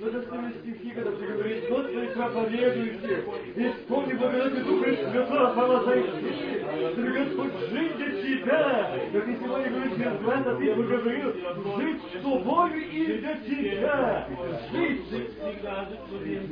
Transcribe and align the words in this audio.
Божественные 0.00 0.52
стихи, 0.60 0.90
когда 0.90 1.12
ты 1.12 1.26
говоришь, 1.26 1.64
вот 1.70 1.86
ты 1.86 2.08
проповедуете, 2.08 3.24
исполни 3.56 4.12
благодать 4.12 4.64
Духа 4.64 4.96
Святого 4.96 5.54
помазающий, 5.54 6.92
чтобы 6.92 7.10
Господь 7.10 7.52
жить 7.70 7.96
для 7.96 8.22
тебя, 8.22 8.90
как 9.12 9.28
и 9.28 9.36
сегодня 9.36 9.70
говорит 9.70 9.96
Херзван, 9.96 10.44
а 10.46 10.56
ты 10.56 10.74
говорил, 10.74 11.32
жить 11.78 12.00
с 12.02 12.22
тобою 12.22 12.90
и 12.90 13.18
для 13.18 13.34
тебя, 13.36 14.28
жить 14.72 15.04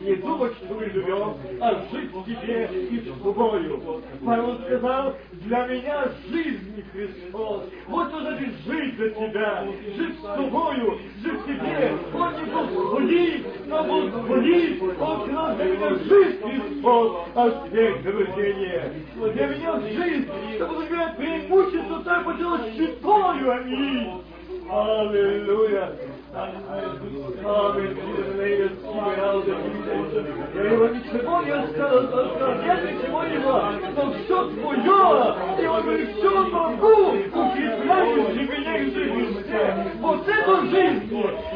не 0.03 0.17
думать, 0.17 0.53
что 0.55 0.75
мы 0.75 0.91
живем, 0.91 1.37
а 1.61 1.87
жить 1.93 2.13
в 2.13 2.25
тебе 2.25 2.71
и 2.91 3.01
с 3.01 3.23
тобою. 3.23 4.03
Павел 4.25 4.59
сказал, 4.63 5.15
для 5.33 5.67
меня 5.67 6.09
жизнь 6.31 6.85
Христос. 6.93 7.65
Вот 7.87 8.09
что 8.09 8.21
значит 8.21 8.55
жить 8.67 8.97
для 8.97 9.11
тебя, 9.11 9.65
жить 9.97 10.19
с 10.19 10.23
тобою, 10.23 10.99
жить 11.23 11.41
в 11.41 11.47
тебе. 11.47 11.93
Он 12.15 12.33
не 12.33 12.51
Господи, 12.79 13.45
но 13.67 13.85
Господи, 13.85 14.79
Он 15.01 15.23
сказал, 15.23 15.57
для 15.57 15.65
меня 15.65 15.95
жизнь 15.97 16.41
Христос, 16.43 17.13
а 17.35 17.69
смерть 17.69 18.03
заблуждение. 18.05 18.93
Для 19.15 19.47
меня 19.47 19.81
жизнь, 19.81 20.29
чтобы 20.55 20.87
говорят 20.87 21.17
преимущество 21.17 22.03
так 22.05 22.25
поделать 22.25 22.75
святою. 22.75 23.51
Аминь. 23.53 24.23
Аллилуйя. 24.71 25.93
Я 26.31 26.45
его 30.63 30.89
ничего 30.89 31.43
не 31.43 31.51
оставил, 31.51 32.03
нет 32.63 32.81
ничего 32.85 33.23
его, 33.23 33.63
но 33.97 34.13
все 34.13 34.37
твое. 34.51 35.01
И 35.59 35.67
он 35.67 35.83
говорит, 35.83 36.11
все 36.17 36.31
могу, 36.49 36.97
укрепляющий 37.13 38.45
меня 38.47 38.77
и 38.77 38.91
Христе. 38.91 39.63
Вот 40.01 40.29
это 40.29 40.67
жизнь, 40.67 41.09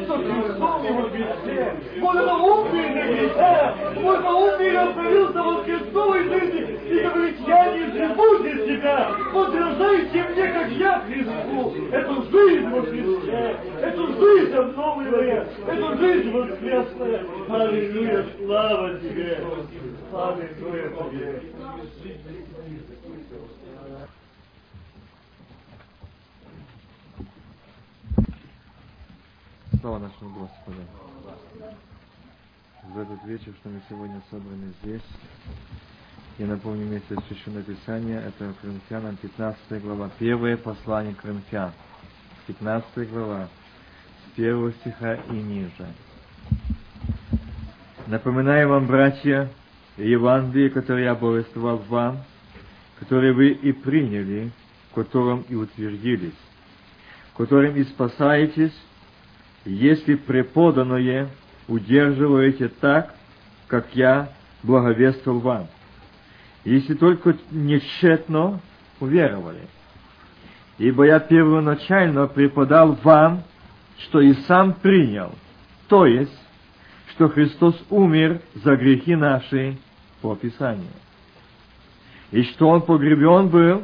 что 0.05 0.13
Христом 0.17 0.83
его 0.83 1.03
Христе. 1.09 1.75
Вот 1.99 2.15
это 2.15 2.33
умер 2.33 2.89
на 2.95 3.03
греха, 3.13 3.75
вот 4.01 4.19
это 4.19 4.31
умер 4.31 4.77
отправился 4.79 5.43
во 5.43 5.63
Христовой 5.63 6.23
жизни 6.23 6.61
и 6.89 6.99
говорит, 6.99 7.35
я 7.47 7.61
не 7.73 7.85
живу 7.91 8.37
для 8.39 8.55
себя, 8.65 8.97
подражайте 9.31 10.23
мне, 10.23 10.47
как 10.47 10.69
я 10.71 10.99
Христу. 11.01 11.73
Эту 11.91 12.23
жизнь 12.31 12.69
во 12.69 12.81
Христе, 12.81 13.55
эту 13.81 14.07
жизнь 14.07 14.63
обновленная, 14.77 15.47
эту 15.67 15.97
жизнь 15.97 16.31
воскресная. 16.31 17.25
Аллилуйя, 17.49 18.25
слава 18.37 18.99
Тебе! 18.99 19.37
Аллилуйя 20.11 20.89
Тебе! 20.89 21.41
Слава 29.81 29.99
нашему 29.99 30.29
Господу. 30.29 30.77
В 32.83 32.99
этот 32.99 33.23
вечер, 33.25 33.53
что 33.59 33.69
мы 33.69 33.81
сегодня 33.89 34.21
собраны 34.29 34.73
здесь, 34.81 35.01
я 36.37 36.47
напомню 36.47 36.85
место 36.85 37.21
Священного 37.27 37.63
Писания, 37.63 38.19
это 38.19 38.53
Коринфянам 38.61 39.17
15 39.17 39.83
глава, 39.83 40.09
первое 40.19 40.57
послание 40.57 41.13
Коринфян, 41.15 41.71
15 42.47 43.09
глава, 43.11 43.49
первого 44.35 44.71
стиха 44.73 45.15
и 45.15 45.33
ниже. 45.33 45.87
Напоминаю 48.07 48.69
вам, 48.69 48.85
братья, 48.87 49.49
Евангелие, 49.97 50.69
которое 50.69 51.05
я 51.05 51.15
благовествовал 51.15 51.77
вам, 51.87 52.23
которое 52.99 53.33
вы 53.33 53.49
и 53.49 53.71
приняли, 53.71 54.51
в 54.91 54.95
котором 54.95 55.45
и 55.47 55.55
утвердились, 55.55 56.33
которым 57.37 57.75
и 57.75 57.83
спасаетесь, 57.83 58.73
если 59.65 60.15
преподанное 60.15 61.29
удерживаете 61.67 62.67
так, 62.67 63.15
как 63.67 63.95
я 63.95 64.29
благовествовал 64.63 65.39
вам. 65.39 65.67
Если 66.65 66.93
только 66.93 67.35
не 67.51 67.79
тщетно 67.79 68.61
уверовали. 68.99 69.67
Ибо 70.77 71.05
я 71.05 71.19
первоначально 71.19 72.27
преподал 72.27 72.97
вам, 73.03 73.43
что 74.03 74.21
и 74.21 74.33
сам 74.47 74.73
принял, 74.73 75.31
то 75.87 76.05
есть, 76.05 76.37
что 77.09 77.29
Христос 77.29 77.75
умер 77.89 78.41
за 78.55 78.75
грехи 78.75 79.15
наши 79.15 79.77
по 80.21 80.35
Писанию, 80.35 80.91
и 82.31 82.43
что 82.43 82.69
Он 82.69 82.81
погребен 82.81 83.49
был, 83.49 83.83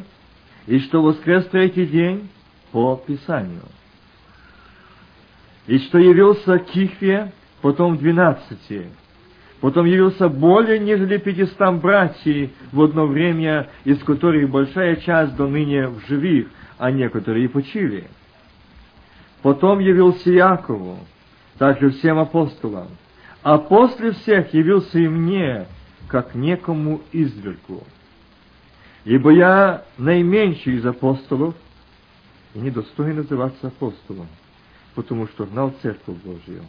и 0.65 0.79
что 0.79 1.01
воскрес 1.01 1.45
третий 1.47 1.85
день 1.85 2.29
по 2.71 2.95
Писанию, 2.95 3.63
и 5.67 5.77
что 5.79 5.97
явился 5.97 6.59
Кихве, 6.59 7.31
потом 7.61 7.97
двенадцати, 7.97 8.89
потом 9.61 9.85
явился 9.85 10.27
более, 10.27 10.79
нежели 10.79 11.17
пятистам 11.17 11.79
братьев 11.79 12.51
в 12.71 12.81
одно 12.81 13.05
время, 13.05 13.69
из 13.83 13.99
которых 14.03 14.49
большая 14.49 14.95
часть 14.97 15.35
до 15.35 15.47
ныне 15.47 15.87
в 15.87 16.07
живых, 16.07 16.47
а 16.77 16.91
некоторые 16.91 17.45
и 17.45 17.47
почили. 17.47 18.07
Потом 19.41 19.79
явился 19.79 20.31
Якову, 20.31 20.99
также 21.57 21.91
всем 21.91 22.19
апостолам, 22.19 22.87
а 23.41 23.57
после 23.57 24.11
всех 24.11 24.53
явился 24.53 24.99
и 24.99 25.07
мне, 25.07 25.65
как 26.07 26.35
некому 26.35 27.01
извергу. 27.11 27.83
Ибо 29.05 29.31
я 29.31 29.85
наименьший 29.97 30.75
из 30.75 30.85
апостолов, 30.85 31.55
и 32.53 32.59
недостоин 32.59 33.17
называться 33.17 33.67
апостолом, 33.67 34.27
потому 34.95 35.27
что 35.27 35.45
знал 35.45 35.73
Церковь 35.81 36.17
Божию. 36.17 36.63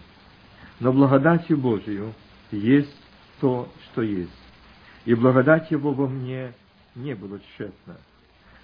Но 0.78 0.92
благодатью 0.92 1.56
Божию 1.56 2.14
есть 2.50 2.94
то, 3.40 3.68
что 3.84 4.02
есть. 4.02 4.30
И 5.06 5.14
благодать 5.14 5.70
Его 5.70 5.92
во 5.92 6.06
мне 6.06 6.52
не 6.94 7.14
было 7.14 7.40
тщетно. 7.40 7.96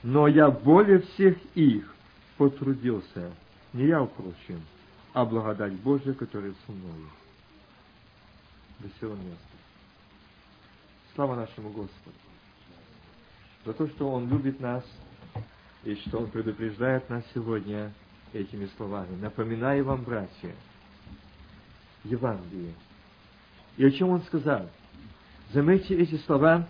Но 0.03 0.29
я 0.29 0.51
более 0.51 1.01
всех 1.01 1.37
их 1.55 1.93
потрудился, 2.37 3.33
не 3.73 3.87
я, 3.87 4.05
впрочем, 4.05 4.63
а 5.13 5.25
благодать 5.25 5.73
Божия, 5.75 6.15
которая 6.15 6.55
со 6.67 6.73
мною. 6.73 7.11
До 8.81 8.89
сего 9.01 9.15
места. 9.15 9.41
Слава 11.15 11.35
нашему 11.35 11.71
Господу. 11.71 12.17
За 13.65 13.73
то, 13.73 13.89
что 13.89 14.13
Он 14.13 14.29
любит 14.29 14.61
нас, 14.61 14.85
и 15.85 15.95
что 15.95 16.19
Он 16.19 16.31
предупреждает 16.31 17.09
нас 17.09 17.25
сегодня 17.33 17.93
этими 18.33 18.67
словами. 18.77 19.17
Напоминаю 19.21 19.85
вам, 19.85 20.03
братья, 20.03 20.55
Евангелие. 22.05 22.75
И 23.77 23.85
о 23.85 23.91
чем 23.91 24.11
Он 24.11 24.23
сказал? 24.23 24.69
Заметьте 25.53 25.97
эти 25.97 26.17
слова, 26.19 26.69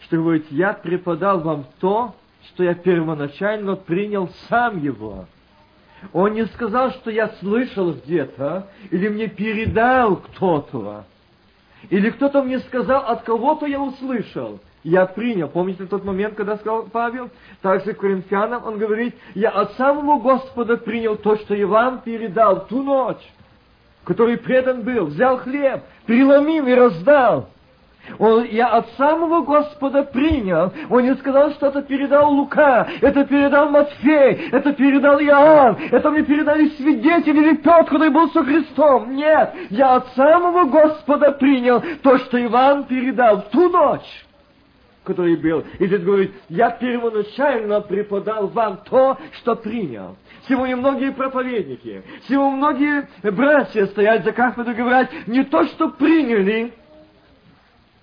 что 0.00 0.16
говорит, 0.16 0.50
я 0.50 0.72
преподал 0.72 1.40
вам 1.40 1.66
то, 1.78 2.14
что 2.48 2.64
я 2.64 2.74
первоначально 2.74 3.76
принял 3.76 4.28
сам 4.48 4.82
его. 4.82 5.26
Он 6.12 6.34
не 6.34 6.46
сказал, 6.46 6.90
что 6.92 7.10
я 7.10 7.28
слышал 7.40 7.92
где-то, 7.92 8.68
или 8.90 9.08
мне 9.08 9.28
передал 9.28 10.16
кто-то, 10.16 11.04
или 11.90 12.10
кто-то 12.10 12.42
мне 12.42 12.58
сказал, 12.60 13.04
от 13.06 13.22
кого-то 13.22 13.66
я 13.66 13.80
услышал. 13.80 14.60
Я 14.82 15.06
принял. 15.06 15.48
Помните 15.48 15.84
тот 15.86 16.04
момент, 16.04 16.36
когда 16.36 16.56
сказал 16.56 16.84
Павел? 16.84 17.28
Также 17.60 17.92
к 17.92 17.98
Коринфянам 17.98 18.64
он 18.64 18.78
говорит, 18.78 19.16
я 19.34 19.50
от 19.50 19.72
самого 19.72 20.20
Господа 20.20 20.76
принял 20.76 21.16
то, 21.16 21.36
что 21.36 21.54
я 21.54 21.66
вам 21.66 22.02
передал 22.02 22.66
ту 22.66 22.82
ночь, 22.84 23.32
который 24.04 24.36
предан 24.36 24.82
был, 24.82 25.06
взял 25.06 25.38
хлеб, 25.38 25.82
переломил 26.06 26.66
и 26.68 26.74
раздал. 26.74 27.48
Он, 28.18 28.44
я 28.44 28.68
от 28.68 28.88
самого 28.96 29.42
Господа 29.42 30.02
принял. 30.04 30.72
Он 30.90 31.02
не 31.02 31.14
сказал, 31.16 31.50
что 31.52 31.68
это 31.68 31.82
передал 31.82 32.32
Лука, 32.32 32.86
это 33.00 33.24
передал 33.24 33.68
Матфей, 33.70 34.48
это 34.52 34.72
передал 34.72 35.20
Иоанн, 35.20 35.76
это 35.90 36.10
мне 36.10 36.22
передали 36.22 36.68
свидетели 36.70 37.38
или 37.38 37.56
Петр, 37.56 37.84
который 37.84 38.10
был 38.10 38.30
со 38.30 38.42
Христом. 38.42 39.14
Нет, 39.14 39.54
я 39.70 39.96
от 39.96 40.08
самого 40.14 40.64
Господа 40.64 41.32
принял 41.32 41.82
то, 42.02 42.18
что 42.18 42.42
Иван 42.42 42.84
передал 42.84 43.42
в 43.42 43.48
ту 43.50 43.68
ночь 43.68 44.26
который 45.06 45.36
был. 45.36 45.64
И 45.78 45.86
здесь 45.86 46.02
говорит, 46.02 46.32
я 46.48 46.70
первоначально 46.70 47.80
преподал 47.80 48.48
вам 48.48 48.80
то, 48.84 49.16
что 49.34 49.54
принял. 49.54 50.16
Сегодня 50.48 50.76
многие 50.76 51.12
проповедники, 51.12 52.02
сегодня 52.28 52.56
многие 52.56 53.08
братья 53.30 53.86
стоят 53.86 54.24
за 54.24 54.32
кафедрой 54.32 54.74
и 54.74 54.78
говорят, 54.78 55.10
не 55.28 55.44
то, 55.44 55.64
что 55.64 55.90
приняли, 55.90 56.74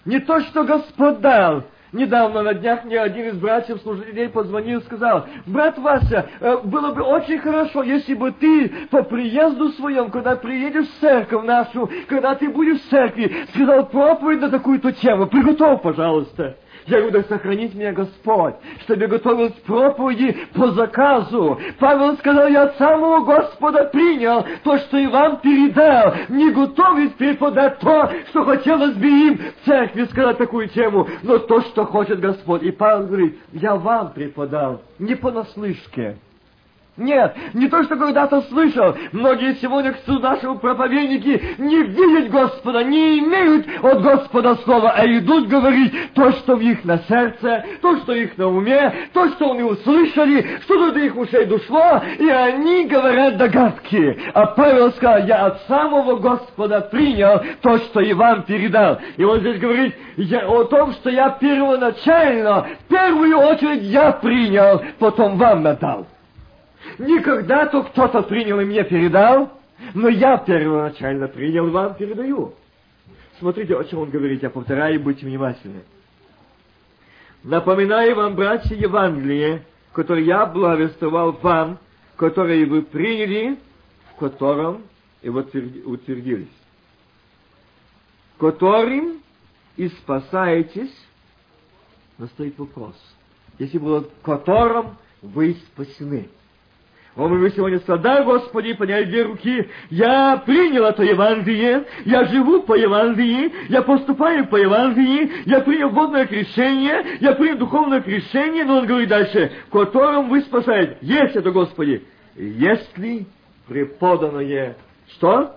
не 0.06 0.20
то, 0.20 0.40
что 0.42 0.64
Господь 0.64 1.20
дал. 1.20 1.64
Недавно 1.94 2.42
на 2.42 2.56
днях 2.56 2.86
мне 2.86 3.00
один 3.00 3.28
из 3.28 3.38
братьев 3.38 3.80
служителей 3.82 4.28
позвонил 4.28 4.80
и 4.80 4.84
сказал, 4.84 5.28
брат 5.46 5.78
Вася, 5.78 6.28
э, 6.40 6.58
было 6.64 6.92
бы 6.92 7.04
очень 7.04 7.38
хорошо, 7.38 7.84
если 7.84 8.16
бы 8.16 8.32
ты 8.32 8.88
по 8.90 9.04
приезду 9.04 9.70
своем, 9.74 10.10
когда 10.10 10.36
приедешь 10.36 10.88
в 10.88 11.00
церковь 11.00 11.46
нашу, 11.46 11.88
когда 12.08 12.34
ты 12.34 12.50
будешь 12.50 12.82
в 12.82 12.90
церкви, 12.90 13.46
сказал 13.54 13.86
проповедь 13.86 14.42
на 14.42 14.50
такую-то 14.50 14.92
тему. 14.94 15.28
Приготовь, 15.28 15.84
пожалуйста. 15.84 16.58
Я 16.88 17.02
говорю, 17.02 17.12
да 17.12 17.24
сохранить 17.24 17.74
меня 17.74 17.94
Господь, 17.94 18.56
чтобы 18.82 19.08
к 19.08 19.62
проповеди 19.64 20.38
по 20.54 20.72
заказу. 20.72 21.60
Павел 21.80 22.18
сказал, 22.18 22.48
я 22.48 22.64
от 22.64 22.78
самого 22.78 23.24
Господа 23.24 23.86
принял 23.86 24.46
то, 24.64 24.78
что 24.78 24.98
и 24.98 25.08
вам 25.08 25.38
передал. 25.38 26.14
Не 26.30 26.52
готовить 26.52 27.16
преподать 27.16 27.80
то, 27.80 28.12
что 28.30 28.44
хотелось 28.44 28.96
бы 28.96 29.08
им 29.08 29.38
в 29.38 29.66
церкви 29.66 30.06
сказать 30.06 30.38
такую 30.38 30.68
тему, 30.70 31.08
но 31.24 31.38
то, 31.40 31.62
что 31.62 31.86
хочет 31.86 32.20
Господь. 32.20 32.64
И 32.64 32.72
Павел 32.72 33.08
говорит, 33.08 33.40
я 33.54 33.76
вам 33.76 34.14
преподал, 34.14 34.82
не 35.00 35.16
понаслышке. 35.16 36.18
Нет, 36.96 37.36
не 37.56 37.70
то, 37.70 37.82
что 37.84 37.96
когда-то 37.96 38.44
слышал. 38.44 38.96
Многие 39.14 39.56
сегодня, 39.56 39.94
к 39.94 40.08
наши 40.08 40.54
проповедники, 40.54 41.56
не 41.58 41.82
видят 41.82 42.30
Господа, 42.30 42.84
не 42.84 43.18
имеют 43.18 43.66
от 43.82 44.04
Господа 44.04 44.56
слова, 44.58 44.94
а 44.96 45.04
идут 45.08 45.48
говорить 45.48 45.92
то, 46.14 46.32
что 46.34 46.56
в 46.56 46.62
их 46.62 46.86
на 46.86 47.00
сердце, 47.00 47.66
то, 47.82 47.98
что 47.98 48.14
их 48.14 48.38
на 48.38 48.48
уме, 48.48 48.94
то, 49.12 49.28
что 49.30 49.54
они 49.54 49.64
услышали, 49.64 50.60
что 50.62 50.92
до 50.92 51.00
их 51.00 51.18
ушей 51.18 51.46
дошло, 51.46 52.00
и 52.20 52.30
они 52.30 52.86
говорят 52.86 53.38
догадки. 53.38 54.20
А 54.36 54.46
Павел 54.46 54.92
сказал, 54.92 55.26
я 55.26 55.48
от 55.48 55.64
самого 55.64 56.18
Господа 56.18 56.82
принял 56.82 57.42
то, 57.64 57.80
что 57.80 58.02
и 58.02 58.14
вам 58.14 58.44
передал. 58.44 59.00
И 59.18 59.24
он 59.24 59.40
здесь 59.40 59.58
говорит 59.58 59.96
я, 60.18 60.48
о 60.48 60.64
том, 60.66 60.92
что 60.92 61.10
я 61.10 61.32
первоначально, 61.32 62.68
в 62.86 62.88
первую 62.88 63.36
очередь 63.40 63.82
я 63.82 64.12
принял, 64.12 64.80
потом 65.00 65.38
вам 65.38 65.64
надал. 65.64 66.06
Никогда 67.00 67.66
то 67.68 67.84
кто-то 67.84 68.24
принял 68.24 68.60
и 68.60 68.66
мне 68.66 68.84
передал, 68.84 69.52
но 69.94 70.10
я 70.10 70.38
первоначально 70.38 71.28
принял, 71.28 71.70
вам 71.70 71.96
передаю. 71.96 72.54
Смотрите, 73.40 73.76
о 73.76 73.84
чем 73.84 74.00
он 74.00 74.10
говорит, 74.10 74.44
я 74.44 74.50
повторяю, 74.50 75.00
будьте 75.00 75.26
внимательны. 75.26 75.84
Напоминаю 77.44 78.16
вам, 78.16 78.36
братья, 78.36 78.76
Евангелие, 78.76 79.66
которое 79.92 80.24
я 80.24 80.46
благовествовал 80.46 81.34
вам, 81.42 81.80
которое 82.16 82.66
вы 82.66 82.84
приняли, 82.84 83.58
в 84.12 84.20
котором 84.20 84.84
и 85.22 85.30
утвердились, 85.30 86.48
которым 88.38 89.22
и 89.78 89.88
спасаетесь, 89.90 90.94
но 92.18 92.28
вопрос, 92.58 92.96
если 93.58 93.78
было 93.78 94.06
которым 94.22 94.98
вы 95.22 95.56
спасены– 95.72 96.30
о, 97.16 97.28
мы 97.28 97.52
сегодня 97.52 97.80
сказали, 97.80 98.24
Господи, 98.24 98.74
подняли 98.74 99.06
две 99.06 99.22
руки, 99.22 99.70
я 99.92 100.42
принял 100.44 100.84
это 100.86 101.04
Евангелие, 101.04 101.86
я 102.06 102.26
живу 102.26 102.64
по 102.64 102.74
Евангелии, 102.74 103.54
я 103.70 103.84
поступаю 103.84 104.48
по 104.48 104.56
Евангелии, 104.56 105.44
я 105.46 105.62
принял 105.62 105.90
водное 105.90 106.26
крещение, 106.26 107.20
я 107.22 107.34
принял 107.34 107.58
духовное 107.58 108.02
крещение, 108.02 108.64
но 108.64 108.80
он 108.80 108.88
говорит 108.88 109.10
дальше, 109.10 109.52
в 109.68 109.72
котором 109.72 110.30
вы 110.30 110.42
спасаете. 110.42 110.98
Есть 111.02 111.36
это, 111.36 111.52
Господи, 111.52 112.04
если 112.36 113.28
преподанное, 113.68 114.76
что? 115.10 115.56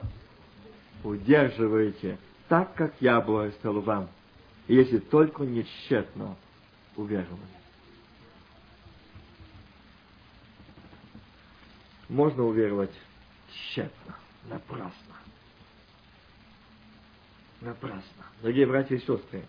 Удерживаете, 1.02 2.18
так, 2.48 2.74
как 2.74 2.92
я 3.00 3.20
благословил 3.22 3.80
вам, 3.80 4.08
если 4.68 4.98
только 4.98 5.44
не 5.44 5.64
тщетно 5.64 6.36
уверовали. 6.96 7.55
Можно 12.08 12.44
уверовать 12.44 12.92
тщетно, 13.50 14.16
напрасно. 14.48 14.92
Напрасно. 17.60 18.24
Дорогие 18.42 18.66
братья 18.66 18.96
и 18.96 18.98
сестры, 18.98 19.42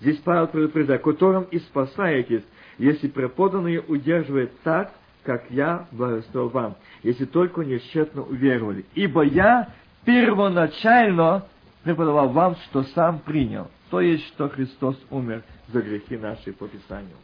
здесь 0.00 0.18
Павел 0.18 0.48
предупреждает, 0.48 1.02
которым 1.02 1.44
и 1.44 1.58
спасаетесь, 1.58 2.44
если 2.78 3.08
преподанные 3.08 3.80
удерживают 3.80 4.58
так, 4.62 4.92
как 5.22 5.50
я 5.50 5.86
благословил 5.92 6.48
вам, 6.48 6.76
если 7.02 7.26
только 7.26 7.62
не 7.62 7.78
тщетно 7.78 8.22
уверовали. 8.22 8.84
Ибо 8.94 9.22
я 9.22 9.72
первоначально 10.04 11.46
преподавал 11.84 12.30
вам, 12.30 12.56
что 12.56 12.82
сам 12.84 13.20
принял, 13.20 13.70
то 13.90 14.00
есть, 14.00 14.26
что 14.28 14.48
Христос 14.48 14.96
умер 15.10 15.42
за 15.68 15.82
грехи 15.82 16.16
наши 16.16 16.52
по 16.52 16.66
Писанию. 16.66 17.16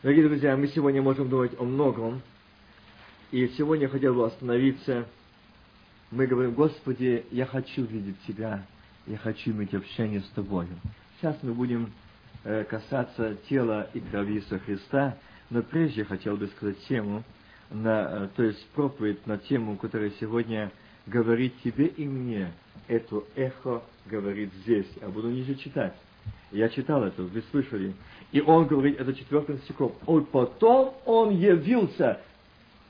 Дорогие 0.00 0.28
друзья, 0.28 0.56
мы 0.56 0.68
сегодня 0.68 1.02
можем 1.02 1.28
думать 1.28 1.50
о 1.58 1.64
многом. 1.64 2.22
И 3.32 3.48
сегодня 3.58 3.86
я 3.86 3.88
хотел 3.88 4.14
бы 4.14 4.26
остановиться. 4.26 5.06
Мы 6.12 6.28
говорим, 6.28 6.54
Господи, 6.54 7.26
я 7.32 7.46
хочу 7.46 7.84
видеть 7.84 8.14
Тебя, 8.24 8.64
я 9.08 9.16
хочу 9.16 9.50
иметь 9.50 9.74
общение 9.74 10.20
с 10.20 10.28
Тобою. 10.36 10.68
Сейчас 11.16 11.36
мы 11.42 11.52
будем 11.52 11.92
э, 12.44 12.62
касаться 12.62 13.38
тела 13.48 13.90
и 13.92 13.98
крови 13.98 14.34
Иисуса 14.34 14.60
Христа, 14.60 15.18
но 15.50 15.64
прежде 15.64 16.04
хотел 16.04 16.36
бы 16.36 16.46
сказать 16.46 16.78
тему, 16.86 17.24
на, 17.70 18.08
э, 18.08 18.28
то 18.36 18.44
есть 18.44 18.64
проповедь 18.68 19.26
на 19.26 19.36
тему, 19.36 19.76
которая 19.76 20.12
сегодня 20.20 20.70
говорит 21.08 21.54
тебе 21.64 21.86
и 21.86 22.06
мне. 22.06 22.52
Это 22.86 23.24
эхо 23.34 23.82
говорит 24.06 24.52
здесь. 24.62 24.86
Я 25.00 25.08
буду 25.08 25.28
ниже 25.28 25.56
читать. 25.56 25.94
Я 26.50 26.68
читал 26.68 27.04
это, 27.04 27.22
вы 27.22 27.42
слышали. 27.50 27.94
И 28.32 28.40
он 28.40 28.66
говорит, 28.66 29.00
это 29.00 29.14
четвертым 29.14 29.58
стихом. 29.58 29.92
И 30.06 30.20
потом 30.32 30.94
он 31.04 31.30
явился. 31.30 32.20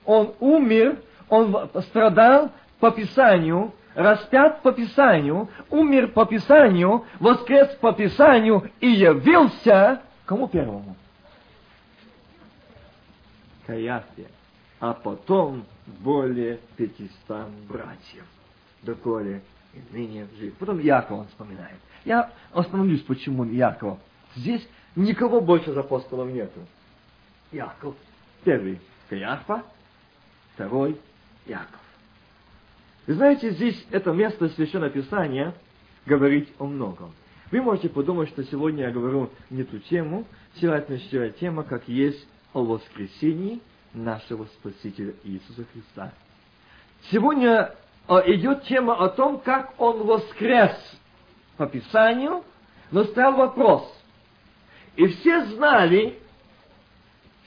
Он 0.04 0.34
умер, 0.40 0.98
он 1.28 1.68
страдал 1.88 2.52
по 2.80 2.90
Писанию, 2.90 3.72
распят 3.94 4.62
по 4.62 4.72
Писанию, 4.72 5.48
умер 5.70 6.12
по 6.12 6.24
Писанию, 6.24 7.04
воскрес 7.20 7.68
по 7.76 7.92
Писанию 7.92 8.70
и 8.80 8.88
явился 8.88 10.02
кому 10.28 10.46
первому? 10.46 10.94
Каяфе. 13.66 14.28
А 14.80 14.94
потом 14.94 15.64
более 15.86 16.60
пятистам 16.76 17.50
братьев. 17.68 18.24
Доколе 18.82 19.42
и 19.74 19.80
ныне 19.92 20.28
жив. 20.38 20.54
Потом 20.58 20.78
Яков 20.78 21.18
он 21.18 21.26
вспоминает. 21.26 21.78
Я 22.08 22.30
остановлюсь, 22.54 23.02
почему 23.02 23.44
Яков. 23.44 23.98
Здесь 24.34 24.66
никого 24.96 25.42
больше 25.42 25.74
за 25.74 25.80
апостолов 25.80 26.30
нету. 26.30 26.60
Яков. 27.52 27.94
Первый 28.44 28.80
Каяфа, 29.10 29.62
второй 30.54 30.98
Яков. 31.44 31.82
Вы 33.06 33.12
знаете, 33.12 33.50
здесь 33.50 33.86
это 33.90 34.12
место 34.12 34.48
Священного 34.48 34.88
Писания 34.88 35.52
говорит 36.06 36.48
о 36.58 36.64
многом. 36.64 37.12
Вы 37.50 37.60
можете 37.60 37.90
подумать, 37.90 38.30
что 38.30 38.42
сегодня 38.42 38.84
я 38.84 38.90
говорю 38.90 39.28
не 39.50 39.64
ту 39.64 39.78
тему, 39.78 40.24
сегодняшняя 40.54 41.28
тема, 41.32 41.62
как 41.62 41.86
есть 41.88 42.26
о 42.54 42.64
воскресении 42.64 43.60
нашего 43.92 44.46
Спасителя 44.46 45.12
Иисуса 45.24 45.66
Христа. 45.74 46.10
Сегодня 47.10 47.74
а, 48.06 48.20
идет 48.20 48.62
тема 48.62 48.94
о 48.94 49.10
том, 49.10 49.40
как 49.40 49.74
Он 49.78 50.06
воскрес 50.06 50.97
по 51.58 51.66
Писанию, 51.66 52.44
но 52.90 53.04
стоял 53.04 53.36
вопрос. 53.36 53.92
И 54.96 55.06
все 55.06 55.44
знали, 55.46 56.18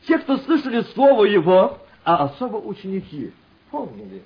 те, 0.06 0.20
кто 0.20 0.38
слышали 0.38 0.82
Слово 0.94 1.26
Его, 1.26 1.80
а 2.04 2.26
особо 2.26 2.58
ученики, 2.58 3.34
помнили, 3.72 4.22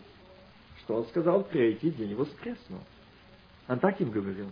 что 0.80 0.98
Он 0.98 1.06
сказал, 1.06 1.44
третий 1.44 1.92
день 1.92 2.16
воскреснул. 2.16 2.82
Он 3.68 3.80
так 3.80 4.02
им 4.02 4.12
говорил. 4.12 4.52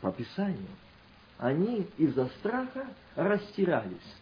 По 0.00 0.12
Писанию. 0.12 0.68
Они 1.38 1.86
из-за 1.96 2.26
страха 2.38 2.86
растирались. 3.14 4.14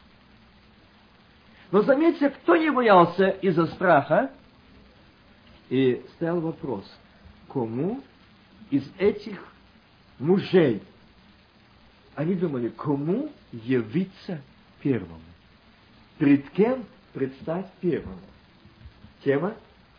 Но 1.70 1.82
заметьте, 1.82 2.30
кто 2.30 2.56
не 2.56 2.70
боялся 2.70 3.28
из-за 3.28 3.66
страха, 3.66 4.30
и 5.70 6.04
стоял 6.14 6.40
вопрос, 6.40 6.84
кому 7.48 8.00
из 8.70 8.84
этих 8.98 9.53
мужей. 10.18 10.82
Они 12.14 12.34
думали, 12.34 12.68
кому 12.68 13.30
явиться 13.52 14.40
первому? 14.80 15.20
Пред 16.18 16.48
кем 16.50 16.84
предстать 17.12 17.70
первому? 17.80 18.20
Тема 19.24 19.54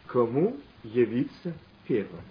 «Кому 0.07 0.55
явиться 0.83 1.53
первому?» 1.87 2.21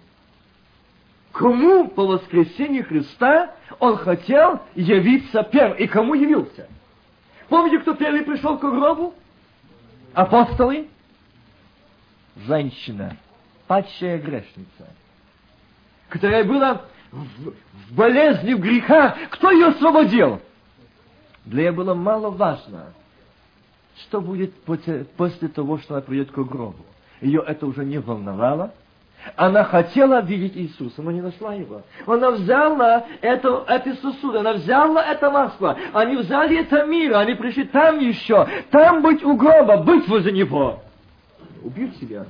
Кому 1.35 1.89
по 1.89 2.07
воскресению 2.07 2.85
Христа 2.85 3.53
он 3.79 3.97
хотел 3.97 4.61
явиться 4.73 5.43
первым? 5.43 5.77
И 5.77 5.85
кому 5.85 6.13
явился? 6.13 6.69
Помните, 7.49 7.79
кто 7.79 7.93
первый 7.93 8.23
пришел 8.23 8.57
к 8.57 8.61
гробу? 8.61 9.13
Апостолы? 10.13 10.87
Женщина, 12.37 13.17
падшая 13.67 14.17
грешница, 14.17 14.87
которая 16.07 16.45
была 16.45 16.85
в 17.15 17.95
болезни, 17.95 18.53
в 18.53 18.59
грехах. 18.59 19.15
Кто 19.31 19.51
ее 19.51 19.67
освободил? 19.67 20.41
Для 21.45 21.63
нее 21.63 21.71
было 21.71 21.93
мало 21.93 22.29
важно, 22.29 22.87
что 24.01 24.19
будет 24.21 24.53
после 24.63 25.47
того, 25.47 25.77
что 25.77 25.95
она 25.95 26.01
придет 26.01 26.31
к 26.31 26.37
гробу. 26.37 26.85
Ее 27.21 27.43
это 27.45 27.65
уже 27.65 27.85
не 27.85 27.99
волновало. 27.99 28.73
Она 29.35 29.63
хотела 29.63 30.21
видеть 30.21 30.55
Иисуса, 30.55 31.01
но 31.01 31.09
не 31.11 31.21
нашла 31.21 31.53
его. 31.55 31.81
Она 32.05 32.31
взяла 32.31 33.05
эту, 33.21 33.63
эту 33.67 33.95
сосуд, 33.95 34.35
она 34.35 34.53
взяла 34.53 35.03
это 35.03 35.31
масло, 35.31 35.75
они 35.93 36.17
взяли 36.17 36.59
это 36.59 36.85
мир, 36.85 37.15
они 37.15 37.33
пришли 37.33 37.63
там 37.63 37.99
еще, 37.99 38.47
там 38.69 39.01
быть 39.01 39.23
у 39.23 39.35
гроба, 39.35 39.77
быть 39.77 40.07
возле 40.07 40.31
него. 40.31 40.79
Убить 41.63 41.97
себя. 41.97 42.27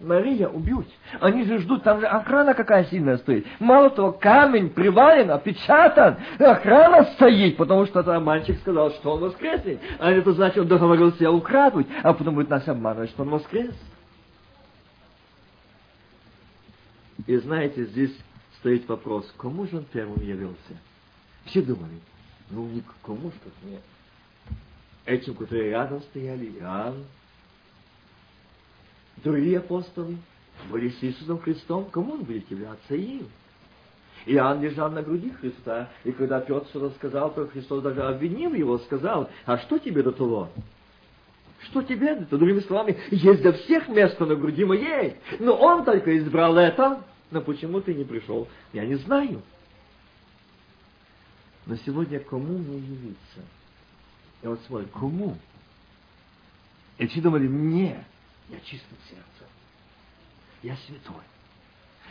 Мария 0.00 0.48
убьют. 0.48 0.86
Они 1.20 1.44
же 1.44 1.58
ждут, 1.58 1.82
там 1.82 2.00
же 2.00 2.06
охрана 2.06 2.54
какая 2.54 2.84
сильная 2.84 3.16
стоит. 3.18 3.46
Мало 3.58 3.90
того, 3.90 4.12
камень 4.12 4.70
привален, 4.70 5.30
опечатан, 5.30 6.18
охрана 6.38 7.04
стоит, 7.14 7.56
потому 7.56 7.86
что 7.86 8.02
там 8.02 8.24
мальчик 8.24 8.58
сказал, 8.60 8.90
что 8.92 9.12
он 9.12 9.20
воскреснет. 9.20 9.80
А 9.98 10.10
это 10.10 10.32
значит, 10.32 10.58
он 10.58 10.68
договорился 10.68 11.30
украдуть, 11.30 11.86
а 12.02 12.12
потом 12.12 12.34
будет 12.34 12.50
нас 12.50 12.66
обманывать, 12.68 13.10
что 13.10 13.22
он 13.22 13.30
воскрес. 13.30 13.74
И 17.26 17.36
знаете, 17.38 17.86
здесь 17.86 18.14
стоит 18.58 18.86
вопрос, 18.88 19.32
кому 19.38 19.66
же 19.66 19.78
он 19.78 19.84
первым 19.84 20.20
явился? 20.20 20.56
Все 21.46 21.62
думали, 21.62 22.00
ну 22.50 22.66
никому 22.66 23.30
что 23.30 23.50
нет. 23.66 23.80
Этим, 25.06 25.34
которые 25.34 25.70
рядом 25.70 26.02
стояли, 26.02 26.46
Иоанн, 26.58 27.04
другие 29.22 29.58
апостолы 29.58 30.16
были 30.70 30.88
с 30.90 31.02
Иисусом 31.02 31.38
Христом, 31.40 31.86
кому 31.90 32.14
он 32.14 32.24
будет 32.24 32.50
являться 32.50 32.94
им? 32.94 33.28
Иоанн 34.26 34.60
лежал 34.60 34.90
на 34.90 35.02
груди 35.02 35.30
Христа, 35.30 35.88
и 36.04 36.10
когда 36.12 36.40
Петр 36.40 36.66
что-то 36.68 36.94
сказал, 36.96 37.32
то 37.32 37.46
Христос 37.46 37.82
даже 37.82 38.02
обвинил 38.02 38.54
его, 38.54 38.78
сказал, 38.78 39.30
а 39.44 39.58
что 39.58 39.78
тебе 39.78 40.02
до 40.02 40.10
того? 40.10 40.48
Что 41.60 41.82
тебе 41.82 42.16
до 42.16 42.26
того? 42.26 42.38
Другими 42.38 42.60
словами, 42.60 42.98
есть 43.10 43.42
для 43.42 43.52
всех 43.52 43.88
место 43.88 44.26
на 44.26 44.34
груди 44.34 44.64
моей, 44.64 45.16
но 45.38 45.54
он 45.54 45.84
только 45.84 46.18
избрал 46.18 46.56
это, 46.56 47.04
но 47.30 47.40
почему 47.40 47.80
ты 47.80 47.94
не 47.94 48.04
пришел, 48.04 48.48
я 48.72 48.84
не 48.84 48.96
знаю. 48.96 49.42
Но 51.66 51.76
сегодня 51.76 52.20
кому 52.20 52.58
мне 52.58 52.78
явиться? 52.78 53.40
Я 54.42 54.50
вот 54.50 54.60
смотрю, 54.66 54.88
кому? 54.88 55.36
И 56.98 57.06
все 57.06 57.20
думали, 57.20 57.46
мне, 57.46 58.04
я 58.48 58.58
чистым 58.60 58.98
сердцем. 59.08 59.46
Я 60.62 60.76
святой. 60.76 61.22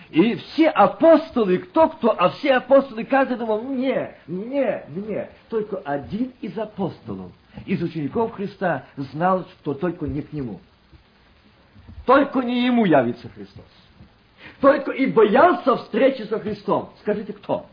И 0.09 0.35
все 0.35 0.69
апостолы, 0.69 1.57
кто 1.57 1.89
кто, 1.89 2.11
а 2.11 2.29
все 2.29 2.55
апостолы, 2.55 3.05
каждый 3.05 3.37
думал, 3.37 3.61
мне, 3.61 4.15
мне, 4.27 4.85
мне. 4.89 5.29
Только 5.49 5.77
один 5.77 6.33
из 6.41 6.57
апостолов, 6.57 7.31
из 7.65 7.81
учеников 7.81 8.33
Христа, 8.33 8.85
знал, 8.97 9.45
что 9.61 9.73
только 9.73 10.05
не 10.05 10.21
к 10.21 10.31
нему. 10.31 10.59
Только 12.05 12.41
не 12.41 12.65
ему 12.65 12.85
явится 12.85 13.29
Христос. 13.29 13.65
Только 14.61 14.91
и 14.91 15.07
боялся 15.07 15.75
встречи 15.77 16.21
со 16.23 16.39
Христом. 16.39 16.93
Скажите, 17.01 17.33
кто? 17.33 17.65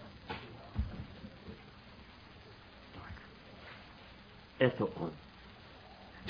Это 4.58 4.84
он. 4.84 5.10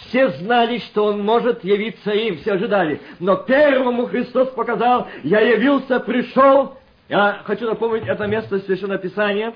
Все 0.07 0.31
знали, 0.31 0.79
что 0.79 1.07
Он 1.07 1.23
может 1.23 1.65
явиться 1.65 2.11
им, 2.11 2.39
все 2.39 2.53
ожидали. 2.53 3.01
Но 3.19 3.37
первому 3.37 4.07
Христос 4.07 4.49
показал, 4.51 5.09
я 5.23 5.41
явился, 5.41 6.01
пришел. 6.01 6.77
Я 7.09 7.43
хочу 7.45 7.67
напомнить 7.67 8.07
это 8.07 8.27
место 8.27 8.59
Священного 8.61 8.99
Писания, 8.99 9.55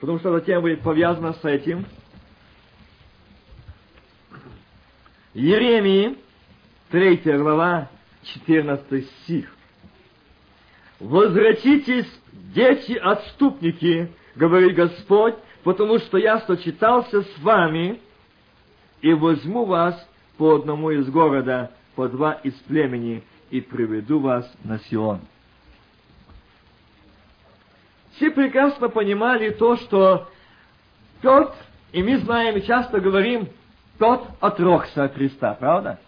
потому 0.00 0.18
что 0.18 0.36
эта 0.36 0.46
тема 0.46 0.62
будет 0.62 0.80
повязана 0.80 1.32
с 1.34 1.44
этим. 1.44 1.86
Еремии, 5.34 6.18
3 6.90 7.16
глава, 7.38 7.88
14 8.24 9.06
стих. 9.22 9.54
«Возвратитесь, 11.00 12.06
дети-отступники, 12.54 14.12
говорит 14.36 14.74
Господь, 14.76 15.34
потому 15.64 15.98
что 15.98 16.18
я 16.18 16.40
сочетался 16.40 17.22
с 17.22 17.38
вами, 17.38 18.00
и 19.02 19.12
возьму 19.12 19.64
вас 19.64 20.08
по 20.38 20.54
одному 20.54 20.90
из 20.90 21.10
города, 21.10 21.70
по 21.94 22.08
два 22.08 22.32
из 22.32 22.54
племени, 22.54 23.22
и 23.50 23.60
приведу 23.60 24.20
вас 24.20 24.50
на 24.64 24.78
Сион. 24.78 25.20
Все 28.14 28.30
прекрасно 28.30 28.88
понимали 28.88 29.50
то, 29.50 29.76
что 29.76 30.28
Петр, 31.20 31.52
и 31.92 32.02
мы 32.02 32.18
знаем 32.18 32.56
и 32.56 32.62
часто 32.62 33.00
говорим, 33.00 33.48
Петр 33.98 34.24
отрокся 34.40 35.04
от 35.04 35.14
Христа, 35.14 35.54
правда? 35.54 35.98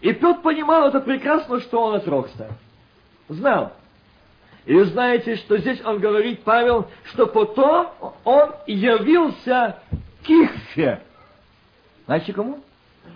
И 0.00 0.12
Петр 0.12 0.40
понимал 0.40 0.88
это 0.88 1.00
прекрасно, 1.00 1.60
что 1.60 1.84
он 1.84 1.94
отрокся. 1.94 2.56
Знал. 3.28 3.72
И 4.64 4.78
знаете, 4.80 5.36
что 5.36 5.58
здесь 5.58 5.80
он 5.84 5.98
говорит, 5.98 6.42
Павел, 6.42 6.88
что 7.04 7.26
потом 7.26 7.88
он 8.24 8.50
явился 8.66 9.78
к 10.24 10.30
Ихфе. 10.30 11.02
Знаете 12.06 12.32
кому? 12.32 12.60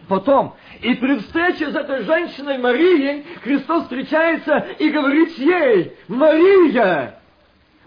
Потом. 0.08 0.54
И 0.80 0.94
при 0.94 1.18
встрече 1.18 1.70
с 1.70 1.74
этой 1.74 2.04
женщиной 2.04 2.58
Марией 2.58 3.24
Христос 3.42 3.84
встречается 3.84 4.58
и 4.78 4.90
говорит 4.90 5.30
ей, 5.38 5.96
Мария, 6.08 7.18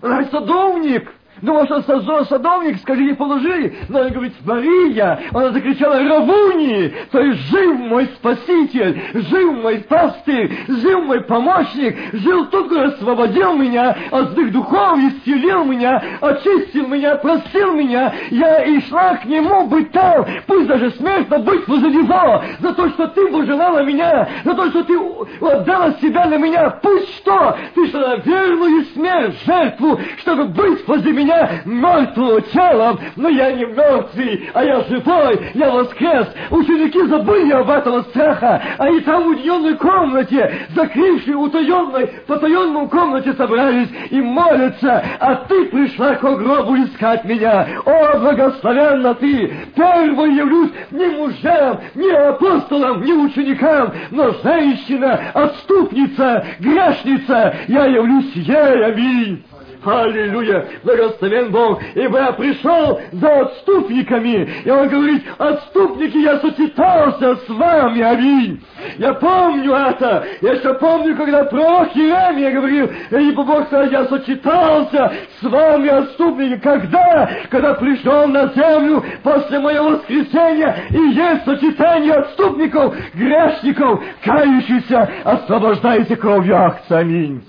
она 0.02 0.26
садовник, 0.26 1.12
Думал, 1.42 1.66
что 1.66 1.82
садовник, 2.26 2.78
скажи, 2.78 3.04
не 3.04 3.14
положили. 3.14 3.76
Но 3.88 4.02
он 4.02 4.10
говорит, 4.10 4.34
Мария, 4.46 5.20
она 5.34 5.52
закричала, 5.52 6.00
Равуни, 6.00 6.94
то 7.12 7.20
есть 7.20 7.50
жив 7.50 7.80
мой 7.80 8.06
Спаситель, 8.16 9.02
жив 9.14 9.54
мой 9.62 9.80
пастырь, 9.80 10.52
жив 10.68 11.04
мой 11.06 11.22
помощник, 11.22 11.98
жил 12.14 12.46
тот, 12.48 12.68
кто 12.68 12.82
освободил 12.84 13.56
меня 13.56 13.96
от 14.12 14.32
злых 14.32 14.52
духов, 14.52 14.98
исцелил 15.00 15.64
меня, 15.66 16.02
очистил 16.22 16.88
меня, 16.88 17.16
простил 17.16 17.74
меня. 17.74 18.14
Я 18.32 18.64
и 18.64 18.82
шла 18.82 19.16
к 19.16 19.26
нему 19.26 19.68
быть 19.68 19.92
там, 19.92 20.26
пусть 20.48 20.68
даже 20.68 20.92
смертно 20.92 21.40
быть 21.40 21.68
возле 21.68 21.90
него, 21.90 22.44
за 22.60 22.74
то, 22.74 22.90
что 22.90 23.08
ты 23.08 23.28
пожелала 23.28 23.84
меня, 23.84 24.28
за 24.44 24.54
то, 24.54 24.70
что 24.70 24.84
ты 24.84 24.98
отдала 25.42 25.94
себя 25.94 26.26
на 26.26 26.38
меня. 26.38 26.70
Пусть 26.82 27.16
что? 27.18 27.58
Ты 27.76 27.88
шла 27.88 28.16
верную 28.18 28.84
смерть, 28.94 29.36
жертву, 29.46 30.00
чтобы 30.18 30.46
быть 30.46 30.88
возле 30.88 31.14
меня 31.14 31.29
меня 31.30 31.62
мертвого 31.66 32.42
телом, 32.42 33.00
но 33.16 33.30
я 33.30 33.52
не 33.52 33.66
мертвый, 33.66 34.50
а 34.54 34.64
я 34.64 34.82
живой, 34.82 35.52
я 35.54 35.70
воскрес. 35.72 36.28
Ученики 36.50 37.06
забыли 37.06 37.52
об 37.54 37.70
этом 37.70 38.04
страха. 38.06 38.62
Они 38.78 39.00
там 39.02 39.24
в 39.24 39.28
уединенной 39.28 39.76
комнате, 39.78 40.68
закрывшей 40.76 41.36
утаенной, 41.36 42.08
потаенном 42.28 42.90
комнате 42.90 43.34
собрались 43.34 43.90
и 44.10 44.20
молятся, 44.22 45.04
а 45.20 45.36
ты 45.36 45.66
пришла 45.66 46.16
к 46.16 46.22
гробу 46.22 46.78
искать 46.78 47.24
меня. 47.26 47.68
О, 47.86 48.20
благословенна 48.20 49.14
ты! 49.16 49.54
Первый 49.76 50.36
явлюсь 50.36 50.72
не 50.92 51.08
мужам, 51.08 51.80
не 51.96 52.12
апостолам, 52.12 53.02
не 53.04 53.14
ученикам, 53.14 53.94
но 54.12 54.32
женщина, 54.44 55.20
отступница, 55.34 56.46
грешница, 56.60 57.56
я 57.68 57.86
явлюсь 57.86 58.34
ей, 58.34 58.86
аминь. 58.86 59.44
Аллилуйя! 59.84 60.66
Благословен 60.84 61.52
Бог! 61.52 61.82
Ибо 61.96 62.18
я 62.20 62.32
пришел 62.34 63.00
за 63.14 63.40
отступниками. 63.42 64.50
И 64.66 64.70
он 64.70 64.90
говорит, 64.90 65.24
отступники, 65.38 66.18
я 66.18 66.40
сочетался 66.40 67.36
с 67.38 67.50
вами, 67.50 68.02
аминь. 68.02 68.62
Я 68.98 69.14
помню 69.14 69.74
это. 69.74 70.26
Я 70.42 70.54
еще 70.54 70.74
помню, 70.76 71.16
когда 71.16 71.46
пророк 71.46 71.96
Иеремия 71.96 72.52
говорил, 72.52 72.90
ибо 73.12 73.44
Бог 73.44 73.68
сказал, 73.68 73.90
я 73.90 74.06
сочетался 74.06 75.14
с 75.40 75.44
вами, 75.44 75.88
отступники. 75.88 76.60
Когда? 76.60 77.30
Когда 77.50 77.74
пришел 77.76 78.28
на 78.28 78.48
землю 78.48 79.04
после 79.24 79.60
моего 79.60 79.92
воскресения, 79.92 80.76
и 80.90 80.98
есть 80.98 81.46
сочетание 81.46 82.16
отступников, 82.16 82.96
грешников, 83.14 84.04
кающихся, 84.24 85.10
освобождайте 85.24 86.18
кровью 86.18 86.58
акция. 86.58 87.00
Аминь. 87.00 87.42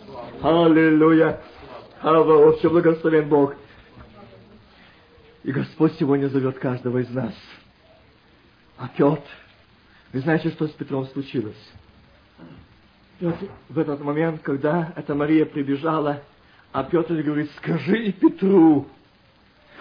Аллилуйя. 0.43 1.41
Слава 2.01 2.25
вообще 2.25 2.71
благословен 2.71 3.29
Бог. 3.29 3.55
И 5.43 5.53
Господь 5.53 5.93
сегодня 5.99 6.29
зовет 6.29 6.59
каждого 6.59 6.99
из 6.99 7.11
нас. 7.11 7.35
А 8.79 8.89
Петр, 8.89 9.21
вы 10.13 10.21
знаете, 10.21 10.51
что 10.51 10.67
с 10.67 10.71
Петром 10.71 11.07
случилось? 11.09 11.61
Петр, 13.19 13.49
в 13.69 13.79
этот 13.79 14.01
момент, 14.01 14.41
когда 14.41 14.95
эта 14.97 15.15
Мария 15.15 15.45
прибежала, 15.45 16.23
а 16.73 16.85
Петр 16.85 17.17
говорит, 17.17 17.51
скажи 17.59 18.13
Петру. 18.13 18.87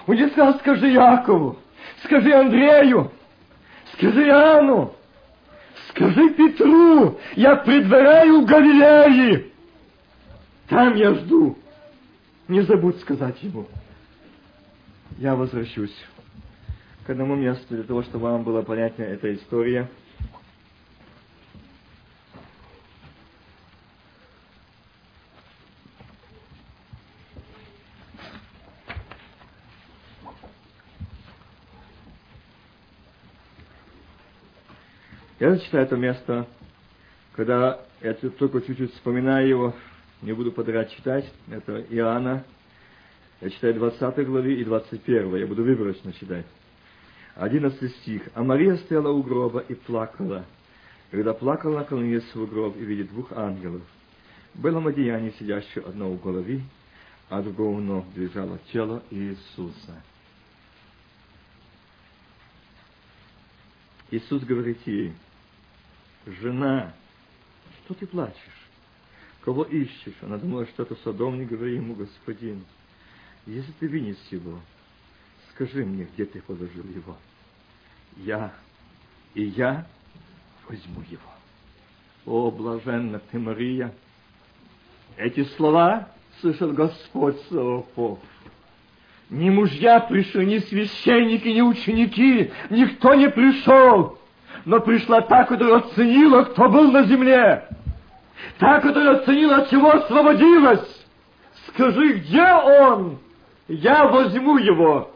Он 0.05 0.15
не 0.15 0.27
сказал, 0.29 0.59
скажи 0.59 0.89
Якову, 0.89 1.57
скажи 2.03 2.33
Андрею, 2.33 3.11
скажи 3.93 4.27
Иоанну, 4.27 4.93
скажи 5.89 6.31
Петру, 6.31 7.17
я 7.37 7.55
предваряю 7.55 8.45
Галилеи. 8.45 9.53
Там 10.67 10.95
я 10.95 11.13
жду. 11.13 11.57
Не 12.49 12.61
забудь 12.63 12.99
сказать 13.01 13.43
ему. 13.43 13.67
Я 15.19 15.35
возвращусь 15.35 15.95
к 17.05 17.09
одному 17.11 17.35
месту 17.35 17.75
для 17.75 17.83
того, 17.83 18.01
чтобы 18.01 18.23
вам 18.23 18.43
была 18.43 18.63
понятна 18.63 19.03
эта 19.03 19.35
история. 19.35 19.87
Я 35.39 35.51
зачитаю 35.51 35.83
это 35.83 35.97
место, 35.97 36.47
когда 37.33 37.79
я 38.01 38.15
только 38.15 38.59
чуть-чуть 38.61 38.95
вспоминаю 38.95 39.47
его, 39.47 39.75
не 40.21 40.33
буду 40.33 40.51
подряд 40.51 40.89
читать, 40.91 41.31
это 41.49 41.81
Иоанна, 41.89 42.43
я 43.41 43.49
читаю 43.49 43.75
20 43.75 44.25
главе 44.25 44.59
и 44.59 44.63
21, 44.65 45.35
я 45.37 45.47
буду 45.47 45.63
выборочно 45.63 46.11
читать. 46.13 46.45
11 47.35 47.95
стих. 47.97 48.23
«А 48.33 48.43
Мария 48.43 48.75
стояла 48.77 49.09
у 49.09 49.23
гроба 49.23 49.59
и 49.59 49.73
плакала. 49.73 50.45
Когда 51.09 51.33
плакала, 51.33 51.79
наклонилась 51.79 52.35
в 52.35 52.45
гроб 52.47 52.75
и 52.75 52.83
видит 52.83 53.07
двух 53.09 53.31
ангелов. 53.31 53.81
Было 54.53 54.85
одеяние, 54.87 55.33
сидящее 55.39 55.85
одно 55.85 56.11
у 56.11 56.17
головы, 56.17 56.61
а 57.29 57.41
другого 57.41 57.79
ног 57.79 58.05
лежало 58.15 58.59
тело 58.73 59.01
Иисуса. 59.09 60.03
Иисус 64.11 64.43
говорит 64.43 64.79
ей, 64.85 65.13
«Жена, 66.25 66.93
что 67.85 67.93
ты 67.93 68.05
плачешь? 68.05 68.58
Кого 69.43 69.63
ищешь?» 69.63 70.15
Она 70.21 70.37
думала, 70.37 70.65
что 70.67 70.83
это 70.83 70.95
садовник, 71.03 71.49
говори 71.49 71.75
ему, 71.75 71.95
господин, 71.95 72.65
если 73.45 73.71
ты 73.79 73.87
вынес 73.87 74.17
его, 74.31 74.59
скажи 75.53 75.85
мне, 75.85 76.07
где 76.13 76.25
ты 76.25 76.41
положил 76.41 76.83
его. 76.83 77.15
Я, 78.17 78.53
и 79.33 79.43
я 79.43 79.87
возьму 80.67 81.01
его. 81.09 81.21
О, 82.25 82.51
блаженна 82.51 83.19
ты, 83.31 83.39
Мария! 83.39 83.93
Эти 85.17 85.43
слова 85.55 86.09
слышал 86.41 86.71
Господь 86.71 87.39
Саваофов. 87.49 88.19
Ни 89.29 89.49
мужья 89.49 89.99
пришли, 89.99 90.45
ни 90.45 90.57
священники, 90.59 91.47
ни 91.47 91.61
ученики, 91.61 92.51
никто 92.69 93.13
не 93.13 93.29
пришел. 93.29 94.17
Но 94.65 94.79
пришла 94.79 95.21
та, 95.21 95.45
которая 95.45 95.77
оценила, 95.77 96.43
кто 96.43 96.69
был 96.69 96.91
на 96.91 97.03
земле. 97.03 97.67
Та, 98.57 98.79
которая 98.81 99.17
оценила, 99.17 99.57
от 99.57 99.69
чего 99.69 99.91
освободилась. 99.91 101.05
Скажи, 101.67 102.13
где 102.13 102.43
он? 102.43 103.19
Я 103.67 104.05
возьму 104.05 104.57
его. 104.57 105.11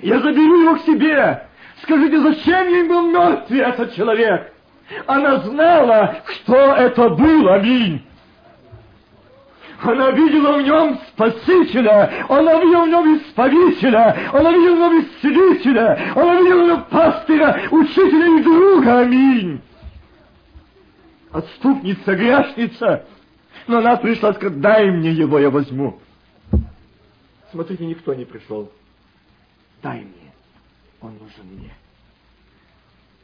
Я 0.00 0.20
заберу 0.20 0.62
его 0.62 0.76
к 0.76 0.80
себе. 0.80 1.46
Скажите, 1.82 2.20
зачем 2.20 2.68
ей 2.68 2.88
был 2.88 3.10
мертвый 3.10 3.60
этот 3.60 3.94
человек? 3.94 4.52
Она 5.06 5.36
знала, 5.38 6.16
кто 6.24 6.56
это 6.56 7.08
был. 7.10 7.48
Аминь. 7.48 8.04
Она 9.82 10.10
видела 10.12 10.52
в 10.58 10.62
нем 10.62 10.98
Спасителя, 11.08 12.10
она 12.28 12.54
видела 12.54 12.84
в 12.84 12.88
нем 12.88 13.16
Исповителя, 13.18 14.16
она 14.32 14.50
видела 14.50 14.74
в 14.74 14.78
нем 14.78 15.00
Исцелителя, 15.00 16.12
она 16.14 16.40
видела 16.40 16.62
в 16.62 16.66
нем 16.68 16.84
пастыря, 16.90 17.60
учителя 17.70 18.38
и 18.38 18.42
друга. 18.42 19.00
Аминь. 19.00 19.60
Отступница, 21.34 22.14
грешница. 22.14 23.06
Но 23.66 23.78
она 23.78 23.96
пришла 23.96 24.30
и 24.30 24.34
сказала, 24.34 24.60
дай 24.60 24.88
мне 24.88 25.10
его, 25.10 25.40
я 25.40 25.50
возьму. 25.50 25.98
Смотрите, 27.50 27.84
никто 27.86 28.14
не 28.14 28.24
пришел. 28.24 28.70
Дай 29.82 30.02
мне, 30.02 30.32
он 31.00 31.14
нужен 31.14 31.44
мне. 31.50 31.74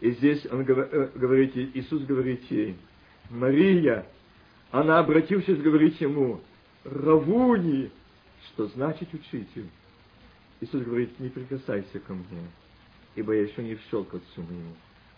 И 0.01 0.11
здесь 0.11 0.45
он 0.51 0.63
э, 0.63 1.11
говорит, 1.15 1.57
Иисус 1.57 2.03
говорит 2.03 2.43
ей, 2.51 2.77
Мария, 3.29 4.05
она, 4.73 4.99
обратившись, 4.99 5.61
говорит 5.61 6.01
ему, 6.01 6.41
Равуни, 6.83 7.93
что 8.47 8.67
значит 8.69 9.15
учитель. 9.15 9.69
Иисус 10.61 10.83
говорит, 10.83 11.17
не 11.21 11.29
прикасайся 11.29 12.01
ко 12.01 12.15
мне, 12.15 12.43
ибо 13.15 13.35
я 13.35 13.43
еще 13.43 13.63
не 13.63 13.77
вшел 13.77 14.03
к 14.05 14.15
отцу 14.15 14.43
моему, 14.43 14.75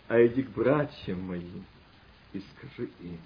а 0.09 0.23
иди 0.23 0.43
к 0.43 0.49
братьям 0.51 1.21
моим 1.21 1.65
и 2.33 2.41
скажи 2.55 2.89
им. 3.01 3.17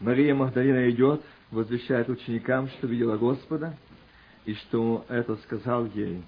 Мария 0.00 0.34
Магдалина 0.34 0.88
идет, 0.90 1.22
возвещает 1.50 2.08
ученикам, 2.08 2.68
что 2.68 2.86
видела 2.86 3.18
Господа, 3.18 3.76
и 4.46 4.54
что 4.54 5.04
это 5.08 5.36
сказал 5.36 5.86
ей. 5.86 6.22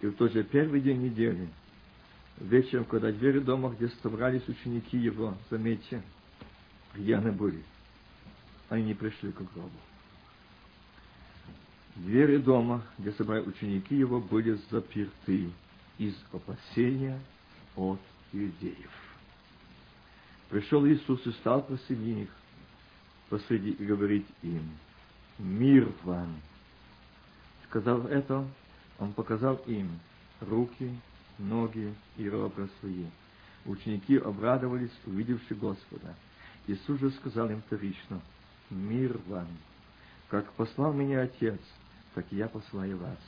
И 0.00 0.06
в 0.06 0.16
тот 0.16 0.32
же 0.32 0.42
первый 0.42 0.80
день 0.80 1.00
недели, 1.00 1.48
вечером, 2.38 2.84
когда 2.84 3.12
двери 3.12 3.38
дома, 3.38 3.70
где 3.70 3.88
собрались 4.02 4.46
ученики 4.48 4.98
его, 4.98 5.36
заметьте, 5.50 6.02
пьяны 6.94 7.30
были, 7.30 7.62
они 8.68 8.84
не 8.86 8.94
пришли 8.94 9.30
к 9.30 9.36
гробу. 9.36 9.70
Двери 12.00 12.38
дома, 12.38 12.82
где 12.98 13.12
собрались 13.12 13.46
ученики 13.46 13.94
его, 13.94 14.20
были 14.20 14.58
заперты 14.70 15.50
из 15.98 16.16
опасения 16.32 17.20
от 17.76 18.00
иудеев. 18.32 18.90
Пришел 20.48 20.86
Иисус 20.86 21.26
и 21.26 21.32
стал 21.32 21.62
посреди 21.62 22.14
них, 22.14 22.30
посреди 23.28 23.72
и 23.72 23.84
говорить 23.84 24.26
им, 24.40 24.62
«Мир 25.38 25.92
вам!» 26.04 26.40
Сказав 27.68 28.06
это, 28.06 28.48
он 28.98 29.12
показал 29.12 29.56
им 29.66 29.90
руки, 30.40 30.98
ноги 31.38 31.94
и 32.16 32.24
ребра 32.24 32.66
свои. 32.80 33.04
Ученики 33.66 34.16
обрадовались, 34.16 34.98
увидевши 35.04 35.54
Господа. 35.54 36.14
Иисус 36.66 36.98
же 36.98 37.10
сказал 37.10 37.50
им 37.50 37.60
вторично, 37.60 38.22
«Мир 38.70 39.20
вам! 39.26 39.48
Как 40.28 40.50
послал 40.52 40.94
меня 40.94 41.22
Отец, 41.22 41.60
так 42.14 42.26
и 42.30 42.36
я 42.36 42.48
посылаю 42.48 42.98
вас». 42.98 43.18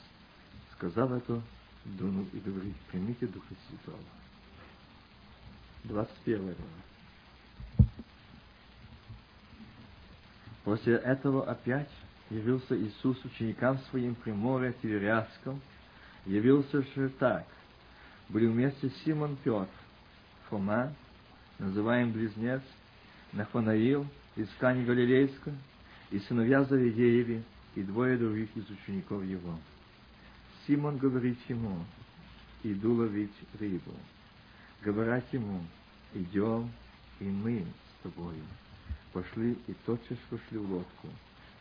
Сказав 0.77 1.11
это, 1.13 1.41
дунул 1.85 2.27
и 2.33 2.39
говорит, 2.39 2.75
«Примите 2.91 3.27
Духа 3.27 3.55
Святого». 3.69 3.99
21 5.85 6.43
глава. 6.43 6.57
После 10.65 10.95
этого 10.95 11.49
опять 11.51 11.91
явился 12.31 12.77
Иисус 12.77 13.23
ученикам 13.25 13.79
своим 13.91 14.15
при 14.15 14.31
море 14.31 14.75
Тивериадском. 14.81 15.61
Явился 16.25 16.83
же 16.83 17.09
так. 17.19 17.45
Были 18.29 18.47
вместе 18.47 18.91
Симон 19.05 19.37
Петр, 19.43 19.69
Фома, 20.49 20.95
называем 21.59 22.13
Близнец, 22.13 22.63
Нафанаил 23.33 24.07
из 24.37 24.49
Кани 24.59 24.85
Галилейска, 24.85 25.53
и 26.11 26.19
сыновья 26.21 26.63
Завидееви, 26.65 27.43
и 27.75 27.83
двое 27.83 28.17
других 28.17 28.49
из 28.57 28.69
учеников 28.71 29.25
его. 29.25 29.59
Симон 30.67 30.99
говорит 30.99 31.39
ему, 31.49 31.85
иду 32.63 32.95
ловить 32.95 33.33
рыбу. 33.59 33.95
Говорят 34.83 35.25
ему, 35.33 35.65
идем, 36.15 36.71
и 37.21 37.25
мы 37.25 37.65
с 37.65 38.03
тобою 38.03 38.43
пошли 39.13 39.59
и 39.67 39.75
тотчас 39.87 40.19
вошли 40.31 40.59
в 40.59 40.71
лодку, 40.71 41.09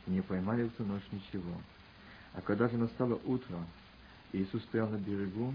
и 0.08 0.12
не 0.12 0.22
поймали 0.22 0.64
в 0.64 0.72
ту 0.72 0.84
ночь 0.84 1.04
ничего. 1.12 1.54
А 2.34 2.42
когда 2.42 2.68
же 2.70 2.78
настало 2.78 3.20
утро, 3.26 3.58
Иисус 4.34 4.64
стоял 4.64 4.90
на 4.90 4.98
берегу, 4.98 5.54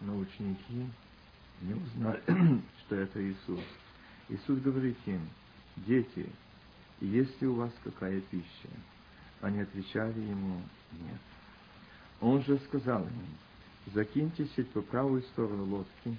но 0.00 0.16
ученики 0.16 0.86
не 1.60 1.74
узнали, 1.74 2.22
что 2.80 2.96
это 2.96 3.22
Иисус. 3.22 3.60
Иисус 4.28 4.58
говорит 4.60 4.96
им, 5.06 5.28
дети, 5.76 6.26
есть 7.00 7.40
ли 7.42 7.48
у 7.48 7.54
вас 7.54 7.70
какая 7.84 8.20
пища? 8.20 8.68
Они 9.40 9.60
отвечали 9.60 10.20
ему, 10.20 10.60
нет. 10.92 11.20
Он 12.20 12.42
же 12.42 12.58
сказал 12.68 13.02
им, 13.02 13.92
закиньте 13.94 14.46
сеть 14.54 14.68
по 14.70 14.82
правую 14.82 15.22
сторону 15.22 15.64
лодки 15.64 16.16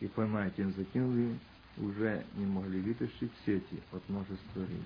и 0.00 0.06
поймайте. 0.08 0.62
Им 0.62 0.72
закинули 0.72 1.38
уже 1.78 2.24
не 2.34 2.46
могли 2.46 2.80
вытащить 2.80 3.30
сети 3.44 3.82
от 3.92 4.08
множества 4.08 4.38
рыбы. 4.54 4.84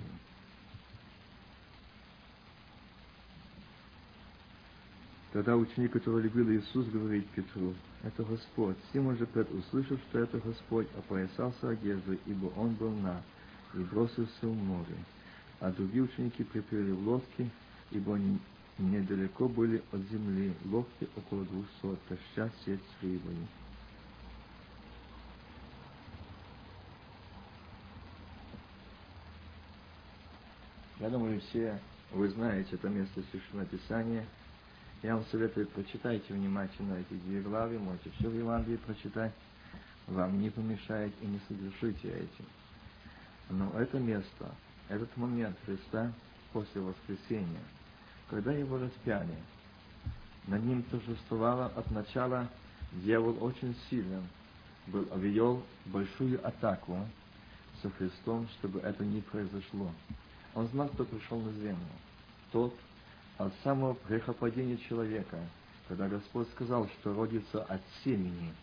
Тогда 5.33 5.57
ученик, 5.57 5.93
который 5.93 6.23
любил 6.23 6.51
Иисус, 6.51 6.87
говорит 6.87 7.25
Петру, 7.29 7.75
это 8.03 8.25
Господь. 8.25 8.77
Симон 8.93 9.17
же 9.17 9.27
Петр, 9.27 9.55
услышав, 9.55 10.01
что 10.09 10.19
это 10.19 10.39
Господь, 10.39 10.89
опоясался 10.99 11.69
одеждой, 11.69 12.19
ибо 12.27 12.47
он 12.57 12.75
был 12.75 12.91
на, 12.91 13.23
и 13.75 13.79
бросился 13.79 14.29
в 14.43 14.53
море. 14.53 14.97
А 15.61 15.71
другие 15.71 16.03
ученики 16.03 16.43
приплыли 16.43 16.91
в 16.91 17.07
лодке, 17.07 17.49
ибо 17.91 18.15
они 18.17 18.39
недалеко 18.79 19.49
были 19.49 19.83
от 19.93 20.01
земли, 20.11 20.55
лодки 20.65 21.09
около 21.17 21.45
двухсот, 21.45 22.01
таща 22.09 22.51
сеть 22.65 22.81
с 22.81 23.03
рыбой. 23.03 23.37
Я 30.99 31.09
думаю, 31.09 31.41
все 31.41 31.81
вы 32.13 32.29
знаете 32.29 32.75
это 32.75 32.89
место 32.89 33.23
Священного 33.31 33.67
Писания. 33.67 34.27
Я 35.03 35.15
вам 35.15 35.25
советую, 35.31 35.67
прочитайте 35.69 36.35
внимательно 36.35 36.95
эти 36.95 37.15
две 37.21 37.41
главы, 37.41 37.79
можете 37.79 38.11
все 38.19 38.29
в 38.29 38.37
Евангелии 38.37 38.77
прочитать. 38.77 39.33
Вам 40.07 40.41
не 40.41 40.51
помешает 40.51 41.13
и 41.23 41.27
не 41.27 41.41
согрешите 41.49 42.09
этим. 42.09 42.45
Но 43.49 43.71
это 43.81 43.99
место, 43.99 44.55
этот 44.89 45.17
момент 45.17 45.57
Христа 45.65 46.13
после 46.53 46.81
воскресения, 46.81 47.63
когда 48.31 48.53
его 48.53 48.79
распяли, 48.79 49.35
над 50.47 50.65
ним 50.65 50.85
торжествовало 50.85 51.67
от 51.67 51.91
начала 51.91 52.49
дьявол 52.93 53.37
очень 53.43 53.77
сильно, 53.91 54.23
был, 54.87 55.07
ввел 55.17 55.63
большую 55.87 56.45
атаку 56.47 56.99
со 57.83 57.91
Христом, 57.91 58.49
чтобы 58.59 58.81
это 58.81 59.05
не 59.05 59.21
произошло. 59.21 59.91
Он 60.55 60.69
знал, 60.69 60.89
кто 60.89 61.05
пришел 61.05 61.41
на 61.41 61.53
землю. 61.55 61.77
Тот 62.53 62.75
от 63.37 63.53
самого 63.65 63.97
грехопадения 64.09 64.77
человека, 64.77 65.39
когда 65.89 66.09
Господь 66.09 66.49
сказал, 66.51 66.89
что 67.01 67.15
родится 67.15 67.63
от 67.65 67.81
семени. 68.05 68.55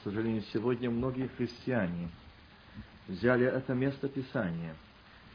К 0.00 0.04
сожалению, 0.04 0.42
сегодня 0.52 0.90
многие 0.90 1.28
христиане 1.28 2.08
взяли 3.06 3.46
это 3.46 3.72
место 3.72 4.08
Писания. 4.08 4.74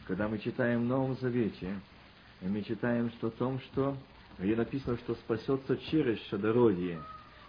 Когда 0.08 0.28
мы 0.28 0.40
читаем 0.40 0.82
в 0.82 0.86
Новом 0.86 1.16
Завете, 1.18 1.74
мы 2.48 2.64
читаем 2.64 3.12
что 3.12 3.28
о 3.28 3.32
том, 3.32 3.60
что 3.60 3.96
где 4.40 4.56
написано, 4.56 4.98
что 4.98 5.14
спасется 5.16 5.78
через 5.90 6.20
чадородие. 6.22 7.00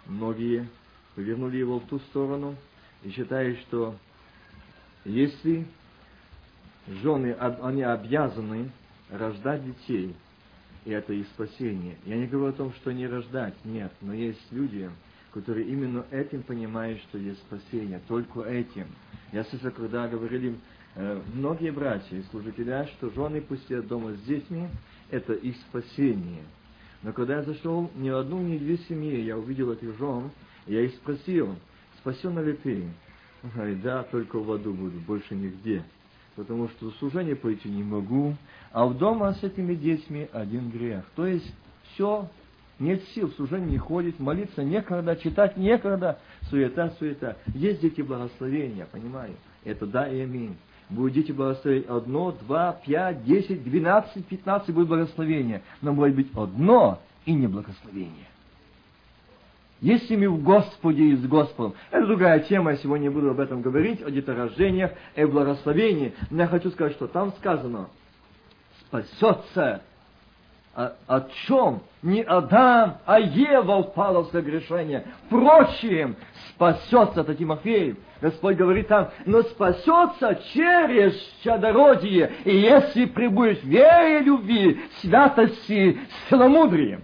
Многие 0.07 0.69
повернули 1.15 1.57
его 1.57 1.79
в 1.79 1.87
ту 1.87 1.99
сторону 2.01 2.57
и 3.03 3.11
считают, 3.11 3.59
что 3.61 3.97
если 5.05 5.67
жены, 6.87 7.33
они 7.33 7.83
обязаны 7.83 8.71
рождать 9.11 9.65
детей, 9.65 10.15
и 10.85 10.91
это 10.91 11.13
и 11.13 11.23
спасение. 11.25 11.97
Я 12.05 12.17
не 12.17 12.27
говорю 12.27 12.53
о 12.53 12.57
том, 12.57 12.73
что 12.75 12.93
не 12.93 13.07
рождать, 13.07 13.55
нет, 13.65 13.93
но 14.01 14.13
есть 14.13 14.41
люди, 14.51 14.91
которые 15.33 15.67
именно 15.69 16.05
этим 16.11 16.43
понимают, 16.43 17.01
что 17.03 17.19
есть 17.19 17.41
спасение, 17.41 18.01
только 18.09 18.43
этим. 18.43 18.87
Я 19.33 19.45
слышал, 19.45 19.71
когда 19.71 20.09
говорили 20.09 20.59
многие 20.97 21.71
братья 21.71 22.17
и 22.17 22.23
служители, 22.31 22.89
что 22.97 23.11
жены 23.11 23.41
пусть 23.41 23.65
сидят 23.65 23.87
дома 23.87 24.13
с 24.13 24.21
детьми, 24.23 24.69
это 25.11 25.33
их 25.33 25.57
спасение. 25.69 26.43
Но 27.03 27.13
когда 27.13 27.37
я 27.37 27.43
зашел 27.43 27.91
ни 27.97 28.11
в 28.11 28.17
одну, 28.17 28.41
ни 28.41 28.59
две 28.59 28.79
семьи, 28.79 29.21
я 29.23 29.37
увидел 29.37 29.73
этих 29.73 29.97
жен, 29.99 30.31
я 30.67 30.83
их 30.83 30.93
спросил, 30.95 31.57
спасен 31.99 32.39
ли 32.45 32.53
ты? 32.55 32.85
Он 33.43 33.51
говорит, 33.51 33.83
да, 33.83 34.05
только 34.05 34.39
в 34.39 34.53
аду 34.53 34.73
буду, 34.73 34.99
больше 35.01 35.35
нигде. 35.35 35.83
Потому 36.37 36.69
что 36.69 36.91
служение 36.93 37.37
пойти 37.37 37.69
не 37.69 37.83
могу, 37.83 38.37
а 38.71 38.87
в 38.87 38.97
дома 38.97 39.35
с 39.35 39.43
этими 39.43 39.75
детьми 39.75 40.29
один 40.33 40.71
грех. 40.71 41.05
То 41.17 41.27
есть 41.27 41.53
все, 41.93 42.29
нет 42.79 43.03
сил, 43.15 43.31
служение 43.33 43.71
не 43.71 43.79
ходит, 43.79 44.19
молиться 44.19 44.63
некогда, 44.63 45.17
читать 45.17 45.57
некогда, 45.57 46.19
суета, 46.49 46.91
суета. 46.99 47.37
Есть 47.55 47.81
дети 47.81 48.01
благословения, 48.01 48.87
понимаю. 48.87 49.35
Это 49.65 49.87
да 49.87 50.09
и 50.09 50.21
аминь. 50.21 50.57
Будут 50.93 51.15
дети 51.15 51.33
благословения 51.33 51.89
одно, 51.89 52.33
два, 52.33 52.73
пять, 52.85 53.25
десять, 53.25 53.65
двенадцать, 53.65 54.27
пятнадцать 54.27 54.75
будет 54.75 54.89
благословения. 54.89 55.63
Но 55.81 55.93
может 55.93 56.15
быть 56.15 56.29
одно 56.37 57.01
и 57.25 57.33
не 57.33 57.47
благословение. 57.47 58.27
Если 59.81 60.15
мы 60.17 60.29
в 60.29 60.43
Господе 60.43 61.03
и 61.05 61.17
с 61.17 61.27
Господом. 61.27 61.75
Это 61.91 62.07
другая 62.07 62.41
тема, 62.41 62.73
я 62.73 62.77
сегодня 62.77 63.11
буду 63.11 63.31
об 63.31 63.41
этом 63.41 63.63
говорить, 63.63 64.03
о 64.03 64.11
деторождениях 64.11 64.93
и 65.17 65.25
благословении. 65.25 66.15
Но 66.31 66.43
я 66.43 66.49
хочу 66.49 66.71
сказать, 66.71 66.93
что 66.93 67.09
там 67.09 67.33
сказано, 67.33 67.89
спасется. 68.87 69.83
А, 70.75 70.95
о 71.07 71.21
чем? 71.47 71.83
Не 72.03 72.23
Адам, 72.23 72.97
а 73.05 73.21
Ева 73.21 73.77
упала 73.77 74.25
в 74.25 74.31
согрешение. 74.31 75.05
Впрочем, 75.27 76.17
спасется, 76.49 77.21
это 77.21 77.35
Тимофей. 77.35 77.97
Господь 78.23 78.57
говорит 78.57 78.89
там, 78.89 79.11
но 79.27 79.43
спасется 79.43 80.41
через 80.55 81.15
чадородие, 81.45 82.33
и 82.45 82.57
если 82.57 83.05
прибудет 83.05 83.63
в 83.63 83.67
вере, 83.67 84.21
любви, 84.21 84.81
святости, 85.01 85.99
целомудрием. 86.31 87.03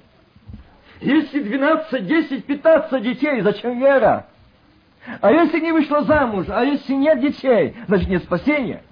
Если 1.01 1.41
12, 1.41 2.07
10, 2.07 2.45
15 2.47 3.03
детей, 3.03 3.41
зачем 3.43 3.79
вера? 3.79 4.27
А 5.21 5.31
если 5.31 5.61
не 5.61 5.73
вышла 5.73 6.03
замуж, 6.05 6.47
а 6.49 6.65
если 6.65 6.95
нет 6.95 7.21
детей, 7.21 7.75
значит 7.87 8.09
нет 8.09 8.23
спасения. 8.25 8.83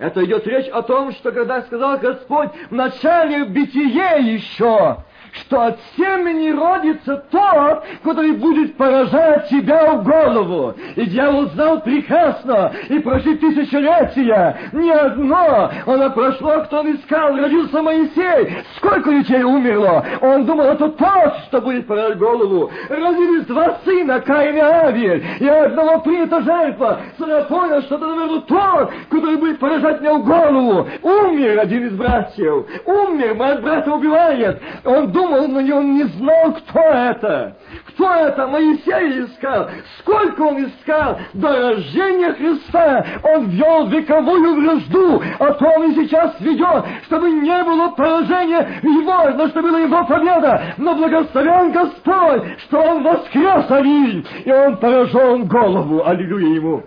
Это 0.00 0.24
идет 0.24 0.46
речь 0.46 0.66
о 0.68 0.82
том, 0.82 1.12
что 1.12 1.30
когда 1.30 1.60
сказал 1.60 1.98
Господь 1.98 2.48
в 2.70 2.74
начале 2.74 3.44
бытие 3.44 4.34
еще, 4.34 4.96
что 5.32 5.62
от 5.62 5.78
семени 5.96 6.50
родится 6.50 7.24
тот, 7.30 7.84
который 8.02 8.32
будет 8.32 8.76
поражать 8.76 9.48
тебя 9.48 9.94
в 9.94 10.04
голову. 10.04 10.74
И 10.96 11.04
дьявол 11.06 11.46
знал 11.50 11.80
прекрасно, 11.80 12.72
и 12.88 12.98
прошли 12.98 13.36
тысячелетия, 13.36 14.58
не 14.72 14.90
одно, 14.90 15.70
оно 15.86 16.10
прошло, 16.10 16.62
кто 16.64 16.80
он 16.80 16.94
искал, 16.96 17.36
родился 17.36 17.82
Моисей. 17.82 18.56
Сколько 18.76 19.10
детей 19.10 19.42
умерло? 19.42 20.04
Он 20.20 20.44
думал, 20.44 20.66
это 20.66 20.88
тот, 20.90 21.34
что 21.48 21.60
будет 21.60 21.86
поражать 21.86 22.18
голову. 22.18 22.70
Родились 22.88 23.46
два 23.46 23.78
сына, 23.84 24.20
Каин 24.20 24.56
и 24.56 24.60
Авель, 24.60 25.24
и 25.40 25.46
одного 25.46 26.00
принята 26.00 26.42
жертва. 26.42 27.00
Я 27.18 27.42
понял, 27.42 27.82
что 27.82 27.96
это, 27.96 28.06
наверное, 28.06 28.40
тот, 28.40 28.90
который 29.08 29.36
будет 29.36 29.58
поражать 29.58 30.00
меня 30.00 30.14
в 30.14 30.24
голову. 30.24 30.88
Умер 31.02 31.60
один 31.60 31.86
из 31.86 31.92
братьев, 31.92 32.66
умер, 32.86 33.34
мой 33.34 33.60
брата 33.60 33.92
убивает. 33.92 34.60
Он 34.84 35.10
думал, 35.12 35.19
но 35.28 35.58
он 35.58 35.94
не 35.94 36.04
знал, 36.04 36.52
кто 36.52 36.80
это. 36.80 37.56
Кто 37.88 38.12
это? 38.12 38.46
Моисей 38.46 39.24
искал. 39.24 39.68
Сколько 39.98 40.42
он 40.42 40.64
искал 40.64 41.18
до 41.34 41.48
рождения 41.48 42.32
Христа. 42.32 43.04
Он 43.22 43.48
вел 43.48 43.86
вековую 43.86 44.54
вражду, 44.60 45.22
а 45.38 45.52
то 45.54 45.66
он 45.66 45.90
и 45.90 45.94
сейчас 45.94 46.34
ведет, 46.40 46.84
чтобы 47.04 47.30
не 47.30 47.64
было 47.64 47.88
поражения 47.90 48.80
его, 48.82 49.30
но 49.36 49.48
чтобы 49.48 49.68
была 49.68 49.80
его 49.80 50.04
победа. 50.04 50.74
Но 50.76 50.94
благословен 50.94 51.72
Господь, 51.72 52.58
что 52.64 52.78
он 52.78 53.02
воскрес, 53.02 53.70
Авиль, 53.70 54.26
и 54.44 54.52
он 54.52 54.76
поражен 54.76 55.46
голову. 55.46 56.06
Аллилуйя 56.06 56.54
ему 56.54 56.82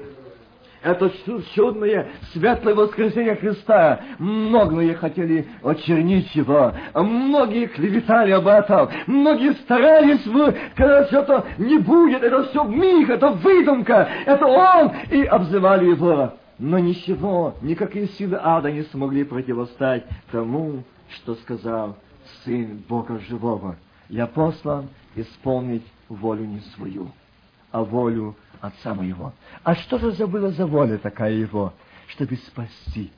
это 0.83 1.11
чудное 1.55 2.09
светлое 2.33 2.75
воскресение 2.75 3.35
Христа. 3.35 4.01
Многие 4.19 4.93
хотели 4.93 5.47
очернить 5.63 6.33
его, 6.35 6.73
многие 6.93 7.67
клеветали 7.67 8.31
об 8.31 8.47
этом, 8.47 8.89
многие 9.07 9.53
старались, 9.53 10.23
когда 10.75 11.05
все-то 11.05 11.45
не 11.57 11.77
будет, 11.77 12.21
это 12.21 12.43
все 12.43 12.63
миг, 12.63 13.09
это 13.09 13.29
выдумка, 13.29 14.09
это 14.25 14.45
он, 14.45 14.91
и 15.09 15.23
обзывали 15.23 15.85
его. 15.85 16.33
Но 16.59 16.79
ничего, 16.79 17.55
никакие 17.61 18.07
силы 18.09 18.39
ада 18.41 18.71
не 18.71 18.83
смогли 18.83 19.23
противостать 19.23 20.03
тому, 20.31 20.83
что 21.09 21.35
сказал 21.35 21.97
Сын 22.43 22.83
Бога 22.87 23.19
Живого. 23.19 23.75
Я 24.09 24.27
послан 24.27 24.89
исполнить 25.15 25.85
волю 26.09 26.45
не 26.45 26.59
свою, 26.75 27.09
а 27.71 27.83
волю 27.83 28.35
Отца 28.63 28.93
моего. 28.93 29.33
А 29.65 29.75
что 29.75 29.99
же 29.99 30.13
забыла 30.13 30.49
за 30.51 30.65
воля 30.65 30.97
такая 30.97 31.33
его? 31.33 31.73
Чтобы 32.07 32.37
спасти. 32.37 33.11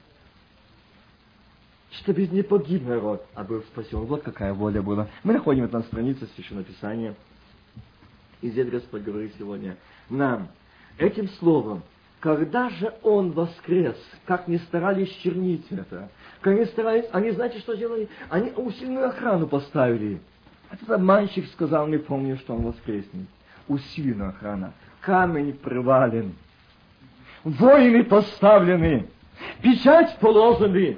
Чтобы 1.91 2.25
не 2.25 2.41
погиб 2.41 2.83
народ, 2.87 3.23
а 3.35 3.43
был 3.43 3.61
спасен. 3.61 3.99
Вот 3.99 4.23
какая 4.23 4.55
воля 4.55 4.81
была. 4.81 5.07
Мы 5.23 5.33
находим 5.33 5.65
это 5.65 5.77
на 5.77 5.83
странице 5.83 6.27
Священного 6.33 6.65
Писания. 6.65 7.13
И 8.41 8.49
здесь 8.49 8.67
Господь 8.71 9.03
говорит 9.03 9.35
сегодня 9.37 9.77
нам, 10.09 10.47
этим 10.97 11.29
словом, 11.37 11.83
когда 12.21 12.71
же 12.71 12.95
Он 13.03 13.31
воскрес, 13.31 13.97
как 14.25 14.47
не 14.47 14.57
старались 14.57 15.11
чернить 15.17 15.67
это, 15.69 16.09
как 16.41 16.57
не 16.57 16.65
старались, 16.65 17.05
они, 17.11 17.29
знаете, 17.29 17.59
что 17.59 17.75
делали? 17.75 18.09
Они 18.31 18.49
усиленную 18.49 19.09
охрану 19.09 19.45
поставили. 19.45 20.19
Этот 20.71 20.89
обманщик 20.89 21.45
сказал, 21.51 21.85
не 21.85 21.99
помню, 21.99 22.37
что 22.37 22.55
он 22.55 22.63
воскреснет. 22.63 23.27
Усиленная 23.67 24.29
охрана 24.29 24.73
камень 25.05 25.53
привален, 25.53 26.35
воины 27.43 28.03
поставлены, 28.03 29.07
печать 29.61 30.17
положены. 30.19 30.97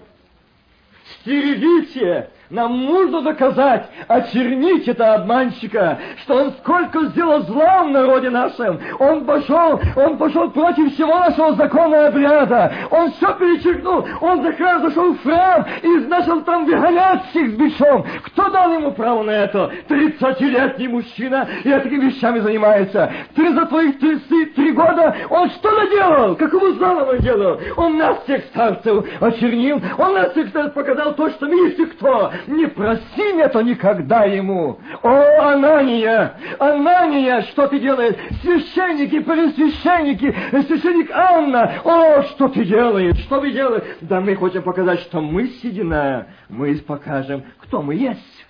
Стерегите, 1.22 2.30
нам 2.50 2.86
нужно 2.86 3.22
доказать, 3.22 3.88
очернить 4.08 4.88
этого 4.88 5.16
обманщика, 5.16 6.00
что 6.22 6.36
он 6.36 6.52
сколько 6.54 7.06
сделал 7.08 7.42
зла 7.42 7.84
в 7.84 7.90
народе 7.90 8.30
нашем. 8.30 8.80
Он 9.00 9.26
пошел, 9.26 9.80
он 9.96 10.18
пошел 10.18 10.50
против 10.52 10.94
всего 10.94 11.14
нашего 11.18 11.56
закона 11.56 11.96
и 11.96 12.08
обряда. 12.08 12.72
Он 12.90 13.12
все 13.12 13.34
перечеркнул. 13.34 14.08
Он 14.22 14.44
за 14.44 14.54
храм 14.54 14.82
зашел 14.82 15.14
в 15.14 15.24
храм 15.24 15.66
и 15.82 15.88
начал 16.08 16.42
там 16.42 16.66
выгонять 16.66 17.26
всех 17.30 17.50
с 17.50 17.54
бичом. 17.54 18.06
Кто 18.24 18.50
дал 18.50 18.74
ему 18.74 18.92
право 18.92 19.24
на 19.24 19.32
это? 19.32 19.72
Тридцатилетний 19.88 20.88
мужчина 20.88 21.48
и 21.64 21.70
этими 21.70 22.06
вещами 22.06 22.40
занимается. 22.40 23.12
Ты 23.36 23.54
за 23.54 23.66
твоих 23.66 24.00
тридцать 24.00 24.56
три 24.56 24.72
года 24.72 25.16
он 25.30 25.50
что 25.50 25.72
наделал? 25.72 26.36
Какого 26.36 26.72
зла 26.74 26.94
он 26.94 27.20
делал? 27.20 27.60
Он 27.76 27.98
нас 27.98 28.24
всех 28.24 28.46
старцев 28.46 29.06
очернил. 29.20 29.82
Он 29.98 30.14
нас 30.14 30.32
всех 30.32 30.50
старцев 30.50 30.74
показал 30.74 31.14
то, 31.14 31.30
что 31.30 31.48
мы 31.48 31.56
есть 31.68 31.78
кто. 31.98 32.32
Не 32.48 32.68
проси 32.68 33.40
это 33.40 33.62
никогда 33.62 34.26
ему. 34.26 34.80
О, 35.02 35.52
Анания, 35.52 36.34
Анания, 36.60 37.42
что 37.44 37.68
ты 37.68 37.80
делаешь? 37.80 38.16
Священники, 38.42 39.20
пресвященники, 39.20 40.36
священник 40.68 41.10
Анна, 41.12 41.82
о, 41.84 42.24
что 42.24 42.48
ты 42.50 42.66
делаешь, 42.66 43.18
что 43.24 43.40
вы 43.40 43.52
делаете? 43.52 43.96
Да 44.02 44.22
мы 44.22 44.36
хотим 44.36 44.64
показать, 44.64 45.00
что 45.02 45.22
мы 45.22 45.48
седина, 45.48 46.28
мы 46.50 46.76
покажем, 46.78 47.44
кто 47.60 47.82
мы 47.82 47.96
есть 47.96 48.46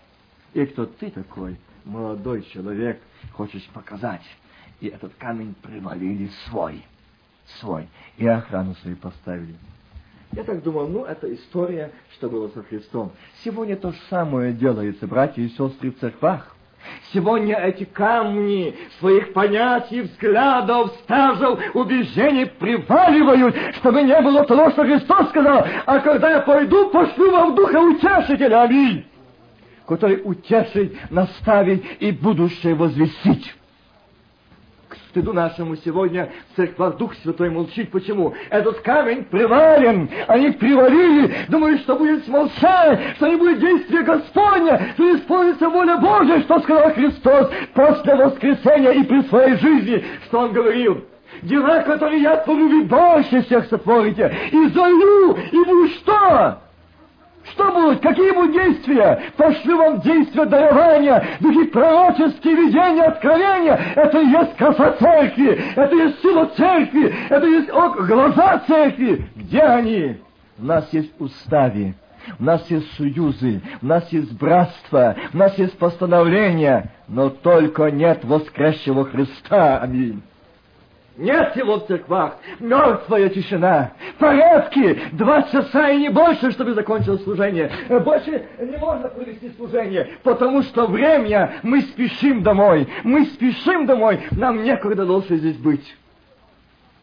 и 0.53 0.65
кто 0.65 0.85
ты 0.85 1.09
такой, 1.11 1.57
молодой 1.85 2.43
человек, 2.53 2.99
хочешь 3.33 3.67
показать. 3.73 4.23
И 4.79 4.87
этот 4.87 5.13
камень 5.15 5.55
привалили 5.61 6.29
свой, 6.45 6.83
свой, 7.59 7.87
и 8.17 8.27
охрану 8.27 8.75
свою 8.75 8.95
поставили. 8.97 9.55
Я 10.33 10.43
так 10.43 10.61
думал, 10.61 10.87
ну, 10.87 11.05
это 11.05 11.33
история, 11.33 11.91
что 12.13 12.29
было 12.29 12.49
со 12.49 12.61
Христом. 12.63 13.11
Сегодня 13.43 13.77
то 13.77 13.91
же 13.91 13.97
самое 14.09 14.53
делается, 14.53 15.07
братья 15.07 15.41
и 15.41 15.49
сестры, 15.49 15.91
в 15.91 15.99
церквах. 15.99 16.53
Сегодня 17.13 17.55
эти 17.55 17.85
камни 17.85 18.75
своих 18.99 19.33
понятий, 19.33 20.01
взглядов, 20.01 20.93
стажев, 21.03 21.59
убеждений 21.73 22.45
приваливают, 22.45 23.55
чтобы 23.75 24.03
не 24.03 24.21
было 24.21 24.45
того, 24.45 24.69
что 24.71 24.83
Христос 24.83 25.29
сказал, 25.29 25.65
а 25.85 25.99
когда 25.99 26.31
я 26.31 26.41
пойду, 26.41 26.89
пошлю 26.89 27.31
вам 27.31 27.55
Духа 27.55 27.77
Утешителя, 27.77 28.63
аминь, 28.63 29.05
который 29.85 30.21
утешит, 30.23 30.95
наставит 31.09 31.83
и 31.99 32.11
будущее 32.11 32.75
возвестить 32.75 33.53
стыду 35.09 35.33
нашему 35.33 35.75
сегодня 35.77 36.29
в 36.51 36.55
церквах 36.55 36.97
Дух 36.97 37.13
Святой 37.15 37.49
молчит. 37.49 37.91
Почему? 37.91 38.33
Этот 38.49 38.79
камень 38.81 39.23
привален. 39.25 40.09
Они 40.27 40.51
привалили, 40.51 41.33
думают, 41.47 41.81
что 41.81 41.95
будет 41.95 42.25
смолчать, 42.25 43.15
что 43.15 43.27
не 43.27 43.35
будет 43.35 43.59
действия 43.59 44.03
Господня, 44.03 44.93
что 44.93 45.15
исполнится 45.15 45.69
воля 45.69 45.97
Божья, 45.97 46.39
что 46.41 46.59
сказал 46.59 46.91
Христос 46.93 47.51
после 47.73 48.15
воскресения 48.15 48.91
и 48.91 49.03
при 49.03 49.21
своей 49.23 49.55
жизни, 49.57 50.03
что 50.25 50.39
Он 50.39 50.53
говорил. 50.53 51.03
Дела, 51.41 51.81
которые 51.83 52.21
я 52.21 52.37
творю, 52.37 52.67
вы 52.67 52.85
больше 52.85 53.43
всех 53.43 53.65
сотворите. 53.65 54.33
И 54.51 54.67
залью, 54.69 55.37
и? 55.51 55.67
Будет? 57.87 58.01
Какие 58.01 58.31
будут 58.31 58.53
действия? 58.53 59.19
Пошлю 59.37 59.77
вам 59.77 60.01
действия 60.01 60.45
дарования, 60.45 61.23
духи 61.39 61.65
пророческие, 61.67 62.55
видения, 62.55 63.03
откровения. 63.03 63.79
Это 63.95 64.19
и 64.19 64.27
есть 64.27 64.55
краса 64.57 64.91
церкви, 64.93 65.61
это 65.75 65.95
и 65.95 65.99
есть 65.99 66.21
сила 66.21 66.45
церкви, 66.57 67.15
это 67.29 67.47
и 67.47 67.51
есть 67.51 67.69
глаза 67.69 68.61
церкви. 68.67 69.25
Где 69.35 69.61
они? 69.61 70.17
У 70.59 70.65
нас 70.65 70.91
есть 70.91 71.13
устави, 71.19 71.93
у 72.39 72.43
нас 72.43 72.69
есть 72.69 72.91
союзы, 72.97 73.61
у 73.81 73.85
нас 73.85 74.11
есть 74.11 74.33
братство, 74.33 75.15
у 75.33 75.37
нас 75.37 75.57
есть 75.57 75.77
постановления, 75.77 76.91
но 77.07 77.29
только 77.29 77.89
нет 77.91 78.25
воскресшего 78.25 79.05
Христа. 79.05 79.79
Аминь. 79.79 80.21
Нет 81.17 81.55
его 81.55 81.79
в 81.79 81.87
церквах. 81.87 82.37
Мертвая 82.59 83.29
тишина. 83.29 83.93
Порядки. 84.19 84.99
Два 85.13 85.43
часа 85.43 85.89
и 85.89 86.01
не 86.01 86.09
больше, 86.09 86.51
чтобы 86.51 86.73
закончилось 86.73 87.23
служение. 87.23 87.71
Больше 87.89 88.47
не 88.59 88.77
можно 88.77 89.07
провести 89.07 89.49
служение, 89.57 90.17
потому 90.23 90.61
что 90.61 90.85
время 90.85 91.59
мы 91.63 91.81
спешим 91.81 92.43
домой. 92.43 92.87
Мы 93.03 93.25
спешим 93.25 93.87
домой. 93.87 94.27
Нам 94.31 94.63
некогда 94.63 95.05
дольше 95.05 95.37
здесь 95.37 95.57
быть. 95.57 95.95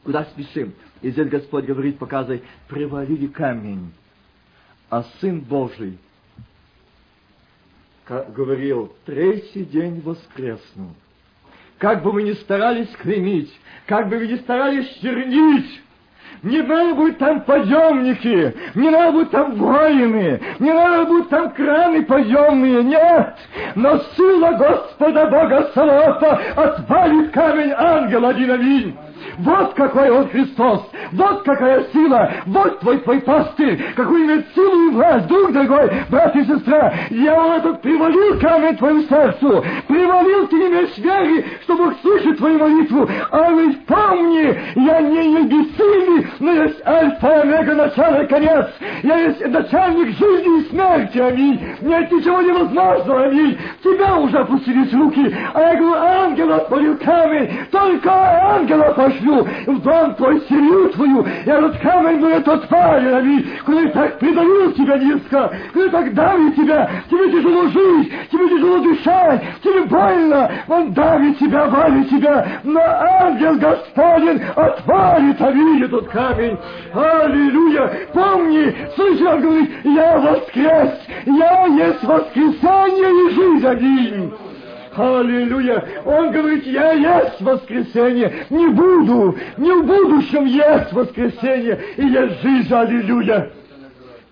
Куда 0.05 0.25
спешим? 0.25 0.75
И 1.03 1.11
здесь 1.11 1.29
Господь 1.29 1.65
говорит, 1.65 1.99
показывай, 1.99 2.43
привалили 2.69 3.27
камень. 3.27 3.93
А 4.91 5.03
Сын 5.21 5.41
Божий 5.41 5.99
говорил, 8.09 8.93
третий 9.07 9.65
день 9.65 10.01
воскреснул. 10.03 10.95
Как 11.79 12.03
бы 12.03 12.13
мы 12.13 12.23
ни 12.23 12.33
старались 12.33 12.91
кремить, 13.03 13.53
как 13.87 14.09
бы 14.09 14.19
вы 14.19 14.29
ни 14.29 14.37
старались 14.37 14.89
чернить, 15.03 15.83
не 16.45 16.61
надо 16.61 16.95
будет 16.95 17.19
там 17.19 17.41
подъемники, 17.41 18.55
не 18.75 18.91
надо 18.91 19.13
будет 19.13 19.31
там 19.31 19.55
воины, 19.55 20.41
не 20.59 20.73
надо 20.73 21.07
будет 21.07 21.29
там 21.31 21.51
краны 21.51 22.05
подъемные, 22.05 22.85
нет! 22.85 23.35
Но 23.75 23.99
сила 24.15 24.53
Господа 24.53 25.27
Бога 25.27 25.71
Салата 25.75 26.41
отвалит 26.55 27.33
камень 27.33 27.73
ангела 27.77 28.29
один 28.29 28.51
аминь. 28.51 28.97
Вот 29.39 29.75
какой 29.75 30.11
он 30.11 30.29
Христос! 30.29 30.83
Вот 31.13 31.43
какая 31.43 31.85
сила! 31.93 32.31
Вот 32.47 32.81
твой, 32.81 32.99
твой 32.99 33.21
пастырь! 33.21 33.83
Какую 33.97 34.25
имеет 34.25 34.47
силу 34.55 34.89
и 34.89 34.91
власть! 34.91 35.27
Друг 35.27 35.53
дорогой, 35.53 35.91
брат 36.09 36.37
и 36.37 36.45
сестра, 36.45 36.93
я 37.11 37.57
этот 37.57 37.83
привалил 37.83 38.39
камень 38.39 38.77
твоему 38.77 39.03
сердцу! 39.03 39.65
Привалил, 39.89 40.47
ты 40.47 40.57
не 40.57 40.67
имеешь 40.69 40.97
веры, 40.99 41.45
что 41.63 41.77
Бог 41.77 41.95
слышит 42.01 42.39
твою 42.39 42.59
молитву! 42.59 43.09
А 43.31 43.51
ведь 43.51 43.85
помни, 43.87 44.59
я 44.77 45.01
не 45.01 45.33
небесный, 45.33 46.27
но 46.39 46.53
есть 46.53 46.87
альфа 46.87 47.29
и 47.29 47.41
омега, 47.41 47.75
начало 47.75 48.23
и 48.23 48.27
конец! 48.27 48.67
Я 49.03 49.17
есть 49.17 49.47
начальник 49.47 50.17
жизни 50.17 50.61
и 50.61 50.69
смерти, 50.71 51.19
аминь! 51.19 51.61
Нет 51.81 52.11
ничего 52.13 52.41
невозможного, 52.41 53.25
аминь! 53.25 53.59
Тебя 53.83 54.17
уже 54.17 54.39
опустились 54.39 54.93
руки, 54.93 55.35
а 55.53 55.61
я 55.61 55.75
говорю, 55.77 55.95
ангел 55.95 56.53
отворил 56.53 56.97
камень, 56.99 57.51
только 57.71 58.13
ангела 58.13 58.93
пошлю! 58.93 59.24
Пошлю 59.25 59.47
в 59.67 59.83
дом 59.83 60.15
твой 60.15 60.41
семью 60.43 60.89
твою, 60.91 61.23
и 61.23 61.49
этот 61.49 61.79
камень 61.79 62.21
будет 62.21 62.47
отвален, 62.47 63.15
аминь, 63.15 63.47
который 63.65 63.89
так 63.91 64.19
придавил 64.19 64.73
тебя 64.73 64.99
низко, 64.99 65.51
который 65.73 65.91
так 65.91 66.15
давит 66.15 66.57
тебя, 66.57 66.91
тебе 67.11 67.33
тяжело 67.33 67.67
жить, 67.69 68.13
тебе 68.31 68.49
тяжело 68.49 68.79
дышать, 68.79 69.43
тебе 69.63 69.83
больно, 69.85 70.51
он 70.69 70.93
давит 70.93 71.39
тебя, 71.39 71.67
валит 71.67 72.09
тебя, 72.11 72.47
но 72.65 72.81
ангел 72.81 73.57
Господень 73.57 74.41
отвалит, 74.55 75.41
аминь, 75.41 75.85
этот 75.85 76.09
камень. 76.09 76.59
Аллилуйя! 76.93 77.91
Помни, 78.13 78.75
слышишь, 78.95 79.27
он 79.27 79.41
говорит, 79.41 79.71
я 79.85 80.19
воскрес, 80.19 80.91
я 81.27 81.67
есть 81.67 82.05
воскресенье 82.05 83.11
и 83.11 83.35
жизнь, 83.35 83.67
аминь. 83.67 84.33
Аллилуйя! 84.97 85.85
Он 86.05 86.31
говорит, 86.31 86.67
я 86.67 86.93
есть 86.93 87.41
воскресенье, 87.41 88.47
не 88.51 88.69
буду, 88.69 89.37
не 89.57 89.73
в 89.73 89.87
будущем 89.87 90.45
есть 90.45 90.93
воскресенье, 90.93 91.81
и 91.97 92.07
есть 92.07 92.43
жизнь, 92.43 92.73
аллилуйя! 92.73 93.51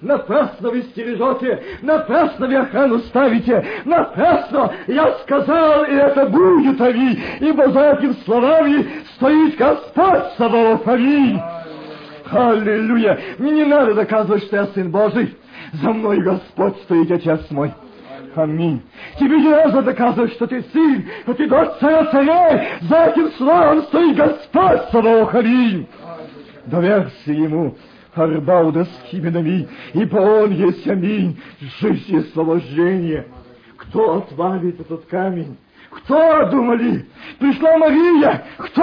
Напрасно 0.01 0.71
вы 0.71 0.83
стережете, 0.83 1.63
напрасно 1.81 2.49
вы 2.49 2.57
охрану 2.57 2.99
ставите, 3.01 3.65
напрасно 3.85 4.73
я 4.89 5.13
сказал, 5.23 5.85
и 5.85 5.95
это 5.95 6.27
будет, 6.27 6.81
аминь, 6.81 7.21
ибо 7.39 7.71
за 7.71 7.93
этими 7.93 8.13
словами 8.25 8.87
стоит 9.15 9.57
Господь 9.57 10.25
Саваоф, 10.37 10.87
аминь. 10.89 11.41
Аллилуйя! 12.31 13.19
Мне 13.39 13.53
не 13.53 13.65
надо 13.65 13.95
доказывать, 13.95 14.43
что 14.45 14.57
я 14.57 14.67
Сын 14.69 14.91
Божий. 14.91 15.37
За 15.75 15.91
мной 15.91 16.21
Господь 16.21 16.77
стоит, 16.83 17.11
Отец 17.11 17.51
мой. 17.51 17.73
Аминь. 18.35 18.83
Тебе 19.19 19.41
не 19.41 19.49
надо 19.49 19.83
доказывать, 19.83 20.33
что 20.33 20.47
ты 20.47 20.63
сын, 20.73 21.07
что 21.23 21.35
ты 21.35 21.49
дочь 21.49 21.69
царя 21.81 22.07
царей. 22.07 22.69
За 22.83 23.07
этим 23.07 23.31
словом 23.33 23.83
стоит 23.85 24.17
Господь 24.17 24.83
Саваоф. 24.91 25.35
Аминь. 25.35 25.87
Доверься 26.67 27.33
Ему. 27.33 27.77
Арбауда 28.15 28.85
с 28.85 29.03
хименами, 29.07 29.69
ибо 29.95 30.19
Он 30.19 30.53
есть 30.53 30.87
аминь, 30.87 31.41
жизнь 31.81 32.15
и 32.15 32.19
освобождение. 32.19 33.27
Кто 33.79 34.19
отвалит 34.19 34.81
этот 34.81 35.07
камень? 35.07 35.57
Кто, 35.91 36.47
думали? 36.51 37.07
Пришла 37.39 37.79
Мария. 37.79 38.45
Кто? 38.59 38.83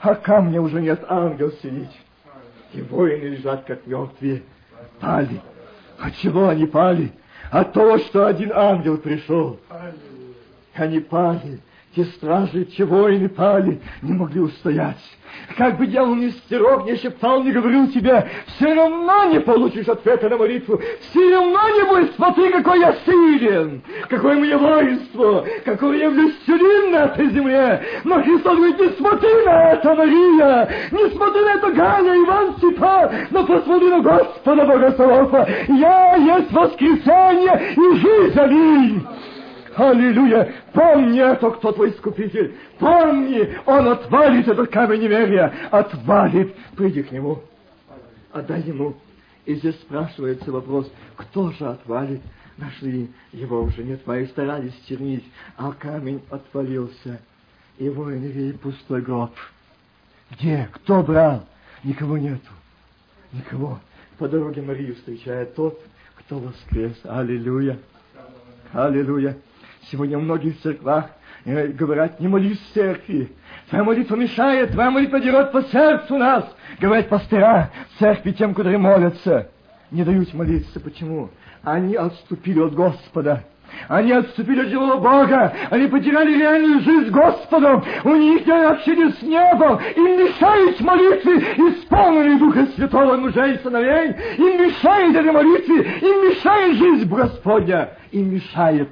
А 0.00 0.14
камня 0.22 0.60
уже 0.60 0.80
нет, 0.80 1.04
ангел 1.08 1.52
сидит. 1.62 1.88
И 2.72 2.82
воины 2.82 3.24
лежат, 3.24 3.64
как 3.64 3.86
мертвые. 3.86 4.42
Пали. 5.00 5.40
От 5.98 6.16
чего 6.16 6.48
они 6.48 6.66
пали? 6.66 7.12
А 7.50 7.64
то, 7.64 7.98
что 7.98 8.26
один 8.26 8.52
ангел 8.52 8.98
пришел. 8.98 9.58
Они 10.74 11.00
пали, 11.00 11.60
те 11.94 12.04
стражи, 12.04 12.64
те 12.64 12.84
воины 12.84 13.28
пали, 13.28 13.80
не 14.02 14.12
могли 14.12 14.40
устоять. 14.40 14.98
Как 15.56 15.76
бы 15.78 15.86
дьявол 15.86 16.14
не 16.14 16.30
стерег, 16.30 16.84
не 16.84 16.96
шептал, 16.96 17.42
не 17.42 17.52
говорил 17.52 17.88
тебе, 17.88 18.28
все 18.46 18.72
равно 18.72 19.24
не 19.26 19.40
получишь 19.40 19.88
ответа 19.88 20.28
на 20.28 20.36
молитву, 20.36 20.80
все 21.00 21.34
равно 21.34 21.68
не 21.68 21.84
будет, 21.88 22.14
смотри, 22.14 22.50
какой 22.50 22.80
я 22.80 22.94
силен, 23.04 23.82
какое 24.08 24.36
мое 24.36 24.56
воинство, 24.56 25.44
какой 25.64 25.98
я 25.98 26.10
влюстелин 26.10 26.92
на 26.92 27.04
этой 27.06 27.30
земле. 27.30 27.82
Но 28.04 28.22
Христос 28.22 28.56
говорит, 28.56 28.80
не 28.80 28.88
смотри 28.96 29.44
на 29.44 29.72
это, 29.72 29.94
Мария, 29.94 30.68
не 30.92 31.10
смотри 31.10 31.40
на 31.42 31.54
это, 31.54 31.72
Галя, 31.72 32.24
Иван, 32.24 32.56
Степан, 32.58 33.10
но 33.30 33.44
посмотри 33.44 33.88
на 33.88 34.00
Господа 34.00 34.64
Богослова. 34.64 35.48
Я 35.68 36.16
есть 36.16 36.52
воскресенье 36.52 37.74
и 37.76 37.96
жизнь, 37.96 38.38
аминь. 38.38 39.06
Аллилуйя! 39.76 40.54
Помни 40.72 41.20
это, 41.20 41.50
кто 41.50 41.72
твой 41.72 41.90
искупитель! 41.90 42.54
Помни, 42.78 43.56
он 43.66 43.88
отвалит 43.88 44.46
этот 44.46 44.70
камень 44.70 45.02
неверия! 45.02 45.52
Отвалит! 45.70 46.54
Приди 46.76 47.02
к 47.02 47.10
нему! 47.10 47.40
Отдай 48.32 48.62
ему! 48.62 48.94
И 49.46 49.54
здесь 49.56 49.74
спрашивается 49.76 50.50
вопрос, 50.50 50.90
кто 51.16 51.50
же 51.52 51.66
отвалит? 51.66 52.20
Нашли 52.56 53.10
его 53.32 53.62
уже, 53.62 53.82
нет, 53.82 54.06
мои 54.06 54.26
старались 54.26 54.74
чернить, 54.88 55.24
а 55.56 55.72
камень 55.72 56.22
отвалился. 56.30 57.20
И 57.78 57.88
воины 57.88 58.52
пустой 58.54 59.02
гроб. 59.02 59.32
Где? 60.30 60.68
Кто 60.72 61.02
брал? 61.02 61.44
Никого 61.82 62.16
нету. 62.16 62.50
Никого. 63.32 63.80
По 64.18 64.28
дороге 64.28 64.62
Марию 64.62 64.94
встречает 64.94 65.56
тот, 65.56 65.80
кто 66.14 66.38
воскрес. 66.38 66.96
Аллилуйя. 67.02 67.78
Аллилуйя. 68.72 69.36
Сегодня 69.90 70.18
в 70.18 70.22
многих 70.22 70.60
церквах 70.60 71.10
э, 71.44 71.68
говорят, 71.68 72.20
не 72.20 72.28
молись 72.28 72.58
в 72.58 72.74
церкви. 72.74 73.32
Твоя 73.68 73.84
молитва 73.84 74.16
мешает, 74.16 74.72
твоя 74.72 74.90
молитва 74.90 75.20
дерет 75.20 75.52
по 75.52 75.62
сердцу 75.62 76.16
нас. 76.16 76.44
Говорят 76.80 77.08
пастора 77.08 77.70
в 77.94 77.98
церкви 77.98 78.32
тем, 78.32 78.54
которые 78.54 78.78
молятся. 78.78 79.48
Не 79.90 80.04
дают 80.04 80.32
молиться. 80.32 80.80
Почему? 80.80 81.30
Они 81.62 81.94
отступили 81.96 82.60
от 82.60 82.74
Господа. 82.74 83.44
Они 83.88 84.12
отступили 84.12 84.60
от 84.60 84.68
живого 84.68 84.96
Бога. 84.96 85.52
Они 85.70 85.86
потеряли 85.86 86.38
реальную 86.38 86.80
жизнь 86.80 87.08
с 87.08 87.10
Господом. 87.10 87.84
У 88.04 88.14
них 88.14 88.46
нет 88.46 88.70
общения 88.70 89.10
с 89.10 89.22
небом. 89.22 89.80
Им 89.96 90.24
мешает 90.24 90.80
молитве, 90.80 91.38
исполненной 91.38 92.38
Духа 92.38 92.66
Святого 92.74 93.16
мужа 93.16 93.46
и 93.46 93.58
сыновей. 93.58 94.14
Им 94.38 94.62
мешает 94.62 95.16
этой 95.16 95.32
молитве. 95.32 95.82
Им 96.00 96.28
мешает 96.28 96.76
жизнь 96.76 97.08
Господня. 97.08 97.90
Им 98.12 98.34
мешает. 98.34 98.88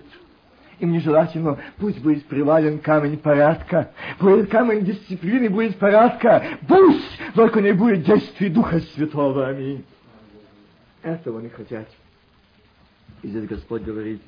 Им 0.83 0.90
нежелательно, 0.90 1.61
пусть 1.77 2.01
будет 2.01 2.27
привален 2.27 2.81
камень 2.81 3.16
порядка, 3.16 3.92
будет 4.18 4.51
камень 4.51 4.85
дисциплины, 4.85 5.49
будет 5.49 5.79
порядка, 5.79 6.59
пусть 6.66 7.21
только 7.37 7.61
не 7.61 7.73
будет 7.73 8.03
действий 8.05 8.49
Духа 8.49 8.81
Святого. 8.81 9.47
Аминь. 9.47 9.85
Этого 11.05 11.38
не 11.38 11.51
хотят. 11.51 11.87
И 13.23 13.29
здесь 13.29 13.45
Господь 13.45 13.83
говорит, 13.83 14.21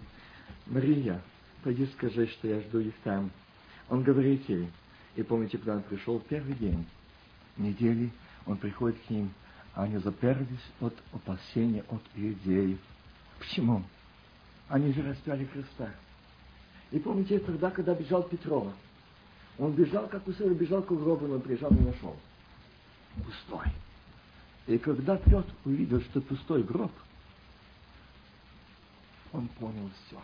Мария, 0.67 1.21
пойди 1.65 1.87
скажи, 1.87 2.29
что 2.29 2.47
я 2.47 2.61
жду 2.61 2.79
их 2.79 2.95
там. 3.03 3.33
Он 3.91 4.05
говорит 4.05 4.49
ей, 4.49 4.71
и 5.17 5.25
помните, 5.25 5.59
когда 5.59 5.75
он 5.75 5.83
пришел 5.83 6.21
первый 6.21 6.55
день 6.55 6.87
недели, 7.57 8.11
он 8.47 8.59
приходит 8.59 8.97
к 9.09 9.11
ним, 9.11 9.31
а 9.75 9.83
они 9.83 9.99
заперлись 9.99 10.71
от 10.81 10.95
опасения 11.13 11.83
от 11.89 12.03
иудеев. 12.15 12.79
Почему? 13.41 13.83
Они 14.69 14.93
же 14.93 15.03
распяли 15.03 15.47
Христа. 15.47 15.91
И 16.95 17.01
помните, 17.01 17.41
тогда, 17.41 17.73
когда 17.73 17.93
бежал 17.93 18.23
Петрова, 18.23 18.73
он 19.59 19.73
бежал, 19.73 20.07
как 20.07 20.29
Усыр, 20.29 20.55
бежал 20.55 20.81
к 20.81 20.93
гробу, 20.93 21.27
но 21.27 21.41
приезжал 21.41 21.73
не 21.73 21.81
нашел. 21.81 22.17
Пустой. 23.17 23.67
И 24.69 24.79
когда 24.79 25.17
Петр 25.17 25.53
увидел, 25.65 26.01
что 26.03 26.21
пустой 26.21 26.63
гроб, 26.63 26.93
он 29.33 29.49
понял 29.59 29.91
все. 30.07 30.21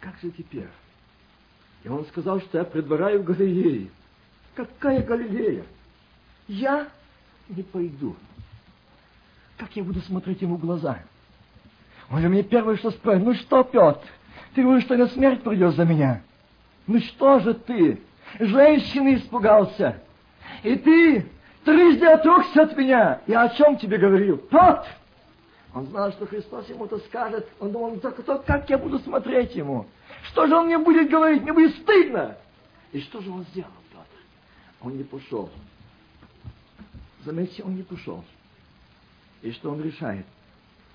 Как 0.00 0.18
же 0.20 0.30
теперь? 0.30 0.68
И 1.84 1.88
он 1.88 2.04
сказал, 2.04 2.42
что 2.42 2.58
я 2.58 2.64
предваряю 2.64 3.22
Галилеи. 3.22 3.90
Какая 4.54 5.02
Галилея? 5.02 5.64
Я 6.48 6.90
не 7.48 7.62
пойду. 7.62 8.14
Как 9.56 9.74
я 9.74 9.84
буду 9.84 10.02
смотреть 10.02 10.42
ему 10.42 10.56
в 10.56 10.60
глаза? 10.60 11.02
Он 12.10 12.20
же 12.20 12.28
мне 12.28 12.42
первое, 12.42 12.76
что 12.76 12.90
спросит, 12.90 13.24
ну 13.24 13.32
что, 13.32 13.64
Петр, 13.64 14.06
ты 14.54 14.62
говоришь, 14.62 14.84
что 14.84 14.96
на 14.96 15.08
смерть 15.08 15.42
придешь 15.42 15.74
за 15.74 15.84
меня? 15.84 16.22
Ну 16.86 16.98
что 17.00 17.40
же 17.40 17.54
ты? 17.54 18.00
Женщины 18.38 19.16
испугался. 19.16 20.00
И 20.62 20.76
ты 20.76 21.26
трижды 21.64 22.06
отрекся 22.06 22.62
от 22.62 22.76
меня. 22.76 23.20
Я 23.26 23.42
о 23.42 23.48
чем 23.50 23.76
тебе 23.76 23.98
говорил? 23.98 24.36
Петр! 24.38 24.86
Он 25.74 25.86
знал, 25.86 26.12
что 26.12 26.26
Христос 26.26 26.68
ему-то 26.68 26.98
скажет. 26.98 27.48
Он 27.58 27.72
думал, 27.72 27.92
ну 27.92 28.00
так, 28.00 28.22
то, 28.22 28.38
как 28.38 28.68
я 28.68 28.76
буду 28.76 28.98
смотреть 28.98 29.54
ему? 29.54 29.86
Что 30.24 30.46
же 30.46 30.54
он 30.54 30.66
мне 30.66 30.78
будет 30.78 31.10
говорить? 31.10 31.42
Мне 31.42 31.52
будет 31.52 31.74
стыдно. 31.76 32.36
И 32.92 33.00
что 33.00 33.22
же 33.22 33.30
он 33.30 33.44
сделал, 33.52 33.70
Петр? 33.90 34.04
Он 34.82 34.96
не 34.96 35.04
пошел. 35.04 35.48
Заметьте, 37.24 37.62
он 37.62 37.76
не 37.76 37.82
пошел. 37.82 38.22
И 39.40 39.50
что 39.52 39.70
он 39.70 39.82
решает? 39.82 40.26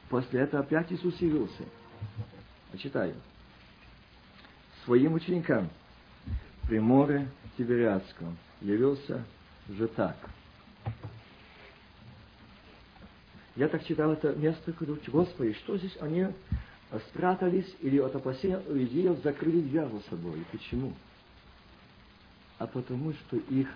После 0.09 0.41
этого 0.41 0.61
опять 0.61 0.91
Иисус 0.91 1.19
явился. 1.21 1.63
Читаю. 2.77 3.15
Своим 4.87 5.13
ученикам 5.13 5.69
при 6.67 6.79
море 6.79 7.29
Тивериадском 7.57 8.35
явился 8.61 9.23
же 9.69 9.87
так– 9.89 10.17
Я 13.57 13.67
так 13.67 13.83
читал 13.85 14.11
это 14.11 14.33
место, 14.33 14.71
когда 14.71 14.93
Господи, 15.07 15.53
что 15.53 15.77
здесь 15.77 15.97
они 15.99 16.27
спрятались 17.09 17.75
или 17.81 17.97
от 17.97 18.15
опасения 18.15 18.61
иудеев 18.67 19.17
закрыли 19.23 19.61
дверь 19.61 19.89
за 19.89 19.99
собой. 20.11 20.45
Почему? 20.51 20.93
А 22.59 22.67
потому, 22.67 23.13
что 23.13 23.37
их 23.37 23.67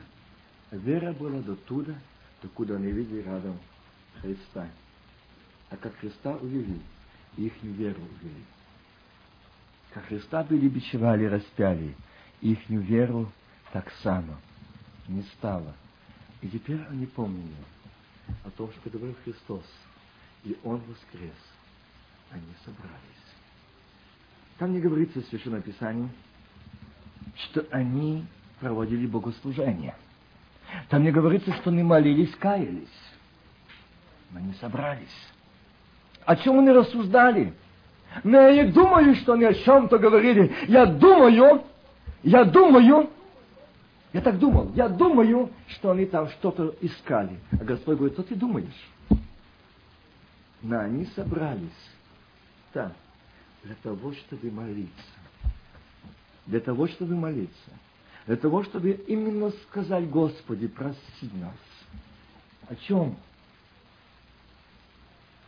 вера 0.69 1.13
была 1.13 1.41
до 1.41 1.56
туда, 1.56 1.95
докуда 2.43 2.76
они 2.76 2.91
видели 2.91 3.24
рядом 3.24 3.58
Христа. 4.21 4.69
А 5.71 5.78
как 5.78 5.95
Христа 5.95 6.36
увели, 6.36 6.80
их 7.38 7.54
веру 7.63 8.02
увели. 8.02 8.43
Как 9.94 10.06
Христа 10.06 10.44
были 10.44 10.68
бичевали, 10.70 11.26
распяли, 11.26 11.96
их 12.42 12.70
веру 12.70 13.32
так 13.74 13.92
само 14.04 14.36
не 15.08 15.24
стало. 15.24 15.74
И 16.42 16.48
теперь 16.48 16.82
они 16.90 17.06
помнили, 17.06 17.54
о 18.46 18.50
том, 18.52 18.72
что 18.72 18.90
говорил 18.90 19.16
Христос, 19.24 19.66
и 20.44 20.58
Он 20.64 20.82
воскрес. 20.88 21.36
Они 22.32 22.44
собрались. 22.64 22.92
Там 24.58 24.74
не 24.74 24.80
говорится 24.80 25.22
в 25.22 25.26
Священном 25.26 25.62
Писании, 25.62 26.10
что 27.36 27.66
они 27.72 28.26
проводили 28.60 29.06
богослужение. 29.08 29.96
Там 30.90 31.04
не 31.04 31.12
говорится, 31.12 31.54
что 31.56 31.70
они 31.70 31.84
молились, 31.84 32.34
каялись. 32.36 32.88
Но 34.32 34.40
они 34.40 34.54
собрались. 34.54 35.28
О 36.26 36.36
чем 36.38 36.60
они 36.60 36.72
рассуждали? 36.72 37.54
Но 38.24 38.39
я 38.39 38.63
не 38.63 38.71
думаю, 38.71 39.15
что 39.15 39.34
они 39.34 39.45
о 39.45 39.54
чем-то 39.54 39.97
говорили. 39.97 40.54
Я 40.67 40.86
думаю, 40.86 41.63
я 42.24 42.43
думаю, 42.43 43.10
я 44.13 44.21
так 44.21 44.38
думал. 44.38 44.71
Я 44.76 44.89
думаю, 44.89 45.50
что 45.67 45.91
они 45.91 46.06
там 46.06 46.30
что-то 46.30 46.76
искали. 46.82 47.39
А 47.52 47.63
Господь 47.63 47.97
говорит, 47.97 48.13
что 48.13 48.24
ты 48.24 48.36
думаешь? 48.36 48.89
Но 50.62 50.80
они 50.80 51.06
собрались 51.15 51.69
там 52.74 52.93
для 53.63 53.76
того, 53.76 54.13
чтобы 54.13 54.52
молиться. 54.52 54.91
Для 56.45 56.60
того, 56.60 56.88
чтобы 56.88 57.15
молиться. 57.15 57.71
Для 58.28 58.36
того, 58.36 58.63
чтобы 58.63 58.91
именно 59.08 59.52
сказать 59.67 60.10
Господи, 60.10 60.67
прости 60.67 61.30
нас. 61.34 61.56
О 62.67 62.76
чем? 62.76 63.15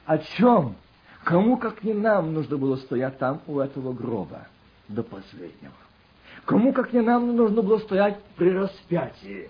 О 0.06 0.18
чем? 0.18 0.76
Кому, 1.24 1.58
как 1.58 1.84
не 1.84 1.94
нам, 1.94 2.34
нужно 2.34 2.58
было 2.58 2.76
стоять 2.76 3.18
там 3.18 3.42
у 3.48 3.60
этого 3.60 3.94
гроба 3.94 4.48
до 4.90 5.04
последнего? 5.04 5.74
Кому, 6.46 6.74
как 6.74 6.92
не 6.92 7.02
нам, 7.02 7.36
нужно 7.36 7.62
было 7.62 7.80
стоять 7.80 8.22
при 8.36 8.50
распятии 8.50 9.50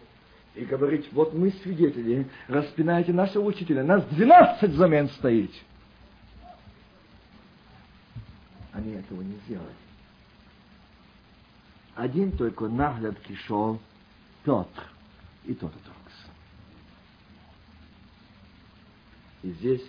и 0.54 0.66
говорить, 0.66 1.12
вот 1.12 1.34
мы 1.34 1.52
свидетели, 1.64 2.30
распинайте 2.48 3.12
нашего 3.12 3.46
учителя, 3.46 3.84
нас 3.84 4.06
двенадцать 4.06 4.74
замен 4.74 5.10
стоит. 5.10 5.52
Они 8.72 8.92
этого 8.94 9.22
не 9.22 9.36
сделали. 9.46 9.74
Один 11.96 12.32
только 12.32 12.68
наглядки 12.68 13.28
пришел 13.28 13.80
Петр, 14.44 14.84
и 15.46 15.54
тот 15.56 15.72
отрекся. 15.72 16.28
И 19.42 19.50
здесь 19.52 19.84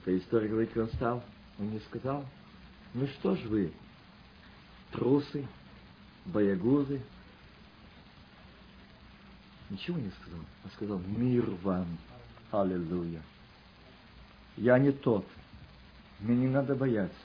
эта 0.00 0.16
история 0.18 0.48
говорит, 0.48 0.76
он 0.76 0.88
стал, 0.88 1.22
он 1.58 1.70
не 1.70 1.80
сказал, 1.80 2.24
ну 2.94 3.06
что 3.06 3.36
ж 3.36 3.42
вы, 3.42 3.72
трусы, 4.92 5.46
боягузы. 6.26 7.00
Ничего 9.68 9.98
не 9.98 10.10
сказал, 10.10 10.40
а 10.64 10.68
сказал 10.70 10.98
мир 10.98 11.48
вам. 11.62 11.98
Аллилуйя. 12.50 13.22
Я 14.56 14.78
не 14.78 14.90
тот. 14.90 15.24
Мне 16.18 16.36
не 16.36 16.48
надо 16.48 16.74
бояться. 16.74 17.16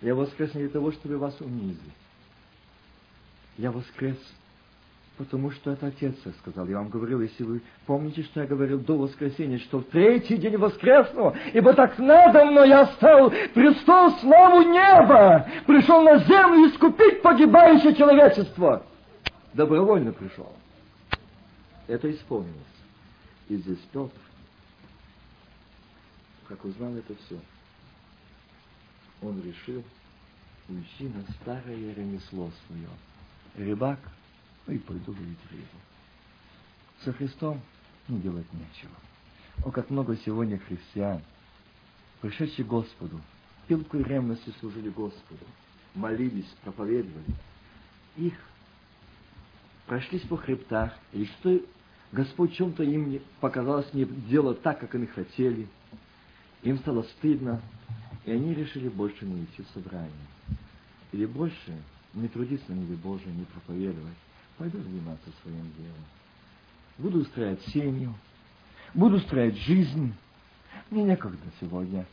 Я 0.00 0.14
воскрес 0.14 0.54
не 0.54 0.62
для 0.62 0.70
того, 0.70 0.90
чтобы 0.92 1.18
вас 1.18 1.38
унизить. 1.40 1.78
Я 3.58 3.70
воскрес 3.70 4.16
Потому 5.18 5.50
что 5.50 5.72
это 5.72 5.88
Отец 5.88 6.14
сказал. 6.40 6.66
Я 6.66 6.78
вам 6.78 6.88
говорил, 6.88 7.20
если 7.20 7.44
вы 7.44 7.60
помните, 7.86 8.22
что 8.22 8.40
я 8.40 8.46
говорил 8.46 8.80
до 8.80 8.96
воскресения, 8.96 9.58
что 9.58 9.80
в 9.80 9.84
третий 9.84 10.36
день 10.38 10.56
воскресну, 10.56 11.34
ибо 11.52 11.74
так 11.74 11.98
надо 11.98 12.44
мной 12.46 12.68
я 12.68 12.86
стал 12.86 13.30
престол 13.52 14.12
славу 14.20 14.62
неба, 14.62 15.46
пришел 15.66 16.02
на 16.02 16.18
землю 16.18 16.70
искупить 16.70 17.20
погибающее 17.20 17.94
человечество. 17.94 18.84
Добровольно 19.52 20.12
пришел. 20.12 20.50
Это 21.86 22.10
исполнилось. 22.10 22.56
И 23.48 23.56
здесь 23.56 23.78
Петр, 23.92 24.10
как 26.48 26.64
узнал 26.64 26.94
это 26.96 27.14
все, 27.26 27.38
он 29.20 29.42
решил 29.42 29.82
уйти 30.68 31.12
на 31.14 31.22
старое 31.34 31.94
ремесло 31.94 32.50
свое. 32.66 32.88
Рыбак, 33.56 33.98
и 34.68 34.78
пойду 34.78 35.12
ловить 35.12 35.38
рыбу. 35.50 35.66
Со 37.04 37.12
Христом 37.12 37.60
ну, 38.08 38.18
делать 38.18 38.46
нечего. 38.52 38.92
О, 39.64 39.70
как 39.70 39.90
много 39.90 40.16
сегодня 40.18 40.58
христиан, 40.58 41.20
пришедших 42.20 42.66
Господу, 42.66 43.20
пилкой 43.66 44.02
ревности 44.02 44.52
служили 44.60 44.88
Господу, 44.88 45.44
молились, 45.94 46.48
проповедовали. 46.62 47.34
Их 48.16 48.34
прошлись 49.86 50.22
по 50.22 50.36
хребтах, 50.36 50.92
и 51.12 51.26
что 51.26 51.60
Господь 52.12 52.54
чем-то 52.54 52.82
им 52.82 53.10
не, 53.10 53.22
показалось 53.40 53.92
не 53.94 54.04
делать 54.04 54.62
так, 54.62 54.80
как 54.80 54.94
они 54.94 55.06
хотели. 55.06 55.68
Им 56.62 56.78
стало 56.78 57.02
стыдно, 57.02 57.60
и 58.24 58.32
они 58.32 58.54
решили 58.54 58.88
больше 58.88 59.24
не 59.24 59.44
идти 59.44 59.62
в 59.62 59.68
собрание. 59.74 60.12
Или 61.12 61.26
больше 61.26 61.82
не 62.14 62.28
трудиться 62.28 62.70
на 62.70 62.76
небе 62.76 62.96
Божие, 62.96 63.32
не 63.34 63.44
проповедовать. 63.44 64.16
Пойду 64.58 64.78
заниматься 64.82 65.30
своим 65.42 65.72
делом. 65.78 66.04
Буду 66.98 67.20
устраивать 67.20 67.62
семью, 67.66 68.14
буду 68.94 69.16
устраивать 69.16 69.58
жизнь. 69.58 70.14
Мне 70.90 71.04
некогда 71.04 71.38
сегодня. 71.60 72.06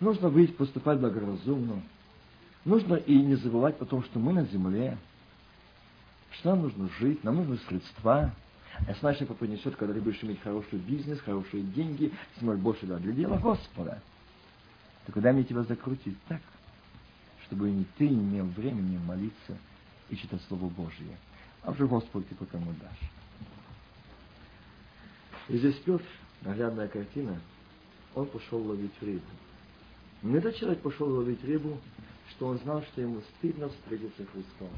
Нужно 0.00 0.30
быть, 0.30 0.56
поступать 0.56 1.00
благоразумно. 1.00 1.82
Нужно 2.64 2.94
и 2.94 3.16
не 3.16 3.34
забывать 3.34 3.80
о 3.80 3.84
том, 3.84 4.02
что 4.04 4.18
мы 4.18 4.32
на 4.32 4.44
земле, 4.44 4.96
что 6.32 6.50
нам 6.50 6.62
нужно 6.62 6.88
жить, 6.98 7.22
нам 7.24 7.36
нужны 7.36 7.58
средства. 7.68 8.34
А 8.86 8.90
если 8.90 9.04
наш 9.04 9.18
папа 9.18 9.44
несет, 9.44 9.76
когда 9.76 9.94
ты 9.94 10.00
будешь 10.00 10.22
иметь 10.24 10.40
хороший 10.40 10.78
бизнес, 10.78 11.20
хорошие 11.20 11.62
деньги, 11.62 12.12
сможешь 12.38 12.62
больше 12.62 12.86
дать 12.86 13.02
для 13.02 13.12
дела 13.12 13.38
Господа, 13.38 14.02
то 15.06 15.12
когда 15.12 15.32
мне 15.32 15.44
тебя 15.44 15.62
закрутить 15.62 16.16
так, 16.28 16.40
чтобы 17.46 17.70
ни 17.70 17.84
ты 17.98 18.08
не 18.08 18.20
имел 18.20 18.46
времени 18.46 18.98
молиться 18.98 19.58
и 20.08 20.16
читать 20.16 20.40
Слово 20.48 20.68
Божье, 20.70 21.16
а 21.64 21.70
уже 21.70 21.86
Господь 21.86 22.28
ты 22.28 22.34
пока 22.34 22.58
ему 22.58 22.72
дашь. 22.74 23.10
И 25.48 25.58
здесь 25.58 25.76
Петр, 25.76 26.04
наглядная 26.42 26.88
картина, 26.88 27.40
он 28.14 28.26
пошел 28.26 28.62
ловить 28.62 28.94
рыбу. 29.00 29.24
Не 30.22 30.36
этот 30.36 30.56
человек 30.56 30.80
пошел 30.80 31.08
ловить 31.08 31.42
рыбу, 31.44 31.78
что 32.30 32.48
он 32.48 32.58
знал, 32.60 32.82
что 32.82 33.00
ему 33.00 33.20
стыдно 33.36 33.68
встретиться 33.68 34.22
с 34.22 34.28
Христом. 34.28 34.70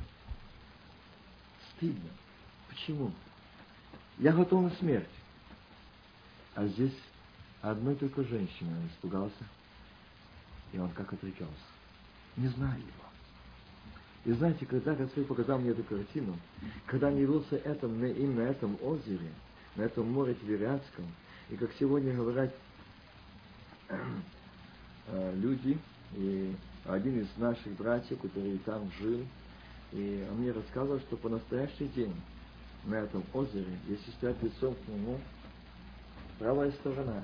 Стыдно. 1.73 2.11
Почему? 2.69 3.13
Я 4.19 4.33
готов 4.33 4.63
на 4.65 4.71
смерть. 4.79 5.09
А 6.55 6.67
здесь 6.67 6.97
одной 7.61 7.97
только 7.97 8.25
женщины 8.25 8.71
он 8.71 8.87
испугался, 8.89 9.45
и 10.73 10.79
он 10.79 10.91
как 10.91 11.13
отрекался. 11.13 11.53
Не 12.37 12.49
знаю 12.49 12.79
его. 12.79 13.06
И 14.27 14.33
знаете, 14.33 14.67
когда 14.67 14.93
Господь 14.97 15.29
показал 15.29 15.61
мне 15.61 15.71
эту 15.71 15.85
картину, 15.85 16.37
когда 16.87 17.13
не 17.13 17.21
явился 17.21 17.59
этом, 17.59 18.01
на, 18.01 18.07
им 18.07 18.35
на 18.35 18.41
этом 18.41 18.77
озере, 18.83 19.31
на 19.77 19.83
этом 19.83 20.11
море 20.11 20.35
Тивериадском, 20.35 21.05
и 21.49 21.57
как 21.57 21.71
сегодня 21.79 22.13
говорят 22.13 22.53
э, 23.89 25.35
люди, 25.37 25.79
и 26.17 26.57
один 26.87 27.21
из 27.21 27.29
наших 27.37 27.73
братьев, 27.77 28.21
который 28.21 28.59
там 28.65 28.91
жил, 28.99 29.25
и 29.93 30.27
он 30.29 30.39
мне 30.39 30.51
рассказывал, 30.51 30.99
что 30.99 31.17
по 31.17 31.29
настоящий 31.29 31.87
день 31.95 32.15
на 32.85 32.97
этом 32.97 33.23
озере, 33.33 33.79
если 33.87 34.11
стоять 34.11 34.43
лицом 34.43 34.75
к 34.75 34.89
нему, 34.89 35.21
правая 36.41 36.73
сторона, 36.73 37.23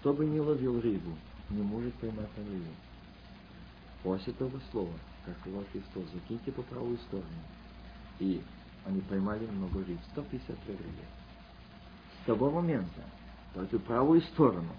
кто 0.00 0.12
бы 0.12 0.26
не 0.26 0.40
ловил 0.40 0.80
рыбу, 0.80 1.16
не 1.50 1.62
может 1.62 1.94
поймать 1.94 2.30
рыбу. 2.36 2.74
После 4.02 4.32
того 4.32 4.58
слова, 4.72 4.94
как 5.24 5.36
сказал 5.40 5.64
Христос, 5.72 6.04
закиньте 6.12 6.52
по 6.52 6.62
правую 6.62 6.98
сторону. 6.98 7.28
И 8.18 8.42
они 8.86 9.00
поймали 9.02 9.46
много 9.46 9.84
рыб, 9.84 9.98
153 10.12 10.74
рыбы. 10.74 11.04
С 12.22 12.26
того 12.26 12.50
момента, 12.50 13.02
по 13.54 13.60
эту 13.60 13.80
правую 13.80 14.20
сторону, 14.22 14.72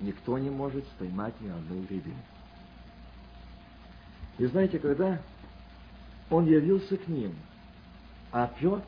никто 0.00 0.38
не 0.38 0.50
может 0.50 0.86
поймать 0.98 1.34
ни 1.40 1.48
одной 1.48 1.86
рыбины. 1.86 2.22
И 4.38 4.46
знаете, 4.46 4.78
когда 4.78 5.20
он 6.30 6.46
явился 6.46 6.96
к 6.96 7.08
ним, 7.08 7.34
а 8.30 8.46
Петр 8.46 8.84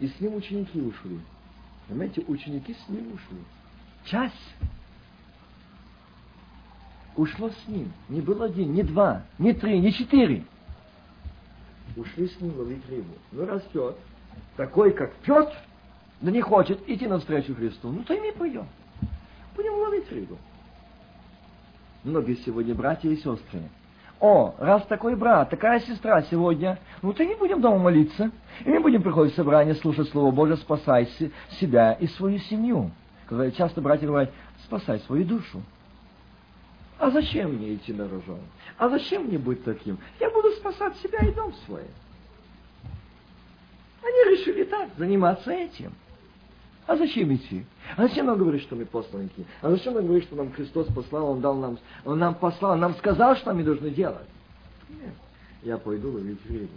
и 0.00 0.08
с 0.08 0.20
ним 0.20 0.34
ученики 0.36 0.80
ушли. 0.80 1.20
Понимаете, 1.88 2.22
ученики 2.26 2.74
с 2.74 2.88
ним 2.88 3.12
ушли. 3.12 3.38
Часть 4.04 4.54
ушло 7.16 7.50
с 7.50 7.68
ним. 7.68 7.92
Не 8.08 8.20
был 8.20 8.42
один, 8.42 8.72
не 8.72 8.82
два, 8.82 9.22
не 9.38 9.52
три, 9.52 9.78
не 9.80 9.92
четыре. 9.92 10.44
Ушли 11.96 12.28
с 12.28 12.40
ним 12.40 12.58
ловить 12.58 12.88
рыбу. 12.88 13.14
Ну, 13.32 13.46
раз 13.46 13.62
Петр, 13.72 13.96
такой, 14.56 14.92
как 14.92 15.12
Петр, 15.16 15.54
да 16.20 16.30
не 16.30 16.40
хочет 16.40 16.88
идти 16.88 17.06
навстречу 17.06 17.54
Христу, 17.54 17.90
ну, 17.90 18.02
то 18.02 18.14
и 18.14 18.20
мы 18.20 18.32
пойдем. 18.32 18.66
Будем 19.54 19.74
ловить 19.74 20.10
рыбу. 20.10 20.36
Многие 22.02 22.36
сегодня 22.36 22.74
братья 22.74 23.08
и 23.08 23.16
сестры. 23.16 23.62
О, 24.20 24.54
раз 24.58 24.84
такой 24.86 25.16
брат, 25.16 25.50
такая 25.50 25.80
сестра 25.80 26.22
сегодня, 26.22 26.78
ну 27.02 27.12
то 27.12 27.24
не 27.24 27.34
будем 27.34 27.60
дома 27.60 27.78
молиться. 27.78 28.30
И 28.64 28.70
не 28.70 28.78
будем 28.78 29.02
приходить 29.02 29.34
в 29.34 29.36
собрание, 29.36 29.74
слушать 29.74 30.08
Слово 30.10 30.30
Божие, 30.30 30.56
спасай 30.56 31.08
себя 31.60 31.92
и 31.92 32.06
свою 32.06 32.38
семью. 32.38 32.90
Когда 33.26 33.50
часто 33.50 33.80
братья 33.80 34.06
говорят, 34.06 34.30
спасай 34.64 35.00
свою 35.00 35.24
душу. 35.24 35.62
А 36.98 37.10
зачем 37.10 37.54
мне 37.54 37.74
идти 37.74 37.92
на 37.92 38.08
рожон? 38.08 38.40
А 38.78 38.88
зачем 38.88 39.24
мне 39.24 39.38
быть 39.38 39.64
таким? 39.64 39.98
Я 40.20 40.30
буду 40.30 40.50
спасать 40.52 40.96
себя 40.98 41.18
и 41.20 41.32
дом 41.32 41.52
свой. 41.66 41.84
Они 44.02 44.36
решили 44.36 44.64
так, 44.64 44.90
заниматься 44.96 45.50
этим. 45.50 45.92
А 46.86 46.96
зачем 46.96 47.34
идти? 47.34 47.64
А 47.96 48.06
зачем 48.06 48.26
нам 48.26 48.38
говорить, 48.38 48.62
что 48.62 48.76
мы 48.76 48.84
посланники? 48.84 49.46
А 49.62 49.70
зачем 49.70 49.94
нам 49.94 50.04
говорить, 50.04 50.24
что 50.24 50.36
нам 50.36 50.52
Христос 50.52 50.86
послал, 50.88 51.30
Он 51.30 51.40
дал 51.40 51.54
нам, 51.54 51.78
Он 52.04 52.18
нам 52.18 52.34
послал, 52.34 52.72
Он 52.72 52.80
нам 52.80 52.94
сказал, 52.96 53.36
что 53.36 53.54
мы 53.54 53.64
должны 53.64 53.90
делать? 53.90 54.28
Нет. 54.90 55.14
Я 55.62 55.78
пойду 55.78 56.12
ловить 56.12 56.44
рыбу. 56.46 56.68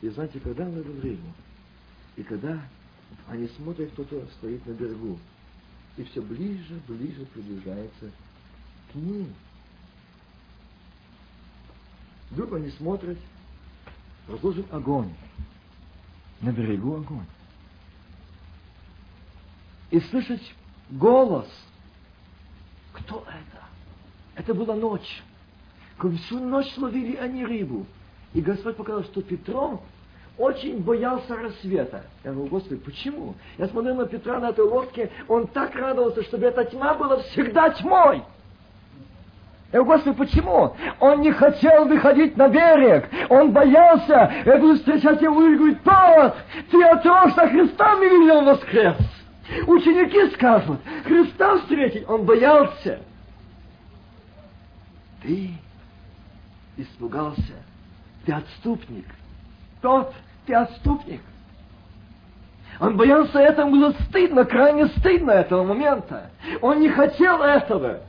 И 0.00 0.08
знаете, 0.08 0.40
когда 0.40 0.64
ловим 0.64 1.00
рыбу? 1.02 1.26
И 2.16 2.22
когда 2.22 2.58
они 3.28 3.46
смотрят, 3.48 3.90
кто-то 3.92 4.24
стоит 4.38 4.64
на 4.66 4.72
берегу, 4.72 5.18
и 5.96 6.04
все 6.04 6.22
ближе, 6.22 6.80
ближе 6.88 7.26
приближается 7.34 8.10
к 8.94 8.96
ним. 8.96 9.34
Вдруг 12.30 12.54
они 12.54 12.70
смотрят, 12.70 13.18
разложен 14.28 14.64
огонь. 14.70 15.12
На 16.40 16.50
берегу 16.50 16.96
огонь 16.96 17.26
и 19.94 20.00
слышать 20.00 20.42
голос. 20.90 21.46
Кто 22.92 23.24
это? 23.28 23.64
Это 24.34 24.52
была 24.52 24.74
ночь. 24.74 25.22
Всю 25.98 26.40
ночь 26.40 26.76
ловили 26.76 27.14
они 27.14 27.44
рыбу. 27.44 27.86
И 28.32 28.40
Господь 28.40 28.76
показал, 28.76 29.04
что 29.04 29.22
Петром 29.22 29.80
очень 30.36 30.82
боялся 30.82 31.36
рассвета. 31.36 32.06
Я 32.24 32.32
говорю, 32.32 32.50
Господи, 32.50 32.80
почему? 32.80 33.36
Я 33.56 33.68
смотрел 33.68 33.94
на 33.94 34.06
Петра 34.06 34.40
на 34.40 34.50
этой 34.50 34.64
лодке, 34.64 35.12
он 35.28 35.46
так 35.46 35.76
радовался, 35.76 36.24
чтобы 36.24 36.46
эта 36.46 36.64
тьма 36.64 36.94
была 36.94 37.22
всегда 37.22 37.70
тьмой. 37.70 38.24
Я 39.74 39.82
говорю, 39.82 40.04
Господи, 40.04 40.16
почему? 40.16 40.76
Он 41.00 41.20
не 41.20 41.32
хотел 41.32 41.86
выходить 41.86 42.36
на 42.36 42.48
берег. 42.48 43.10
Он 43.28 43.50
боялся. 43.50 44.32
Я 44.46 44.58
буду 44.58 44.76
встречать 44.76 45.20
его 45.20 45.42
и 45.42 45.56
говорит, 45.56 45.82
тот, 45.82 46.36
ты 46.70 46.80
от 46.84 47.02
того, 47.02 47.28
что 47.30 47.48
Христа 47.48 47.96
не 47.96 48.08
видел 48.08 48.44
воскрес. 48.44 48.96
Ученики 49.66 50.32
скажут, 50.36 50.78
Христа 51.04 51.58
встретить, 51.58 52.08
он 52.08 52.24
боялся. 52.24 53.00
Ты 55.22 55.50
испугался, 56.76 57.54
ты 58.26 58.32
отступник. 58.32 59.06
Тот, 59.82 60.14
ты 60.46 60.54
отступник. 60.54 61.20
Он 62.78 62.96
боялся 62.96 63.40
этого, 63.40 63.70
было 63.70 63.92
стыдно, 64.08 64.44
крайне 64.44 64.86
стыдно 64.86 65.32
этого 65.32 65.64
момента. 65.64 66.30
Он 66.62 66.78
не 66.78 66.90
хотел 66.90 67.42
этого. 67.42 68.02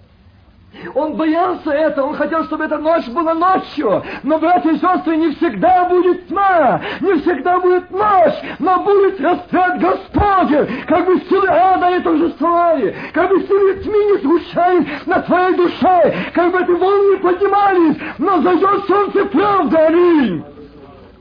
Он 0.94 1.16
боялся 1.16 1.72
этого, 1.72 2.08
он 2.08 2.16
хотел, 2.16 2.44
чтобы 2.46 2.66
эта 2.66 2.78
ночь 2.78 3.08
была 3.08 3.34
ночью. 3.34 4.04
Но, 4.24 4.38
братья 4.40 4.72
и 4.72 4.78
сестры, 4.78 5.16
не 5.16 5.32
всегда 5.36 5.86
будет 5.86 6.28
тьма, 6.28 6.82
не 7.02 7.14
всегда 7.22 7.60
будет 7.60 7.90
ночь, 7.92 8.36
но 8.60 8.80
будет 8.80 9.20
рассвет 9.22 9.80
Господень, 9.80 10.84
как 10.86 11.06
бы 11.06 11.20
силы 11.22 11.48
ада 11.48 11.92
не 11.92 12.00
торжествовали, 12.02 12.96
как 13.14 13.30
бы 13.30 13.42
силы 13.48 13.76
тьмы 13.76 13.94
не 13.94 14.18
звучали 14.22 14.88
на 15.06 15.22
твоей 15.22 15.56
душе, 15.56 16.16
как 16.34 16.52
бы 16.52 16.62
эти 16.62 16.72
волны 16.72 17.18
поднимались, 17.18 17.98
но 18.18 18.42
зайдет 18.42 18.86
солнце 18.88 19.26
правды, 19.26 19.78
аминь. 19.78 20.44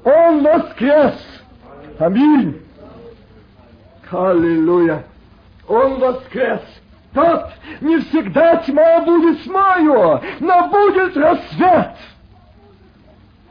Он 0.04 0.42
воскрес. 0.42 1.14
Аминь. 1.98 2.60
Аллилуйя. 4.10 5.04
Он 5.66 5.98
воскрес. 5.98 6.60
Тот 7.14 7.52
не 7.80 7.98
всегда 7.98 8.56
тьма 8.56 9.00
будет 9.02 9.44
тьмою, 9.44 10.20
но 10.40 10.68
будет 10.68 11.16
рассвет. 11.16 11.92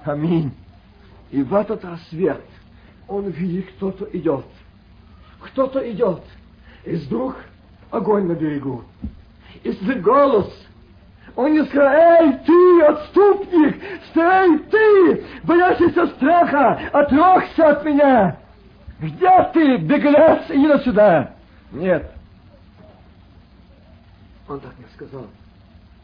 Аминь. 0.04 0.52
И 1.32 1.42
в 1.42 1.56
этот 1.56 1.84
рассвет 1.86 2.42
он 3.08 3.30
видит, 3.30 3.68
кто-то 3.78 4.06
идет. 4.12 4.46
Кто-то 5.40 5.90
идет. 5.90 6.22
И 6.84 6.96
вдруг 6.96 7.38
огонь 7.90 8.28
на 8.28 8.34
берегу. 8.34 8.84
И 9.64 9.72
голос. 9.94 10.52
Он 11.36 11.54
не 11.54 11.64
сказал, 11.66 11.94
эй, 11.94 12.34
ты, 12.46 12.82
отступник, 12.84 13.82
стой, 14.10 14.60
ты, 14.60 15.26
боящийся 15.44 16.08
страха, 16.08 16.80
отрекся 16.92 17.70
от 17.70 17.86
меня. 17.86 18.38
Где 19.00 19.50
ты, 19.54 19.78
беглец, 19.78 20.44
иди 20.50 20.84
сюда? 20.84 21.32
Нет. 21.72 22.13
Он 24.48 24.60
так 24.60 24.74
не 24.78 24.86
сказал. 24.96 25.28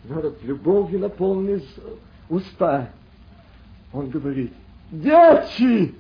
Надо 0.06 0.34
любовью 0.44 1.00
наполнить 1.00 1.68
уста. 2.30 2.90
Он 3.92 4.10
говорит, 4.10 4.54
дети! 4.92 5.96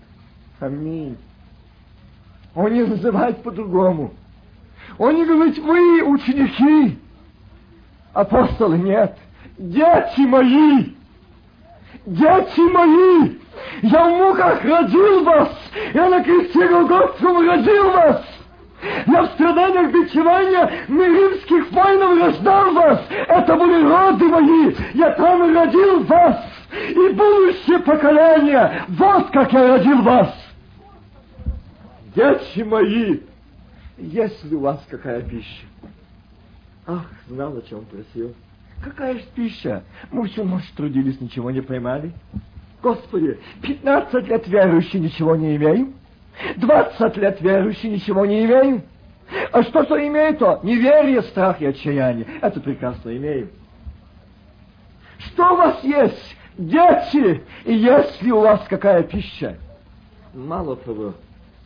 Аминь. 0.59 1.17
Он 2.55 2.73
не 2.73 2.83
называет 2.83 3.41
по-другому. 3.43 4.13
Он 4.97 5.15
не 5.15 5.25
говорит, 5.25 5.57
вы 5.59 6.03
ученики. 6.03 6.97
Апостолы 8.13 8.77
нет. 8.77 9.17
Дети 9.57 10.21
мои! 10.21 10.93
Дети 12.05 12.61
мои! 12.71 13.37
Я 13.81 14.05
в 14.05 14.17
муках 14.17 14.63
родил 14.63 15.23
вас! 15.23 15.49
Я 15.93 16.09
на 16.09 16.23
кресте 16.23 16.67
Голгофском 16.67 17.47
родил 17.47 17.91
вас! 17.91 18.25
Я 18.81 19.23
в 19.23 19.31
страданиях 19.31 19.91
бичевания 19.91 20.85
римских 20.87 21.71
воинов 21.71 22.21
рождал 22.21 22.73
вас! 22.73 23.01
Это 23.27 23.55
были 23.55 23.83
роды 23.83 24.25
мои! 24.25 24.75
Я 24.93 25.11
там 25.11 25.53
родил 25.53 26.03
вас! 26.03 26.45
И 26.89 27.09
будущее 27.13 27.79
поколение! 27.79 28.85
Вот 28.89 29.29
как 29.31 29.51
я 29.51 29.77
родил 29.77 30.01
вас! 30.01 30.33
Дети 32.15 32.61
мои! 32.61 33.19
Есть 33.97 34.43
ли 34.45 34.55
у 34.55 34.61
вас 34.61 34.81
какая 34.89 35.21
пища? 35.21 35.65
Ах, 36.87 37.05
знал, 37.27 37.55
о 37.57 37.61
чем 37.61 37.83
просил. 37.85 38.33
Какая 38.83 39.15
же 39.15 39.23
пища? 39.35 39.83
Мы 40.11 40.27
всю 40.27 40.45
ночь 40.45 40.71
трудились, 40.75 41.19
ничего 41.19 41.51
не 41.51 41.61
поймали. 41.61 42.13
Господи, 42.81 43.37
пятнадцать 43.61 44.27
лет 44.27 44.47
верующий 44.47 44.99
ничего 45.01 45.35
не 45.35 45.57
имеем. 45.57 45.95
Двадцать 46.57 47.17
лет 47.17 47.41
верующий 47.41 47.89
ничего 47.89 48.25
не 48.25 48.45
имеем. 48.45 48.83
А 49.51 49.61
что, 49.63 49.83
что 49.83 50.07
имеет 50.07 50.39
то? 50.39 50.59
Неверие, 50.63 51.21
страх 51.23 51.61
и 51.61 51.65
отчаяние. 51.65 52.25
Это 52.41 52.59
прекрасно 52.59 53.15
имеем. 53.15 53.49
Что 55.19 55.53
у 55.53 55.57
вас 55.57 55.83
есть? 55.83 56.35
Дети! 56.57 57.43
И 57.65 57.73
есть 57.73 58.21
ли 58.21 58.31
у 58.31 58.41
вас 58.41 58.61
какая 58.67 59.03
пища? 59.03 59.57
Мало 60.33 60.75
того, 60.75 61.13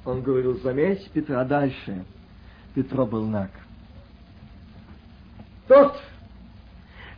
он 0.06 0.22
говорил, 0.22 0.60
заметь 0.60 1.10
Петра 1.12 1.44
дальше. 1.44 2.04
Петро 2.76 3.06
был 3.06 3.26
наг. 3.26 3.52
Тот 5.68 6.00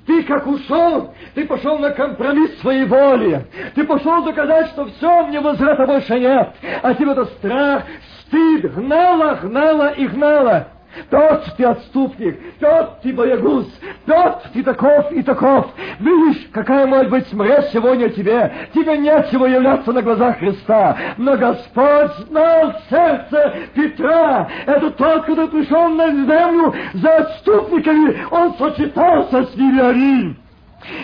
ты 0.06 0.24
как 0.24 0.46
ушел, 0.46 1.14
ты 1.34 1.46
пошел 1.46 1.80
на 1.80 1.92
компромисс 1.92 2.60
своей 2.60 2.86
воли. 2.86 3.46
Ты 3.74 3.84
пошел 3.86 4.24
доказать, 4.24 4.68
что 4.68 4.86
все, 4.86 5.26
мне 5.26 5.40
возврата 5.40 5.86
больше 5.86 6.20
нет. 6.20 6.54
А 6.84 6.94
тебе 6.94 7.12
это 7.12 7.26
страх, 7.26 7.84
стыд 8.22 8.74
гнало, 8.74 9.40
гнало 9.42 9.90
и 9.94 10.08
гнало. 10.08 10.68
Тот 11.10 11.46
ты 11.58 11.64
отступник, 11.66 12.40
тот 12.60 13.02
ты 13.02 13.14
боягуз, 13.14 13.68
тот 14.06 14.44
ты 14.54 14.64
таков 14.64 15.12
и 15.12 15.22
таков. 15.24 15.68
Видишь, 16.00 16.48
какая 16.52 16.86
может 16.88 17.10
быть 17.10 17.28
смерть 17.28 17.70
сегодня 17.72 18.10
тебе. 18.10 18.52
Тебе 18.74 18.98
нечего 18.98 19.46
являться 19.46 19.92
на 19.92 20.02
глазах 20.02 20.40
Христа. 20.40 20.98
Но 21.18 21.38
Господь 21.38 22.12
знал 22.28 22.74
сердце 22.90 23.54
Петра. 23.74 24.48
Это 24.66 24.92
тот, 24.92 25.26
который 25.26 25.48
пришел 25.48 25.90
на 25.90 26.10
землю 26.12 26.74
за 26.94 27.18
отступниками. 27.18 28.26
Он 28.32 28.54
сочетался 28.56 29.44
с 29.44 29.56
Арим. 29.56 30.45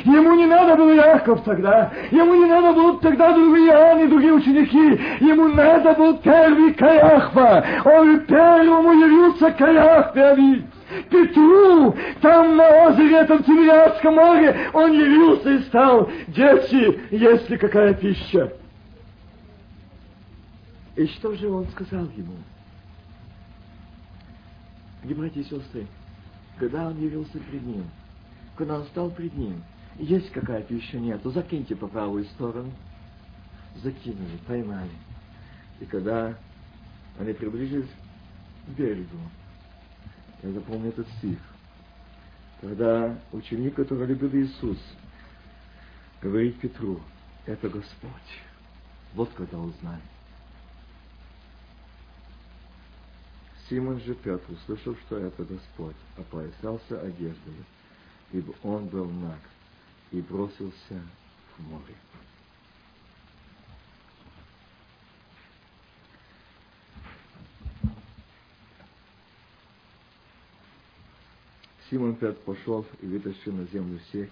Ему 0.03 0.33
не 0.35 0.45
надо 0.45 0.75
был 0.75 0.91
Яков 0.91 1.43
тогда, 1.43 1.91
ему 2.11 2.35
не 2.35 2.45
надо 2.45 2.73
был 2.73 2.97
тогда 2.99 3.33
другие 3.33 4.03
и 4.03 4.07
другие 4.07 4.33
ученики, 4.33 5.01
ему 5.23 5.47
надо 5.47 5.93
был 5.93 6.17
первый 6.17 6.73
Каяхва, 6.73 7.63
он 7.85 8.19
первому 8.21 8.93
явился 8.93 9.51
Каяхве, 9.51 10.35
ведь 10.35 10.65
Петру, 11.09 11.95
там 12.21 12.57
на 12.57 12.87
озере, 12.87 13.19
этом 13.19 13.43
Тимирядском 13.43 14.15
море, 14.15 14.69
он 14.73 14.91
явился 14.91 15.51
и 15.51 15.59
стал, 15.63 16.09
дети, 16.27 16.99
есть 17.11 17.49
ли 17.49 17.57
какая 17.57 17.93
пища? 17.93 18.51
И 20.95 21.07
что 21.07 21.33
же 21.35 21.49
он 21.49 21.65
сказал 21.67 22.03
ему? 22.17 22.33
И, 25.05 25.13
братья 25.13 25.39
и 25.39 25.43
сестры, 25.43 25.87
когда 26.59 26.87
он 26.87 26.99
явился 26.99 27.39
перед 27.39 27.63
ним, 27.63 27.85
когда 28.55 28.79
он 28.79 28.85
стал 28.87 29.11
перед 29.11 29.33
ним, 29.35 29.63
есть 29.97 30.31
какая 30.31 30.61
пища 30.63 30.99
нету, 30.99 31.31
закиньте 31.31 31.75
по 31.75 31.87
правую 31.87 32.25
сторону. 32.25 32.71
Закинули, 33.77 34.37
поймали. 34.47 34.91
И 35.79 35.85
когда 35.85 36.37
они 37.19 37.33
приблизились 37.33 37.89
к 38.67 38.69
берегу, 38.71 39.17
я 40.43 40.51
запомню 40.51 40.89
этот 40.89 41.07
стих, 41.17 41.37
когда 42.59 43.17
ученик, 43.31 43.75
который 43.75 44.07
любил 44.07 44.29
Иисус, 44.33 44.77
говорит 46.21 46.59
Петру, 46.59 46.99
это 47.45 47.69
Господь. 47.69 48.11
Вот 49.13 49.29
когда 49.33 49.57
узнали. 49.57 50.01
Симон 53.69 53.99
же 54.01 54.15
Петр, 54.15 54.51
услышал, 54.51 54.95
что 55.05 55.17
это 55.17 55.43
Господь, 55.43 55.95
опоясался 56.17 57.01
одеждой, 57.01 57.53
ибо 58.31 58.53
он 58.63 58.87
был 58.87 59.05
наг 59.05 59.39
и 60.11 60.21
бросился 60.21 61.01
в 61.57 61.63
море. 61.63 61.95
Симон 71.89 72.15
Петр 72.15 72.39
пошел 72.45 72.85
и 73.01 73.05
вытащил 73.05 73.51
на 73.51 73.65
землю 73.65 73.99
сеть 74.13 74.31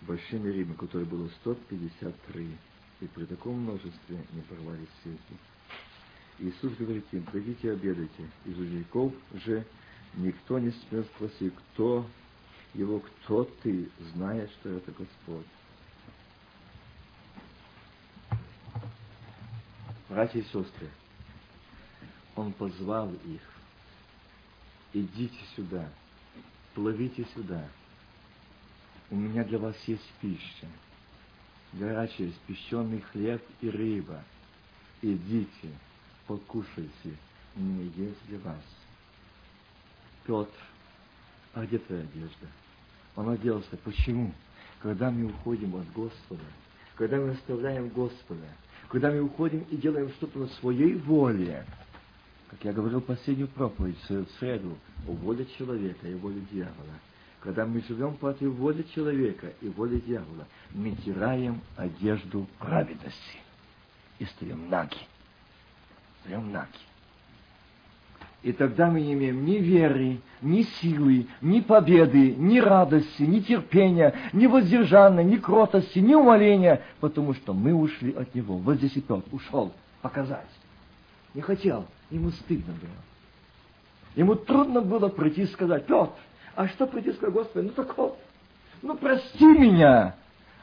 большими 0.00 0.48
рыбами, 0.48 0.76
которой 0.76 1.04
было 1.04 1.28
153, 1.42 2.56
и 3.02 3.06
при 3.06 3.24
таком 3.26 3.60
множестве 3.60 4.24
не 4.32 4.40
порвались 4.40 4.88
сети. 5.04 5.18
Иисус 6.38 6.72
говорит 6.78 7.04
им, 7.12 7.24
придите 7.24 7.72
обедайте, 7.72 8.28
из 8.44 8.58
учеников 8.58 9.12
же 9.34 9.64
Никто 10.14 10.58
не 10.58 10.70
смел 10.70 11.04
спросить, 11.04 11.54
кто 11.54 12.06
его, 12.74 13.00
кто 13.00 13.44
ты, 13.62 13.88
зная, 14.12 14.48
что 14.48 14.70
это 14.70 14.92
Господь. 14.92 15.46
Братья 20.08 20.40
и 20.40 20.44
сестры, 20.44 20.88
Он 22.34 22.52
позвал 22.52 23.12
их. 23.12 23.42
Идите 24.94 25.38
сюда, 25.54 25.88
плывите 26.74 27.26
сюда. 27.34 27.68
У 29.10 29.16
меня 29.16 29.44
для 29.44 29.58
вас 29.58 29.76
есть 29.86 30.10
пища. 30.20 30.66
Горячая, 31.74 32.30
испещенный 32.30 33.02
хлеб 33.02 33.42
и 33.60 33.68
рыба. 33.68 34.24
Идите, 35.02 35.70
покушайте, 36.28 37.16
меня 37.56 37.90
есть 37.96 38.26
для 38.28 38.38
вас. 38.38 38.62
Петр, 40.24 40.52
а 41.54 41.64
где 41.64 41.78
твоя 41.78 42.02
одежда? 42.02 42.46
Он 43.16 43.30
оделся. 43.30 43.76
Почему? 43.82 44.32
Когда 44.80 45.10
мы 45.10 45.30
уходим 45.30 45.74
от 45.74 45.90
Господа, 45.92 46.44
когда 46.94 47.16
мы 47.16 47.30
оставляем 47.30 47.88
Господа, 47.88 48.46
когда 48.88 49.10
мы 49.10 49.22
уходим 49.22 49.66
и 49.70 49.76
делаем 49.76 50.10
что-то 50.10 50.38
на 50.38 50.48
своей 50.48 50.94
воле, 50.94 51.64
как 52.50 52.64
я 52.64 52.72
говорил 52.72 53.00
последнюю 53.00 53.48
проповедь 53.48 53.98
в 54.08 54.26
среду, 54.38 54.78
о 55.06 55.12
воле 55.12 55.46
человека 55.58 56.08
и 56.08 56.14
воле 56.14 56.40
дьявола. 56.52 57.00
Когда 57.40 57.66
мы 57.66 57.80
живем 57.82 58.16
против 58.16 58.52
воли 58.54 58.82
человека 58.94 59.52
и 59.60 59.68
воли 59.68 60.00
дьявола, 60.00 60.46
мы 60.72 60.94
теряем 60.96 61.60
одежду 61.76 62.46
праведности 62.58 63.38
и 64.18 64.24
стоим 64.26 64.68
наги. 64.68 64.98
Стоим 66.28 66.52
наги. 66.52 66.68
И 68.42 68.52
тогда 68.52 68.88
мы 68.88 69.00
не 69.00 69.14
имеем 69.14 69.44
ни 69.44 69.56
веры, 69.56 70.20
ни 70.42 70.62
силы, 70.62 71.26
ни 71.40 71.60
победы, 71.60 72.34
ни 72.36 72.60
радости, 72.60 73.22
ни 73.22 73.40
терпения, 73.40 74.14
ни 74.32 74.46
воздержания, 74.46 75.24
ни 75.24 75.36
кротости, 75.36 75.98
ни 75.98 76.14
умоления, 76.14 76.82
потому 77.00 77.34
что 77.34 77.52
мы 77.52 77.74
ушли 77.74 78.12
от 78.12 78.34
Него. 78.34 78.58
Вот 78.58 78.76
здесь 78.76 78.96
и 78.96 79.00
Петр 79.00 79.24
ушел 79.32 79.72
показать. 80.02 80.46
Не 81.34 81.40
хотел. 81.40 81.86
Ему 82.10 82.30
стыдно 82.30 82.74
было. 82.74 82.90
Ему 84.14 84.34
трудно 84.36 84.82
было 84.82 85.08
прийти 85.08 85.42
и 85.42 85.46
сказать, 85.46 85.86
Петр, 85.86 86.12
а 86.54 86.68
что 86.68 86.86
прийти 86.86 87.12
сказать, 87.12 87.34
Господи, 87.34 87.66
ну 87.66 87.72
так 87.72 87.96
вот, 87.96 88.18
ну 88.82 88.96
прости 88.96 89.44
меня. 89.44 90.14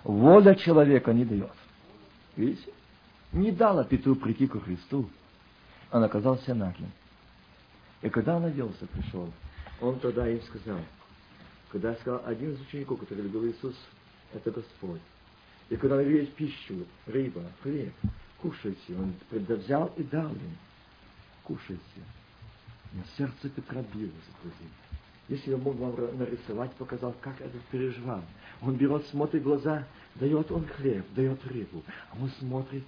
Воля 0.04 0.56
человека 0.56 1.12
не 1.12 1.26
дает. 1.26 1.52
Видите? 2.38 2.72
Не 3.34 3.52
дала 3.52 3.84
Петру 3.84 4.16
прийти 4.16 4.48
ко 4.48 4.60
Христу. 4.60 5.10
Он 5.92 6.04
оказался 6.04 6.54
наглым. 6.54 6.92
И 8.02 8.10
когда 8.10 8.38
он 8.38 8.46
оделся, 8.46 8.86
пришел, 8.88 9.32
он 9.82 10.00
тогда 10.00 10.28
им 10.28 10.42
сказал, 10.44 10.80
когда 11.72 11.96
сказал 11.96 12.22
один 12.26 12.54
из 12.54 12.62
учеников, 12.62 13.00
который 13.00 13.24
любил 13.24 13.46
Иисус, 13.48 13.76
это 14.34 14.52
Господь. 14.52 15.02
И 15.70 15.76
когда 15.76 15.98
он 15.98 16.04
видит 16.04 16.34
пищу, 16.36 16.86
рыба, 17.08 17.44
хлеб, 17.62 17.94
кушайте, 18.42 18.96
он 18.96 19.14
взял 19.32 19.92
и 19.98 20.04
дал 20.04 20.30
им. 20.30 20.58
Кушайте. 21.44 21.82
Но 22.94 23.04
сердце 23.18 23.50
Петра 23.50 23.82
билось 23.94 24.14
груди. 24.42 24.70
Если 25.28 25.52
я 25.52 25.58
мог 25.58 25.76
вам 25.76 25.96
нарисовать, 26.18 26.72
показал, 26.74 27.16
как 27.22 27.42
это 27.42 27.58
переживал. 27.72 28.22
Он 28.62 28.76
берет, 28.76 29.06
смотрит 29.08 29.42
глаза, 29.42 29.86
дает 30.16 30.52
он 30.52 30.68
хлеб, 30.68 31.06
дает 31.16 31.44
рыбу. 31.48 31.84
А 32.12 32.22
он 32.22 32.30
смотрит, 32.40 32.84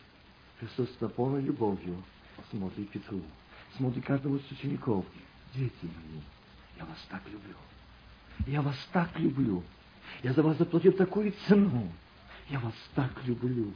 Христос 0.59 0.87
с 0.89 1.09
полной 1.09 1.41
любовью, 1.41 2.03
смотрит 2.51 2.89
Петру, 2.89 3.21
смотрит 3.77 4.05
каждому 4.05 4.37
из 4.37 4.51
учеников. 4.51 5.05
Дети 5.53 5.73
мои, 5.83 6.21
я 6.77 6.85
вас 6.85 6.97
так 7.09 7.21
люблю. 7.25 7.55
Я 8.45 8.61
вас 8.61 8.75
так 8.91 9.09
люблю. 9.19 9.63
Я 10.23 10.33
за 10.33 10.43
вас 10.43 10.57
заплатил 10.57 10.93
такую 10.93 11.33
цену. 11.47 11.89
Я 12.49 12.59
вас 12.59 12.73
так 12.95 13.11
люблю. 13.25 13.73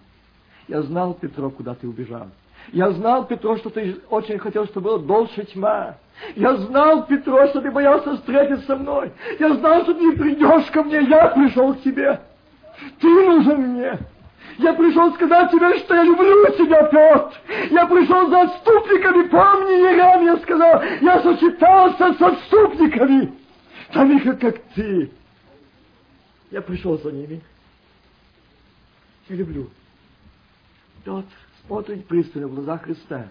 Я 0.67 0.81
знал, 0.83 1.13
Петро, 1.13 1.49
куда 1.49 1.75
ты 1.75 1.87
убежал. 1.87 2.29
Я 2.71 2.91
знал, 2.91 3.25
Петро, 3.25 3.57
что 3.57 3.69
ты 3.69 3.99
очень 4.09 4.37
хотел, 4.37 4.65
чтобы 4.67 4.91
было 4.91 4.99
дольше 4.99 5.43
тьма. 5.45 5.97
Я 6.35 6.55
знал, 6.57 7.05
Петро, 7.07 7.47
что 7.47 7.61
ты 7.61 7.71
боялся 7.71 8.15
встретиться 8.17 8.67
со 8.67 8.75
мной. 8.75 9.11
Я 9.39 9.55
знал, 9.55 9.81
что 9.83 9.93
ты 9.93 10.15
придешь 10.15 10.69
ко 10.71 10.83
мне. 10.83 11.01
Я 11.01 11.29
пришел 11.29 11.73
к 11.73 11.81
тебе. 11.81 12.21
Ты 12.99 13.07
нужен 13.07 13.61
мне. 13.61 13.99
Я 14.57 14.73
пришел 14.73 15.13
сказать 15.13 15.51
тебе, 15.51 15.77
что 15.79 15.95
я 15.95 16.03
люблю 16.03 16.45
тебя, 16.57 16.83
Петр. 16.83 17.33
Я 17.71 17.85
пришел 17.87 18.29
за 18.29 18.41
отступниками. 18.41 19.27
Помни, 19.27 20.25
я 20.25 20.37
сказал, 20.37 20.81
я 21.01 21.21
сочетался 21.21 22.13
с 22.13 22.21
отступниками. 22.21 23.33
Таких, 23.91 24.39
как 24.39 24.61
ты. 24.75 25.11
Я 26.51 26.61
пришел 26.61 26.97
за 26.99 27.11
ними. 27.11 27.41
Я 29.29 29.35
люблю. 29.37 29.69
Петр 31.03 31.25
смотрит 31.65 32.05
пристально 32.07 32.47
в 32.47 32.55
глаза 32.55 32.77
Христа. 32.77 33.27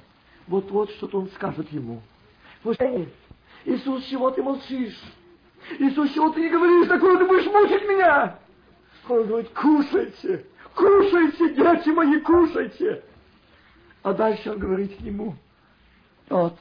Вот-вот 0.46 0.90
что-то 0.92 1.18
он 1.18 1.28
скажет 1.34 1.70
ему. 1.72 2.00
Слушай, 2.62 3.08
Иисус, 3.64 4.04
чего 4.04 4.30
ты 4.30 4.42
молчишь? 4.42 4.98
Иисус, 5.78 6.10
чего 6.12 6.30
ты 6.30 6.40
не 6.40 6.48
говоришь 6.48 6.88
такое, 6.88 7.18
ты 7.18 7.26
будешь 7.26 7.46
мучить 7.46 7.88
меня? 7.88 8.38
Он 9.08 9.26
говорит, 9.26 9.50
кушайте, 9.50 10.44
кушайте, 10.74 11.54
дети 11.54 11.88
мои, 11.90 12.20
кушайте. 12.20 13.02
А 14.02 14.12
дальше 14.12 14.50
он 14.50 14.58
говорит 14.58 14.96
к 14.96 15.00
нему, 15.00 15.34
вот, 16.28 16.56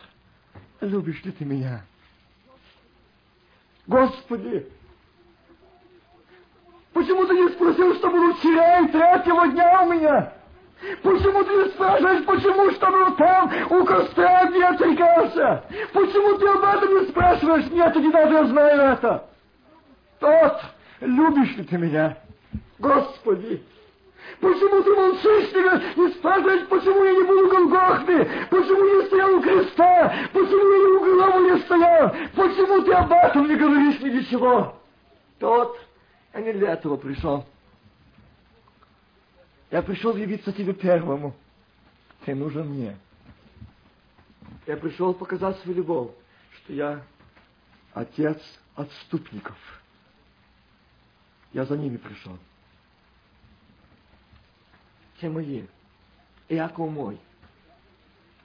любишь 0.81 1.23
ли 1.23 1.31
ты 1.31 1.45
меня? 1.45 1.83
Господи, 3.87 4.67
почему 6.93 7.25
ты 7.25 7.33
не 7.33 7.49
спросил, 7.49 7.95
что 7.95 8.09
было 8.09 8.33
вчера 8.35 8.79
и 8.81 8.87
третьего 8.89 9.47
дня 9.47 9.81
у 9.83 9.93
меня? 9.93 10.33
Почему 11.01 11.43
ты 11.43 11.51
не 11.55 11.69
спрашиваешь, 11.71 12.25
почему 12.25 12.71
что 12.71 12.91
был 12.91 13.15
там 13.15 13.51
у 13.69 13.83
костра, 13.83 14.45
где 14.45 14.63
отрекался? 14.63 15.63
Почему 15.91 16.37
ты 16.37 16.47
об 16.47 16.63
этом 16.63 16.99
не 16.99 17.09
спрашиваешь? 17.09 17.69
Нет, 17.71 17.93
ты 17.93 17.99
не 17.99 18.11
даже 18.11 18.47
знаю 18.47 18.93
это. 18.93 19.29
Тот, 20.19 20.61
любишь 21.01 21.55
ли 21.57 21.63
ты 21.63 21.77
меня? 21.77 22.17
Господи, 22.77 23.61
Почему 24.39 24.81
ты 24.83 24.95
молчишь 24.95 25.49
тебя 25.49 25.81
и 25.95 26.13
спрашиваешь, 26.13 26.67
почему 26.69 27.03
я 27.03 27.11
не 27.11 27.23
буду 27.23 27.49
Голгофы? 27.49 28.47
Почему 28.49 28.85
я 28.85 29.07
стоял 29.07 29.35
у 29.35 29.41
креста? 29.41 30.29
Почему 30.31 30.73
я 30.73 30.89
у 30.89 30.99
голову 30.99 31.39
не 31.49 31.59
стоял? 31.61 32.09
Почему 32.35 32.81
ты 32.83 32.93
об 32.93 33.11
этом 33.11 33.47
не 33.47 33.55
говоришь 33.57 33.99
мне 33.99 34.11
ничего? 34.11 34.75
Тот, 35.39 35.77
я 36.33 36.41
не 36.41 36.53
для 36.53 36.73
этого 36.73 36.95
пришел. 36.95 37.45
Я 39.71 39.81
пришел 39.81 40.15
явиться 40.15 40.53
тебе 40.53 40.73
первому. 40.73 41.35
Ты 42.25 42.33
нужен 42.33 42.69
мне. 42.69 42.97
Я 44.67 44.77
пришел 44.77 45.13
показать 45.13 45.59
свою 45.59 45.77
любовь, 45.77 46.11
что 46.57 46.73
я 46.73 47.01
отец 47.93 48.41
отступников. 48.75 49.57
Я 51.51 51.65
за 51.65 51.77
ними 51.77 51.97
пришел. 51.97 52.37
Те 55.19 55.29
мои. 55.29 55.63
Иаков 56.49 56.89
мой. 56.89 57.17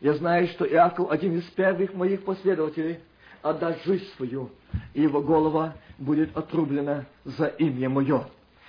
Я 0.00 0.14
знаю, 0.14 0.48
что 0.48 0.66
Иаков 0.66 1.10
один 1.10 1.38
из 1.38 1.44
первых 1.50 1.94
моих 1.94 2.24
последователей 2.24 2.98
отдаст 3.42 3.84
жизнь 3.84 4.06
свою, 4.16 4.50
и 4.92 5.02
его 5.02 5.22
голова 5.22 5.74
будет 5.98 6.36
отрублена 6.36 7.06
за 7.24 7.46
имя 7.46 7.88
мое, 7.88 8.26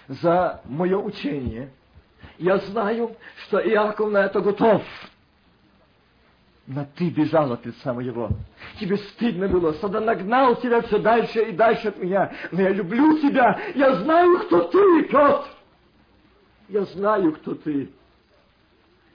за 0.08 0.62
мое 0.66 0.98
учение– 0.98 1.70
я 2.38 2.58
знаю, 2.58 3.16
что 3.46 3.60
Иаков 3.60 4.12
на 4.12 4.26
это 4.26 4.42
готов. 4.42 4.84
Но 6.68 6.86
ты 6.96 7.10
бежал 7.10 7.54
от 7.54 7.66
лица 7.66 7.94
моего. 7.94 8.30
Тебе 8.80 8.98
стыдно 8.98 9.48
было. 9.48 9.74
Сада 9.74 10.00
нагнал 10.00 10.56
тебя 10.56 10.82
все 10.82 10.98
дальше 10.98 11.44
и 11.44 11.52
дальше 11.52 11.90
от 11.90 11.98
меня. 11.98 12.32
Но 12.52 12.62
я 12.62 12.70
люблю 12.70 13.20
тебя. 13.20 13.60
Я 13.76 13.96
знаю, 13.98 14.40
кто 14.40 14.64
ты, 14.64 15.04
Петр. 15.04 15.44
Я 16.68 16.86
знаю, 16.86 17.34
кто 17.34 17.56
ты. 17.56 17.90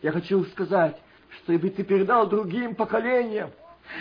Я 0.02 0.12
хочу 0.12 0.44
сказать, 0.46 0.96
чтобы 1.42 1.70
ты 1.70 1.82
передал 1.82 2.28
другим 2.28 2.74
поколениям. 2.74 3.50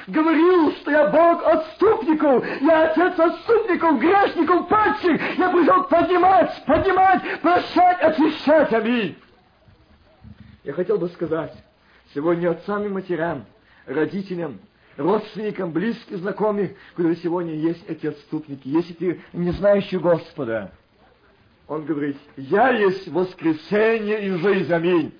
Говорил, 0.08 0.72
что 0.74 0.92
я 0.92 1.10
Бог 1.10 1.44
отступников, 1.46 2.46
я 2.62 2.92
отец 2.92 3.18
отступников, 3.18 4.00
грешников, 4.00 4.68
падших. 4.68 5.38
Я 5.38 5.50
пришел 5.50 5.84
поднимать, 5.86 6.64
поднимать, 6.66 7.42
прощать, 7.42 8.00
очищать. 8.02 8.72
Аминь. 8.72 9.18
Я 10.64 10.74
хотел 10.74 11.00
бы 11.00 11.10
сказать, 11.10 11.54
сегодня 12.14 12.52
отцам 12.52 12.86
и 12.86 12.90
матерям, 12.90 13.46
родителям, 13.88 14.60
родственникам, 14.96 15.72
близким, 15.72 16.18
знакомым, 16.18 16.76
которые 16.92 17.16
сегодня 17.18 17.56
есть 17.56 17.84
эти 17.88 18.08
отступники, 18.08 18.68
есть 18.68 18.92
эти 18.92 19.22
не 19.34 19.52
знающие 19.52 20.00
Господа. 20.00 20.72
Он 21.70 21.86
говорит, 21.86 22.18
я 22.36 22.72
есть 22.72 23.08
воскресенье 23.10 24.26
и 24.26 24.32
жизнь, 24.32 24.74
аминь. 24.74 25.14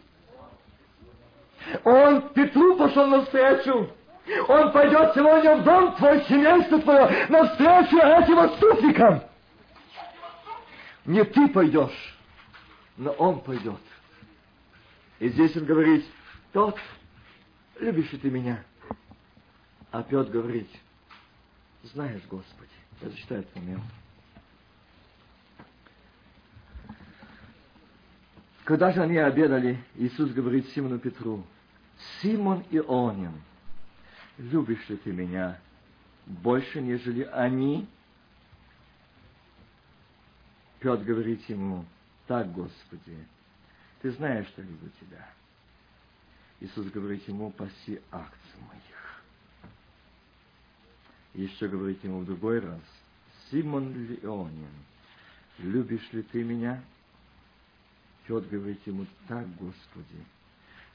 Он 1.84 2.28
Петру 2.30 2.76
пошел 2.76 3.06
навстречу, 3.06 3.88
он 4.48 4.72
пойдет 4.72 5.14
сегодня 5.14 5.58
в 5.58 5.64
дом 5.64 5.96
твой, 5.96 6.24
семейство 6.24 6.82
твое, 6.82 7.28
навстречу 7.30 7.98
этим 7.98 8.40
отступникам. 8.40 9.24
Не 11.06 11.24
ты 11.24 11.48
пойдешь, 11.50 12.18
но 12.98 13.12
он 13.12 13.42
пойдет. 13.42 13.80
И 15.20 15.30
здесь 15.30 15.56
он 15.56 15.66
говорит, 15.66 16.04
тот, 16.52 16.80
любишь 17.80 18.12
ли 18.12 18.18
ты 18.18 18.32
меня? 18.32 18.64
А 19.92 20.02
Петр 20.02 20.32
говорит, 20.32 20.70
знаешь, 21.84 22.24
Господи, 22.28 22.72
я 23.04 23.10
зачитаю 23.10 23.42
это 23.42 23.60
момент. 23.60 23.84
Когда 28.70 28.92
же 28.92 29.02
они 29.02 29.18
обедали, 29.18 29.84
Иисус 29.96 30.30
говорит 30.30 30.70
Симону 30.70 31.00
Петру, 31.00 31.44
Симон 32.22 32.64
Ионин, 32.70 33.42
любишь 34.38 34.88
ли 34.90 34.98
ты 34.98 35.12
меня 35.12 35.60
больше, 36.28 36.80
нежели 36.80 37.24
они? 37.24 37.88
Петр 40.80 41.04
говорит 41.04 41.50
ему, 41.50 41.84
так, 42.28 42.54
Господи, 42.54 43.18
ты 44.04 44.12
знаешь, 44.12 44.46
что 44.50 44.62
люблю 44.62 44.92
тебя. 45.02 45.28
Иисус 46.60 46.92
говорит 46.92 47.28
ему, 47.28 47.50
паси 47.50 48.00
акции 48.12 48.60
моих. 48.70 49.24
Еще 51.34 51.68
говорит 51.68 52.04
ему 52.04 52.20
в 52.20 52.26
другой 52.28 52.60
раз, 52.60 52.82
Симон 53.50 53.92
Леонин, 53.96 54.70
любишь 55.58 56.08
ли 56.14 56.22
ты 56.22 56.44
меня? 56.44 56.84
Петр 58.30 58.48
говорит 58.48 58.86
ему, 58.86 59.08
так, 59.28 59.44
Господи, 59.56 60.24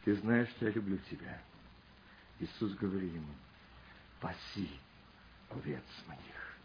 ты 0.04 0.14
знаешь, 0.14 0.48
что 0.50 0.66
я 0.66 0.70
люблю 0.70 0.96
тебя. 1.10 1.42
Иисус 2.38 2.74
говорит 2.74 3.12
ему, 3.12 3.34
паси 4.20 4.70
овец 5.50 5.82
моих. 6.06 6.56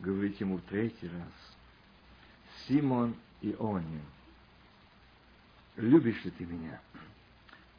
Говорит 0.00 0.38
ему 0.38 0.58
в 0.58 0.62
третий 0.64 1.08
раз, 1.08 1.32
Симон 2.68 3.16
Ионин, 3.40 4.02
любишь 5.76 6.22
ли 6.26 6.30
ты 6.32 6.44
меня? 6.44 6.78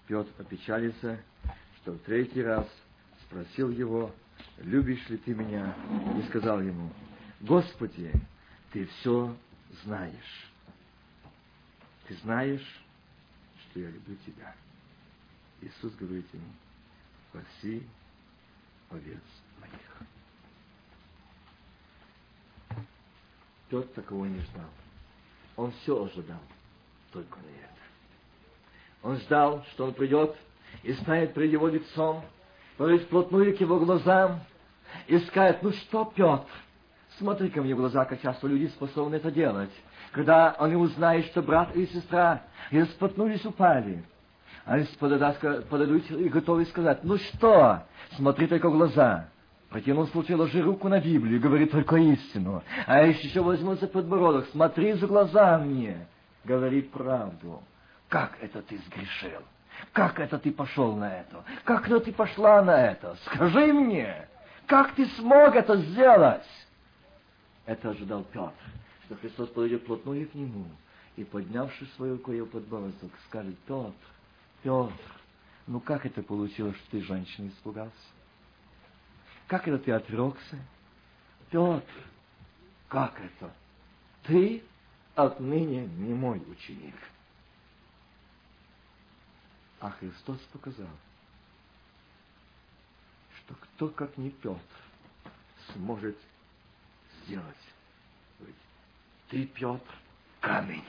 Петр 0.07 0.31
опечалился, 0.39 1.21
что 1.75 1.91
в 1.91 1.99
третий 1.99 2.41
раз 2.41 2.67
спросил 3.27 3.69
его, 3.69 4.11
любишь 4.57 5.07
ли 5.07 5.17
ты 5.17 5.35
меня? 5.35 5.75
И 6.17 6.27
сказал 6.29 6.63
ему, 6.63 6.91
Господи, 7.41 8.11
ты 8.71 8.87
все 8.87 9.37
знаешь. 9.83 10.46
Ты 12.07 12.15
знаешь, 12.15 12.65
что 13.63 13.79
я 13.81 13.89
люблю 13.89 14.15
тебя. 14.25 14.55
Иисус 15.61 15.93
говорит 15.95 16.25
ему, 16.33 16.45
спаси 17.29 17.83
овец 18.89 19.21
моих. 19.59 20.07
Петр 23.69 23.87
такого 23.95 24.25
не 24.25 24.39
ждал. 24.39 24.69
Он 25.57 25.71
все 25.71 26.05
ожидал, 26.05 26.39
только 27.11 27.39
не 27.39 27.57
это. 27.57 27.73
Он 29.03 29.17
ждал, 29.17 29.65
что 29.71 29.85
он 29.85 29.93
придет 29.93 30.37
и 30.83 30.93
станет 30.93 31.33
перед 31.33 31.51
его 31.51 31.67
лицом, 31.67 32.23
положить 32.77 33.07
вплотную 33.07 33.57
к 33.57 33.59
его 33.59 33.79
глазам 33.79 34.41
и 35.07 35.17
скажет, 35.19 35.61
ну 35.63 35.71
что, 35.73 36.05
Петр, 36.15 36.47
смотри 37.17 37.49
ко 37.49 37.61
мне 37.61 37.73
в 37.75 37.79
глаза, 37.79 38.05
как 38.05 38.21
часто 38.21 38.47
люди 38.47 38.67
способны 38.67 39.15
это 39.15 39.31
делать. 39.31 39.71
Когда 40.11 40.51
они 40.51 40.75
узнают, 40.75 41.25
что 41.27 41.41
брат 41.41 41.75
и 41.75 41.85
сестра 41.87 42.41
и 42.71 42.81
споткнулись, 42.83 43.45
упали. 43.45 44.03
Они 44.65 44.85
подойдут 44.99 46.11
и 46.11 46.29
готовы 46.29 46.65
сказать, 46.65 47.03
ну 47.03 47.17
что, 47.17 47.83
смотри 48.15 48.47
только 48.47 48.69
в 48.69 48.73
глаза. 48.73 49.29
В 49.67 49.69
противном 49.69 50.07
случае 50.07 50.37
руку 50.63 50.87
на 50.87 50.99
Библию 50.99 51.37
и 51.37 51.39
говори 51.39 51.65
только 51.65 51.97
истину. 51.97 52.63
А 52.85 53.01
еще 53.01 53.41
возьму 53.41 53.75
за 53.75 53.87
подбородок, 53.87 54.47
смотри 54.51 54.93
за 54.93 55.07
глаза 55.07 55.57
мне, 55.57 56.07
говори 56.45 56.81
правду. 56.81 57.61
Как 58.07 58.37
это 58.41 58.61
ты 58.61 58.77
сгрешил? 58.77 59.41
Как 59.91 60.19
это 60.19 60.39
ты 60.39 60.51
пошел 60.51 60.95
на 60.95 61.17
это? 61.17 61.43
Как 61.63 61.85
это 61.87 61.99
ты 61.99 62.13
пошла 62.13 62.61
на 62.61 62.91
это? 62.91 63.15
Скажи 63.25 63.73
мне, 63.73 64.27
как 64.65 64.95
ты 64.95 65.05
смог 65.17 65.55
это 65.55 65.77
сделать? 65.77 66.47
Это 67.65 67.89
ожидал 67.89 68.23
Петр, 68.31 68.53
что 69.07 69.15
Христос 69.15 69.49
подойдет 69.49 69.85
плотную 69.85 70.29
к 70.29 70.35
нему 70.35 70.65
и, 71.15 71.23
поднявши 71.23 71.87
свою 71.95 72.15
его 72.27 72.45
подбородок, 72.45 73.11
скажет, 73.27 73.57
Петр, 73.65 73.93
Петр, 74.61 74.93
ну 75.65 75.79
как 75.79 76.05
это 76.05 76.21
получилось, 76.21 76.75
что 76.75 76.91
ты 76.91 77.01
женщины 77.01 77.47
испугался? 77.47 77.93
Как 79.47 79.67
это 79.67 79.79
ты 79.79 79.91
отрекся? 79.93 80.59
Петр, 81.49 81.83
как 82.89 83.19
это? 83.19 83.53
Ты 84.23 84.61
отныне 85.15 85.87
не 85.87 86.13
мой 86.13 86.43
ученик. 86.51 86.95
А 89.79 89.91
Христос 89.91 90.39
показал, 90.51 90.89
что 93.37 93.55
кто, 93.55 93.87
как 93.87 94.17
не 94.17 94.31
Петр, 94.31 94.59
сможет 95.73 96.17
сделать. 97.23 97.66
Ты, 99.29 99.45
Петр, 99.45 99.81
камень. 100.39 100.83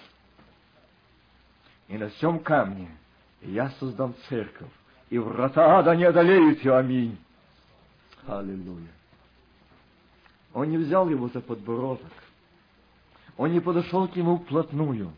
И 1.89 1.97
на 1.97 2.09
всем 2.11 2.39
камне 2.39 2.89
я 3.43 3.70
создам 3.80 4.14
церковь, 4.28 4.70
и 5.11 5.18
врата 5.18 5.78
ада 5.78 5.97
не 5.97 6.05
одолеют 6.05 6.59
ее. 6.59 6.76
Аминь. 6.76 7.18
Аллилуйя. 8.26 8.89
Он 10.53 10.70
не 10.70 10.76
взял 10.76 11.09
его 11.09 11.28
за 11.28 11.41
подбородок. 11.41 12.12
Он 13.36 13.53
не 13.53 13.61
подошел 13.61 14.07
к 14.09 14.16
нему 14.16 14.39
вплотную. 14.39 15.12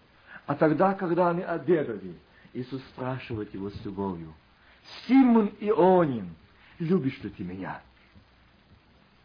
А 0.46 0.54
тогда, 0.54 0.94
когда 0.94 1.30
они 1.30 1.42
обедали, 1.42 2.14
Иисус 2.52 2.82
спрашивает 2.92 3.52
его 3.54 3.70
с 3.70 3.84
любовью. 3.84 4.32
Симон 5.06 5.52
Ионин, 5.60 6.34
любишь 6.78 7.18
ли 7.20 7.30
ты 7.30 7.44
меня? 7.44 7.80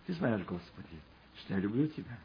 Ты 0.06 0.14
знаешь, 0.14 0.43
Господи, 0.46 1.00
что 1.39 1.54
я 1.54 1.60
люблю 1.60 1.88
тебя. 1.88 2.18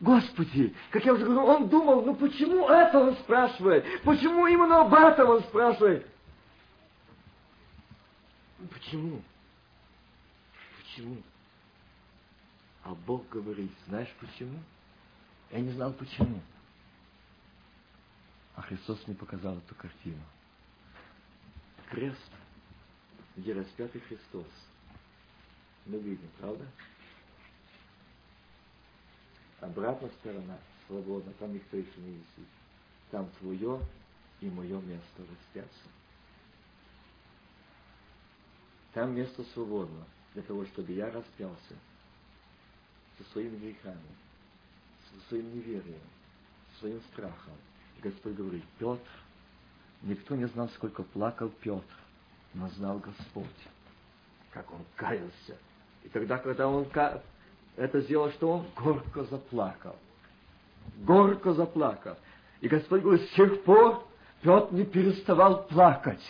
Господи, 0.00 0.74
как 0.90 1.04
я 1.04 1.12
уже 1.12 1.26
говорил, 1.26 1.44
он 1.44 1.68
думал, 1.68 2.02
ну 2.02 2.14
почему 2.14 2.66
это 2.68 2.98
он 2.98 3.14
спрашивает? 3.16 3.84
Почему 4.02 4.46
именно 4.46 4.80
об 4.80 4.94
этом 4.94 5.28
он 5.28 5.42
спрашивает? 5.42 6.06
Почему? 8.72 9.22
Почему? 10.78 11.22
А 12.82 12.94
Бог 12.94 13.28
говорит, 13.28 13.70
знаешь 13.88 14.12
почему? 14.20 14.58
Я 15.50 15.60
не 15.60 15.70
знал 15.72 15.92
почему. 15.92 16.40
А 18.56 18.62
Христос 18.62 19.06
мне 19.06 19.14
показал 19.14 19.58
эту 19.58 19.74
картину. 19.74 20.22
Крест, 21.90 22.30
где 23.36 23.52
распятый 23.52 24.00
Христос. 24.00 24.46
Мы 25.84 25.98
видим, 25.98 26.28
правда? 26.38 26.64
Обратная 29.60 30.10
сторона 30.20 30.58
свободна, 30.86 31.32
там 31.38 31.52
никто 31.52 31.76
еще 31.76 32.00
не 32.00 32.12
висит. 32.12 32.48
Там 33.10 33.28
твое 33.40 33.80
и 34.40 34.48
мое 34.48 34.80
место 34.80 35.18
распятся. 35.18 35.88
Там 38.92 39.14
место 39.14 39.44
свободно 39.52 40.04
для 40.34 40.42
того, 40.42 40.64
чтобы 40.66 40.92
я 40.92 41.10
распялся 41.10 41.74
со 43.18 43.24
своими 43.32 43.56
грехами, 43.56 44.00
со 45.10 45.28
своим 45.28 45.54
неверием, 45.54 46.00
своим 46.78 47.00
страхом. 47.12 47.54
И 47.98 48.00
Господь 48.00 48.34
говорит, 48.34 48.64
Петр, 48.78 49.08
никто 50.02 50.34
не 50.34 50.46
знал, 50.48 50.68
сколько 50.70 51.02
плакал 51.02 51.50
Петр, 51.60 51.84
но 52.54 52.68
знал 52.70 52.98
Господь, 52.98 53.46
как 54.50 54.72
он 54.72 54.84
каялся. 54.96 55.56
И 56.02 56.08
тогда, 56.08 56.38
когда 56.38 56.66
он 56.66 56.86
это 57.76 58.00
сделал, 58.00 58.30
что 58.30 58.50
он 58.50 58.66
горько 58.76 59.24
заплакал. 59.24 59.96
Горько 60.98 61.52
заплакал. 61.52 62.16
И 62.60 62.68
Господь 62.68 63.02
говорит, 63.02 63.28
с 63.30 63.34
тех 63.34 63.62
пор 63.64 64.04
Петр 64.42 64.72
не 64.72 64.84
переставал 64.84 65.64
плакать. 65.64 66.22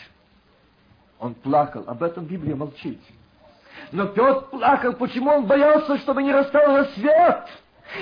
Он 1.18 1.34
плакал. 1.34 1.84
Об 1.86 2.02
этом 2.02 2.24
Библия 2.24 2.56
молчит. 2.56 3.00
Но 3.92 4.06
Петр 4.06 4.46
плакал. 4.50 4.92
Почему 4.94 5.30
он 5.30 5.46
боялся, 5.46 5.98
чтобы 5.98 6.22
не 6.22 6.32
расстал 6.32 6.84
свет? 6.94 7.48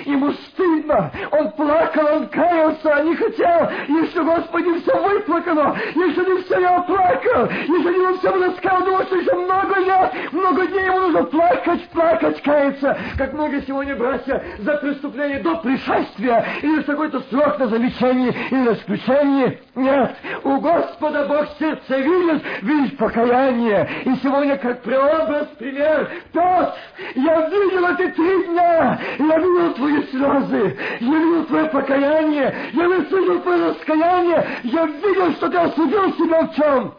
Ему 0.05 0.31
стыдно. 0.31 1.11
Он 1.31 1.51
плакал, 1.51 2.17
он 2.17 2.27
каялся, 2.27 2.95
а 2.95 3.03
не 3.03 3.15
хотел. 3.15 3.69
Если, 3.87 4.19
Господи, 4.21 4.79
все 4.81 4.95
выплакано, 5.01 5.75
если 5.95 6.31
не 6.31 6.41
все 6.43 6.59
я 6.59 6.77
оплакал, 6.77 7.49
если 7.49 7.97
не 7.97 8.17
все 8.17 8.31
рассказал, 8.31 8.83
думал, 8.83 9.03
что 9.03 9.15
еще 9.15 9.33
много 9.35 9.79
лет, 9.79 10.31
много 10.31 10.67
дней 10.67 10.85
ему 10.85 10.99
нужно 10.99 11.23
плакать, 11.23 11.89
плакать, 11.89 12.41
каяться. 12.41 12.97
Как 13.17 13.33
много 13.33 13.61
сегодня, 13.61 13.95
братья, 13.95 14.43
за 14.59 14.73
преступление 14.77 15.39
до 15.39 15.55
пришествия, 15.57 16.45
или 16.61 16.77
за 16.77 16.83
какой-то 16.83 17.19
срок 17.29 17.59
на 17.59 17.67
замечание, 17.67 18.33
или 18.51 18.59
на 18.59 18.73
исключение. 18.73 19.59
Нет, 19.75 20.15
у 20.43 20.59
Господа 20.59 21.25
Бог 21.25 21.47
сердце 21.57 21.97
видит, 21.97 22.43
видит 22.61 22.97
покаяние. 22.97 23.89
И 24.05 24.15
сегодня, 24.17 24.57
как 24.57 24.81
прообраз, 24.81 25.47
пример, 25.57 26.09
тот, 26.33 26.75
я 27.15 27.49
видел 27.49 27.87
эти 27.87 28.11
три 28.11 28.45
дня, 28.47 28.99
я 29.19 29.37
видел 29.37 29.73
твои 29.79 30.03
слезы, 30.07 30.77
я 30.99 31.07
видел 31.07 31.45
твое 31.45 31.69
покаяние, 31.69 32.53
я 32.73 32.87
видел 32.87 33.41
твое 33.41 33.69
раскаяние, 33.69 34.47
я 34.63 34.85
видел, 34.85 35.31
что 35.33 35.49
ты 35.49 35.57
осудил 35.57 36.13
себя 36.15 36.47
в 36.47 36.55
чем. 36.55 36.93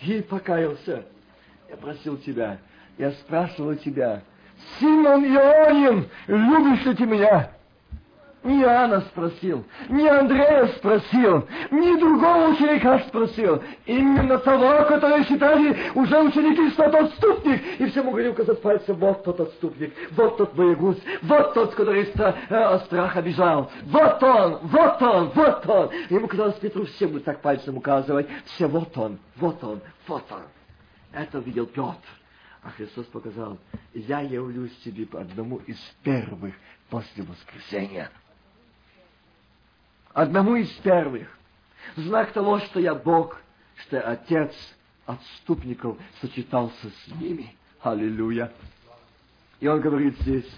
Ты 0.00 0.22
покаялся. 0.22 1.04
Я 1.68 1.76
просил 1.76 2.16
тебя, 2.18 2.58
я 2.98 3.10
спрашивал 3.12 3.74
тебя, 3.76 4.22
Симон 4.78 5.24
Ионин, 5.24 6.08
любишь 6.28 6.84
ли 6.84 6.94
ты 6.94 7.06
меня? 7.06 7.50
Не 8.44 8.60
Иоанна 8.60 9.00
спросил, 9.00 9.64
не 9.88 10.06
Андрея 10.06 10.66
спросил, 10.76 11.48
не 11.70 11.96
другого 11.96 12.48
ученика 12.48 12.98
спросил. 13.08 13.62
Именно 13.86 14.36
того, 14.36 14.84
который 14.86 15.24
считали 15.24 15.74
уже 15.94 16.22
ученики, 16.22 16.70
что 16.72 16.90
тот 16.90 16.94
отступник. 17.04 17.62
И 17.80 17.86
всему 17.86 18.10
говорил 18.10 18.32
указать 18.32 18.60
пальцем, 18.60 18.96
вот 18.96 19.24
тот 19.24 19.40
отступник, 19.40 19.94
вот 20.10 20.36
тот 20.36 20.54
боегуз, 20.54 20.98
вот 21.22 21.54
тот, 21.54 21.74
который 21.74 22.04
стра 22.08 22.34
э, 22.50 22.78
страх 22.80 23.16
обижал. 23.16 23.70
Вот 23.84 24.22
он, 24.22 24.58
вот 24.64 25.00
он, 25.00 25.30
вот 25.34 25.66
он. 25.66 25.90
Ему 26.10 26.28
казалось, 26.28 26.56
Петру 26.56 26.84
все 26.84 27.06
будет 27.06 27.24
так 27.24 27.40
пальцем 27.40 27.78
указывать. 27.78 28.26
Все, 28.44 28.66
вот 28.66 28.96
он, 28.98 29.18
вот 29.36 29.64
он, 29.64 29.80
вот 30.06 30.24
он. 30.30 30.42
Это 31.14 31.38
видел 31.38 31.64
Петр. 31.64 31.96
А 32.62 32.68
Христос 32.70 33.06
показал, 33.06 33.56
я 33.94 34.20
явлюсь 34.20 34.76
тебе 34.84 35.06
по 35.06 35.20
одному 35.20 35.58
из 35.66 35.78
первых 36.02 36.54
после 36.90 37.22
воскресения 37.22 38.10
одному 40.14 40.56
из 40.56 40.70
первых. 40.76 41.28
Знак 41.96 42.32
того, 42.32 42.60
что 42.60 42.80
я 42.80 42.94
Бог, 42.94 43.38
что 43.76 43.96
я 43.96 44.02
Отец 44.02 44.54
отступников 45.04 45.98
сочетался 46.20 46.88
с 46.88 47.20
ними. 47.20 47.54
Аллилуйя. 47.82 48.50
И 49.60 49.68
он 49.68 49.80
говорит 49.80 50.18
здесь, 50.20 50.50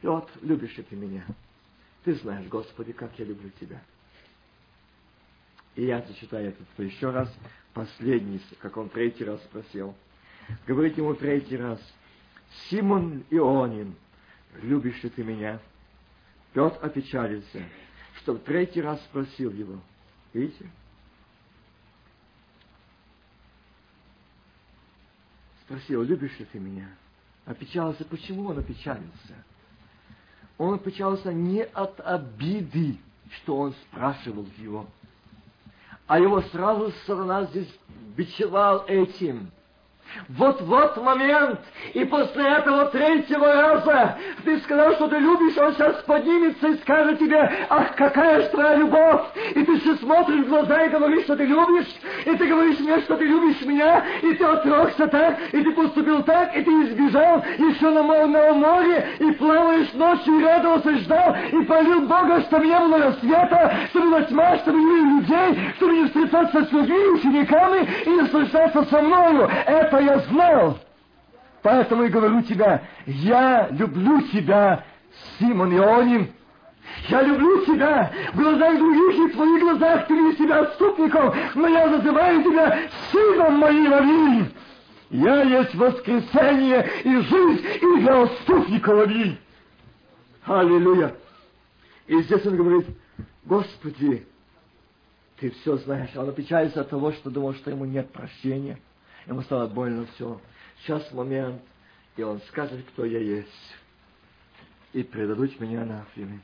Петр, 0.00 0.30
любишь 0.40 0.76
ли 0.78 0.82
ты 0.82 0.96
меня? 0.96 1.24
Ты 2.04 2.14
знаешь, 2.14 2.46
Господи, 2.48 2.92
как 2.92 3.10
я 3.18 3.26
люблю 3.26 3.50
тебя. 3.60 3.82
И 5.74 5.84
я 5.84 6.00
зачитаю 6.02 6.48
этот 6.48 6.66
еще 6.78 7.10
раз, 7.10 7.30
последний, 7.74 8.40
как 8.60 8.76
он 8.76 8.88
третий 8.88 9.24
раз 9.24 9.42
спросил. 9.42 9.94
Говорит 10.66 10.96
ему 10.96 11.14
третий 11.14 11.56
раз, 11.56 11.80
«Симон 12.68 13.24
Ионин, 13.30 13.94
любишь 14.62 15.02
ли 15.02 15.10
ты 15.10 15.24
меня?» 15.24 15.58
Петр 16.52 16.78
опечалился, 16.84 17.64
что 18.24 18.32
в 18.32 18.38
третий 18.38 18.80
раз 18.80 18.98
спросил 19.02 19.50
его. 19.52 19.78
Видите? 20.32 20.70
Спросил, 25.60 26.02
любишь 26.02 26.38
ли 26.38 26.46
ты 26.46 26.58
меня? 26.58 26.88
Опечалился. 27.44 28.06
Почему 28.06 28.46
он 28.46 28.58
опечалился? 28.58 29.44
Он 30.56 30.74
опечалился 30.74 31.34
не 31.34 31.64
от 31.64 32.00
обиды, 32.00 32.96
что 33.30 33.58
он 33.58 33.74
спрашивал 33.74 34.46
его, 34.56 34.86
а 36.06 36.18
его 36.18 36.40
сразу 36.42 36.92
сторона 37.02 37.44
здесь 37.44 37.68
бичевал 38.16 38.86
этим– 38.86 39.50
вот-вот 40.28 40.96
момент, 41.02 41.60
и 41.92 42.04
после 42.04 42.44
этого 42.44 42.86
третьего 42.86 43.52
раза 43.52 44.18
ты 44.44 44.58
сказал, 44.60 44.92
что 44.94 45.08
ты 45.08 45.18
любишь, 45.18 45.56
он 45.58 45.74
сейчас 45.74 45.96
поднимется 46.04 46.68
и 46.68 46.76
скажет 46.78 47.18
тебе, 47.18 47.50
ах, 47.68 47.94
какая 47.96 48.42
же 48.42 48.48
твоя 48.48 48.76
любовь, 48.76 49.22
и 49.54 49.64
ты 49.64 49.80
все 49.80 49.96
смотришь 49.96 50.44
в 50.44 50.48
глаза 50.48 50.84
и 50.84 50.88
говоришь, 50.90 51.24
что 51.24 51.36
ты 51.36 51.44
любишь, 51.44 51.94
и 52.24 52.36
ты 52.36 52.46
говоришь 52.46 52.78
мне, 52.80 53.00
что 53.00 53.16
ты 53.16 53.24
любишь 53.24 53.60
меня, 53.62 54.04
и 54.22 54.34
ты 54.34 54.44
отрекся 54.44 55.06
так, 55.08 55.38
и 55.52 55.62
ты 55.62 55.72
поступил 55.72 56.22
так, 56.22 56.56
и 56.56 56.62
ты 56.62 56.70
избежал 56.70 57.42
еще 57.58 57.90
на, 57.90 58.02
на 58.26 58.52
море, 58.54 59.08
и 59.18 59.30
плаваешь 59.32 59.92
ночью, 59.94 60.40
и 60.40 60.44
радовался, 60.44 60.96
ждал, 60.98 61.36
и 61.52 61.62
полил 61.64 62.00
Бога, 62.02 62.40
чтобы 62.42 62.66
не 62.66 62.78
было 62.78 62.98
рассвета, 62.98 63.74
чтобы 63.90 64.06
была 64.06 64.22
тьма, 64.22 64.56
чтобы 64.58 64.78
не 64.78 64.84
было 64.84 65.20
людей, 65.20 65.72
чтобы 65.76 65.92
не 65.94 66.04
встречаться 66.06 66.64
с 66.64 66.72
людьми, 66.72 66.98
учениками, 67.14 67.88
и 68.04 68.10
не 68.10 68.22
встречаться 68.22 68.84
со 68.84 69.02
мною. 69.02 69.50
Это 69.66 69.98
я 70.04 70.18
знал. 70.20 70.78
Поэтому 71.62 72.04
и 72.04 72.08
говорю 72.08 72.42
тебя, 72.42 72.82
я 73.06 73.68
люблю 73.70 74.20
тебя, 74.28 74.84
Симон 75.38 75.72
Ионин. 75.74 76.28
Я 77.08 77.22
люблю 77.22 77.64
тебя 77.64 78.12
в 78.32 78.36
глазах 78.36 78.76
других 78.76 79.16
и 79.16 79.32
в 79.32 79.32
твоих 79.32 79.60
глазах 79.62 80.06
ты 80.06 80.14
видишь 80.14 80.38
себя 80.38 80.60
отступником, 80.60 81.34
но 81.54 81.68
я 81.68 81.86
называю 81.86 82.42
тебя 82.42 82.78
сыном 83.10 83.54
моим 83.54 83.94
Аминь. 83.94 84.54
Я 85.10 85.42
есть 85.42 85.74
воскресение 85.74 86.88
и 87.04 87.16
жизнь 87.20 87.66
и 87.80 88.00
для 88.00 88.22
отступников 88.22 89.08
Аминь. 89.08 89.38
Аллилуйя. 90.44 91.14
И 92.06 92.20
здесь 92.22 92.44
он 92.44 92.56
говорит, 92.56 92.86
Господи, 93.44 94.26
ты 95.38 95.50
все 95.50 95.76
знаешь. 95.78 96.10
Он 96.16 96.28
опечалится 96.28 96.82
от 96.82 96.90
того, 96.90 97.12
что 97.12 97.30
думал, 97.30 97.54
что 97.54 97.70
ему 97.70 97.84
нет 97.84 98.10
прощения. 98.10 98.78
Ему 99.26 99.42
стало 99.42 99.66
больно 99.66 100.06
все. 100.14 100.40
Сейчас 100.80 101.10
момент, 101.12 101.62
и 102.16 102.22
он 102.22 102.40
скажет, 102.48 102.84
кто 102.88 103.04
я 103.04 103.18
есть. 103.18 103.76
И 104.92 105.02
предадут 105.02 105.58
меня 105.60 105.82
анафеме. 105.82 106.40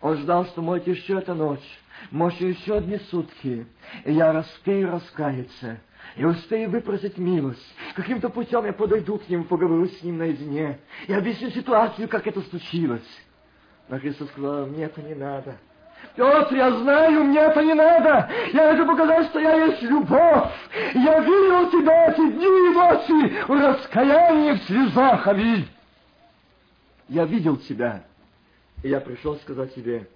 Он 0.00 0.16
ждал, 0.16 0.46
что 0.46 0.62
может 0.62 0.86
еще 0.86 1.18
эта 1.18 1.34
ночь, 1.34 1.78
может 2.10 2.40
еще 2.40 2.76
одни 2.76 2.98
сутки, 3.10 3.66
и 4.04 4.12
я 4.12 4.38
успею 4.38 4.92
раскаяться, 4.92 5.80
и 6.16 6.24
успею 6.24 6.70
выпросить 6.70 7.18
милость. 7.18 7.74
Каким-то 7.96 8.28
путем 8.28 8.64
я 8.64 8.72
подойду 8.72 9.18
к 9.18 9.28
нему, 9.28 9.44
поговорю 9.44 9.88
с 9.88 10.02
ним 10.02 10.18
наедине, 10.18 10.78
и 11.08 11.12
объясню 11.12 11.50
ситуацию, 11.50 12.08
как 12.08 12.26
это 12.28 12.40
случилось. 12.42 13.08
Но 13.88 13.98
Христос 13.98 14.28
сказал, 14.28 14.66
мне 14.66 14.84
это 14.84 15.02
не 15.02 15.14
надо. 15.14 15.56
Петр, 16.18 16.56
я 16.56 16.72
знаю, 16.72 17.24
мне 17.24 17.38
это 17.38 17.62
не 17.62 17.74
надо. 17.74 18.28
Я 18.52 18.72
хочу 18.72 18.86
показать, 18.86 19.28
что 19.28 19.38
я 19.38 19.66
есть 19.66 19.82
любовь. 19.82 20.50
Я 20.94 21.20
видел 21.20 21.70
тебя 21.70 22.10
эти 22.10 22.32
дни 22.32 22.44
и 22.44 22.74
ночи 22.74 23.42
в 23.46 23.50
раскаянии, 23.50 24.52
в 24.52 24.62
слезах, 24.64 25.26
Аминь. 25.28 25.68
Я 27.08 27.24
видел 27.24 27.56
тебя. 27.56 28.04
И 28.82 28.88
я 28.88 29.00
пришел 29.00 29.36
сказать 29.36 29.74
тебе. 29.74 30.08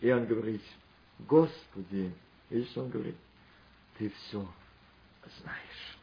И 0.00 0.12
он 0.12 0.26
говорит, 0.26 0.62
Господи, 1.20 2.12
видишь, 2.50 2.68
что 2.70 2.82
он 2.82 2.90
говорит? 2.90 3.16
Ты 3.96 4.10
все 4.10 4.46
знаешь. 5.40 5.98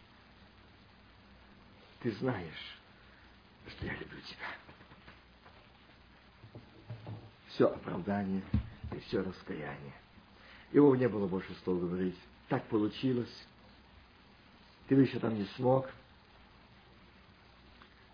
Ты 2.02 2.12
знаешь, 2.14 2.80
что 3.68 3.86
я 3.86 3.94
люблю 3.94 4.20
тебя. 4.22 4.48
Все 7.50 7.66
оправдание 7.66 8.42
и 8.92 9.00
все 9.00 9.22
раскаяние. 9.22 9.94
Его 10.72 10.96
не 10.96 11.08
было 11.08 11.28
больше 11.28 11.54
слов 11.64 11.82
говорить. 11.82 12.18
Так 12.50 12.66
получилось. 12.68 13.48
Ты 14.88 14.96
еще 14.96 15.20
там 15.20 15.36
не 15.36 15.46
смог. 15.56 15.90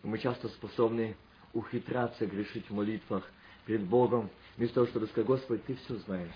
Мы 0.02 0.18
часто 0.20 0.50
способны 0.50 1.16
ухитряться, 1.54 2.26
грешить 2.26 2.70
в 2.70 2.74
молитвах 2.74 3.24
перед 3.66 3.84
Богом, 3.84 4.30
вместо 4.58 4.76
того, 4.76 4.88
чтобы 4.88 5.08
сказать, 5.08 5.28
Господи, 5.28 5.64
Ты 5.68 5.76
все 5.76 5.96
знаешь. 5.98 6.34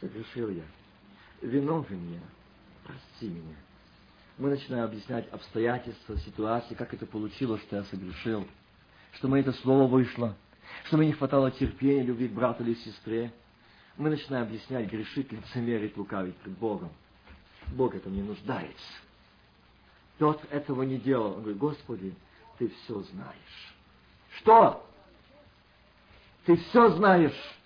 Согрешил 0.00 0.50
я. 0.50 0.64
Виновен 1.40 2.12
я. 2.12 2.20
Прости 2.84 3.28
меня. 3.28 3.56
Мы 4.36 4.50
начинаем 4.50 4.84
объяснять 4.84 5.28
обстоятельства, 5.28 6.18
ситуации, 6.18 6.74
как 6.74 6.92
это 6.92 7.06
получилось, 7.06 7.62
что 7.62 7.76
я 7.76 7.84
согрешил, 7.84 8.46
что 9.12 9.28
мне 9.28 9.40
это 9.40 9.52
слово 9.52 9.86
вышло, 9.86 10.36
что 10.86 10.96
мне 10.96 11.08
не 11.08 11.12
хватало 11.12 11.52
терпения, 11.52 12.02
любви 12.02 12.28
к 12.28 12.32
брату 12.32 12.64
или 12.64 12.74
сестре, 12.74 13.32
мы 13.96 14.10
начинаем 14.10 14.46
объяснять, 14.46 14.90
грешить, 14.90 15.30
лицемерить, 15.30 15.96
лукавить 15.96 16.36
пред 16.38 16.56
Богом. 16.58 16.90
Бог 17.68 17.94
это 17.94 18.10
не 18.10 18.22
нуждается. 18.22 18.92
Петр 20.18 20.46
этого 20.50 20.82
не 20.82 20.98
делал. 20.98 21.34
Он 21.34 21.40
говорит, 21.40 21.58
Господи, 21.58 22.14
Ты 22.58 22.68
все 22.68 23.00
знаешь. 23.02 23.74
Что? 24.36 24.84
Ты 26.44 26.56
все 26.56 26.90
знаешь. 26.90 27.56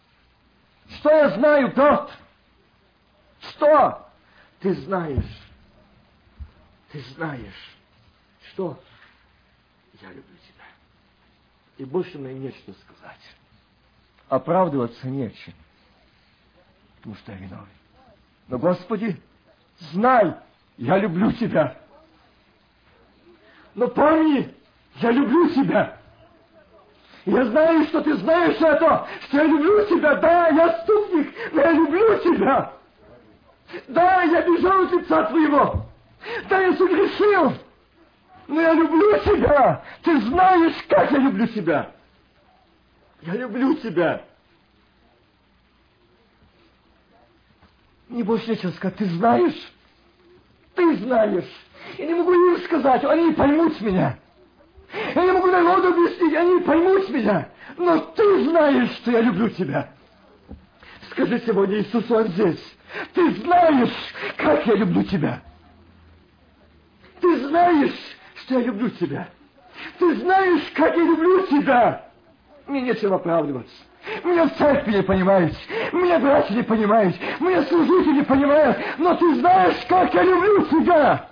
Что 0.98 1.10
я 1.10 1.30
знаю, 1.36 1.72
Петр? 1.72 2.12
Что? 3.40 4.08
Ты 4.60 4.74
знаешь. 4.74 5.42
Ты 6.90 7.00
знаешь. 7.14 7.76
Что? 8.50 8.78
Я 10.00 10.08
люблю 10.08 10.22
тебя. 10.22 10.64
И 11.78 11.84
больше 11.84 12.18
мне 12.18 12.34
нечего 12.34 12.74
сказать. 12.84 13.20
Оправдываться 14.28 15.06
нечем 15.08 15.54
потому 16.98 17.14
что 17.16 17.32
я 17.32 17.38
виновен. 17.38 17.66
Но, 18.48 18.58
Господи, 18.58 19.16
знай, 19.92 20.34
я 20.76 20.98
люблю 20.98 21.32
Тебя. 21.32 21.76
Но 23.74 23.88
помни, 23.88 24.54
я 24.96 25.10
люблю 25.10 25.48
Тебя. 25.50 25.96
Я 27.24 27.44
знаю, 27.46 27.84
что 27.86 28.00
Ты 28.02 28.16
знаешь 28.16 28.56
это, 28.60 29.06
что 29.22 29.36
я 29.36 29.44
люблю 29.44 29.86
Тебя. 29.86 30.14
Да, 30.16 30.48
я 30.48 30.82
ступник, 30.82 31.34
но 31.52 31.60
я 31.60 31.72
люблю 31.72 32.18
Тебя. 32.20 32.72
Да, 33.88 34.22
я 34.22 34.42
бежал 34.42 34.84
от 34.84 34.92
лица 34.92 35.24
Твоего. 35.24 35.86
Да, 36.48 36.60
я 36.60 36.76
согрешил. 36.76 37.52
Но 38.46 38.60
я 38.60 38.72
люблю 38.72 39.18
Тебя. 39.18 39.82
Ты 40.02 40.20
знаешь, 40.22 40.74
как 40.88 41.10
я 41.12 41.18
люблю 41.18 41.46
Тебя. 41.48 41.90
Я 43.22 43.34
люблю 43.34 43.74
Тебя. 43.76 44.22
Не 48.08 48.22
больше 48.22 48.50
нечего 48.50 48.70
сказать. 48.72 48.96
Ты 48.96 49.06
знаешь? 49.06 49.72
Ты 50.74 50.96
знаешь. 50.96 51.48
Я 51.96 52.06
не 52.06 52.14
могу 52.14 52.32
им 52.32 52.62
сказать, 52.64 53.04
они 53.04 53.24
не 53.28 53.32
поймут 53.32 53.80
меня. 53.80 54.18
Я 55.14 55.24
не 55.24 55.32
могу 55.32 55.46
народу 55.48 55.88
объяснить, 55.88 56.34
они 56.34 56.54
не 56.54 56.60
поймут 56.60 57.08
меня. 57.10 57.48
Но 57.76 57.98
ты 57.98 58.44
знаешь, 58.44 58.90
что 58.96 59.10
я 59.10 59.20
люблю 59.20 59.48
тебя. 59.50 59.90
Скажи 61.10 61.42
сегодня 61.46 61.78
Иисусу, 61.78 62.14
он 62.14 62.28
здесь. 62.28 62.76
Ты 63.12 63.30
знаешь, 63.42 63.92
как 64.36 64.66
я 64.66 64.74
люблю 64.74 65.02
тебя. 65.04 65.42
Ты 67.20 67.48
знаешь, 67.48 67.94
что 68.36 68.58
я 68.58 68.66
люблю 68.66 68.88
тебя. 68.90 69.28
Ты 69.98 70.16
знаешь, 70.16 70.62
как 70.74 70.96
я 70.96 71.02
люблю 71.04 71.46
тебя. 71.46 72.08
Мне 72.66 72.82
нечего 72.82 73.16
оправдываться. 73.16 73.74
Меня 74.24 74.48
церкви 74.48 74.96
не 74.96 75.02
понимаете, 75.02 75.56
меня 75.92 76.18
братья 76.18 76.54
не 76.54 76.62
понимают, 76.62 77.16
меня 77.40 77.62
служители 77.64 78.22
понимают, 78.24 78.78
но 78.98 79.14
ты 79.14 79.34
знаешь, 79.36 79.76
как 79.88 80.12
я 80.14 80.22
люблю 80.22 80.64
тебя. 80.66 81.28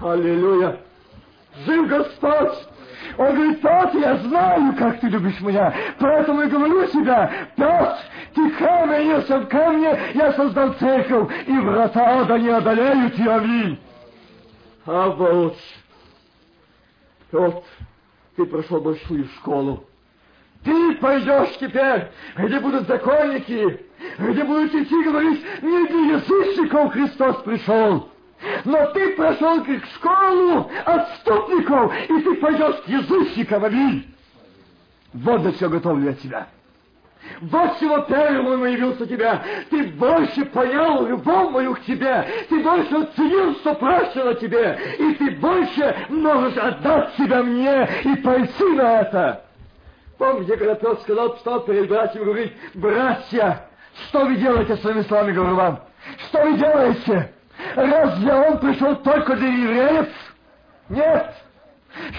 Аллилуйя. 0.00 0.78
Жив 1.64 1.88
Господь. 1.88 2.68
Он 3.18 3.34
говорит, 3.34 3.60
Петр, 3.60 3.98
я 3.98 4.16
знаю, 4.16 4.74
как 4.76 5.00
ты 5.00 5.08
любишь 5.08 5.40
меня, 5.40 5.74
поэтому 5.98 6.42
я 6.42 6.48
говорю 6.48 6.86
тебя, 6.86 7.30
Петр, 7.56 7.98
ты 8.34 8.50
камень, 8.52 9.08
я 9.08 9.22
сам 9.22 9.46
камне, 9.46 9.98
я 10.14 10.32
создал 10.32 10.72
церковь, 10.74 11.30
и 11.46 11.58
врата 11.58 12.20
ада 12.20 12.38
не 12.38 12.48
одолеют, 12.48 13.18
и 13.18 13.28
аминь. 13.28 13.78
А 14.86 15.08
вот, 15.10 15.56
Петр, 17.30 17.62
ты 18.36 18.46
прошел 18.46 18.80
большую 18.80 19.26
школу, 19.36 19.84
Ты 20.64 20.94
пойдешь 20.94 21.56
теперь, 21.58 22.08
где 22.36 22.60
будут 22.60 22.86
законники, 22.86 23.80
где 24.18 24.44
будут 24.44 24.74
идти 24.74 25.02
говорить, 25.02 25.44
не 25.62 25.86
для 25.86 26.16
язычников 26.16 26.92
Христос 26.92 27.36
пришел, 27.42 28.08
но 28.64 28.86
ты 28.92 29.16
прошел 29.16 29.64
к 29.64 29.68
школу 29.94 30.70
отступников, 30.84 31.92
и 32.08 32.20
ты 32.20 32.34
пойдешь 32.34 32.76
к 32.84 32.88
язычникам, 32.88 33.64
аминь. 33.64 34.06
Вот 35.14 35.42
за 35.42 35.52
все 35.52 35.68
готовлю 35.68 36.10
я 36.10 36.14
тебя. 36.14 36.46
Вот 37.40 37.78
чего 37.78 38.00
первому 38.00 38.64
явился 38.64 39.06
тебя. 39.06 39.42
Ты 39.70 39.84
больше 39.84 40.44
понял 40.46 41.06
любовь 41.06 41.50
мою 41.50 41.74
к 41.74 41.82
тебе. 41.82 42.26
Ты 42.48 42.60
больше 42.62 42.94
оценил, 42.94 43.54
что 43.56 43.74
прощено 43.74 44.34
тебе. 44.34 44.78
И 44.98 45.14
ты 45.14 45.30
больше 45.32 45.96
можешь 46.08 46.56
отдать 46.56 47.14
себя 47.16 47.42
мне 47.42 47.88
и 48.04 48.16
пойти 48.16 48.64
на 48.74 49.00
это. 49.00 49.44
Помните, 50.22 50.56
когда 50.56 50.76
Петр 50.76 51.00
сказал, 51.00 51.34
встал 51.34 51.60
перед 51.64 51.88
братьями 51.88 52.22
и 52.22 52.26
говорит, 52.26 52.52
братья, 52.74 53.66
что 54.06 54.24
вы 54.24 54.36
делаете 54.36 54.76
своими 54.76 55.02
словами, 55.02 55.32
говорю 55.32 55.56
вам? 55.56 55.80
Что 56.28 56.44
вы 56.44 56.58
делаете? 56.58 57.32
Разве 57.74 58.32
он 58.32 58.58
пришел 58.58 58.94
только 58.98 59.34
для 59.34 59.48
евреев? 59.48 60.08
Нет. 60.90 61.34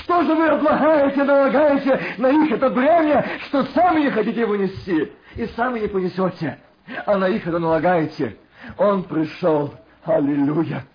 Что 0.01 0.21
же 0.23 0.35
вы 0.35 0.49
облагаете, 0.49 1.23
налагаете 1.23 1.97
на 2.17 2.29
них 2.33 2.51
это 2.51 2.69
бремя, 2.71 3.25
что 3.47 3.63
сами 3.67 4.01
не 4.01 4.11
хотите 4.11 4.41
его 4.41 4.57
нести, 4.57 5.13
и 5.37 5.45
сами 5.55 5.79
не 5.79 5.87
понесете, 5.87 6.59
а 7.05 7.17
на 7.17 7.29
них 7.29 7.47
это 7.47 7.57
налагаете? 7.57 8.35
Он 8.77 9.03
пришел, 9.03 9.73
аллилуйя. 10.03 10.85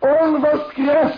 Он 0.00 0.40
воскрес 0.40 1.14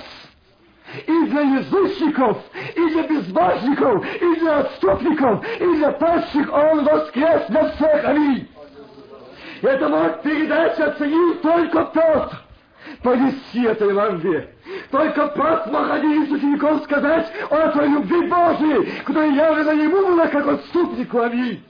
и 1.06 1.26
для 1.26 1.40
язычников, 1.40 2.38
и 2.74 2.88
для 2.90 3.02
безбожников, 3.06 4.06
и 4.20 4.40
для 4.40 4.58
отступников, 4.60 5.44
и 5.60 5.76
для 5.76 5.92
пасчих 5.92 6.52
Он 6.52 6.84
воскрес 6.84 7.42
для 7.48 7.68
всех, 7.70 8.04
аминь. 8.04 8.48
Это 9.62 9.88
мог 9.88 10.22
передать, 10.22 10.78
оценил 10.78 11.34
только 11.36 11.84
Петр 11.86 12.38
повести 13.02 13.64
это 13.64 13.84
Евангелие. 13.84 14.54
Только 14.90 15.32
мог 15.70 15.90
один 15.90 16.24
из 16.24 16.32
учеников 16.32 16.82
сказать 16.84 17.30
о 17.50 17.70
той 17.70 17.88
любви 17.88 18.26
Божией, 18.28 19.02
которая 19.02 19.30
явлена 19.30 19.72
ему 19.72 20.08
была 20.08 20.28
как 20.28 20.46
отступнику. 20.46 21.20
Аминь. 21.20 21.62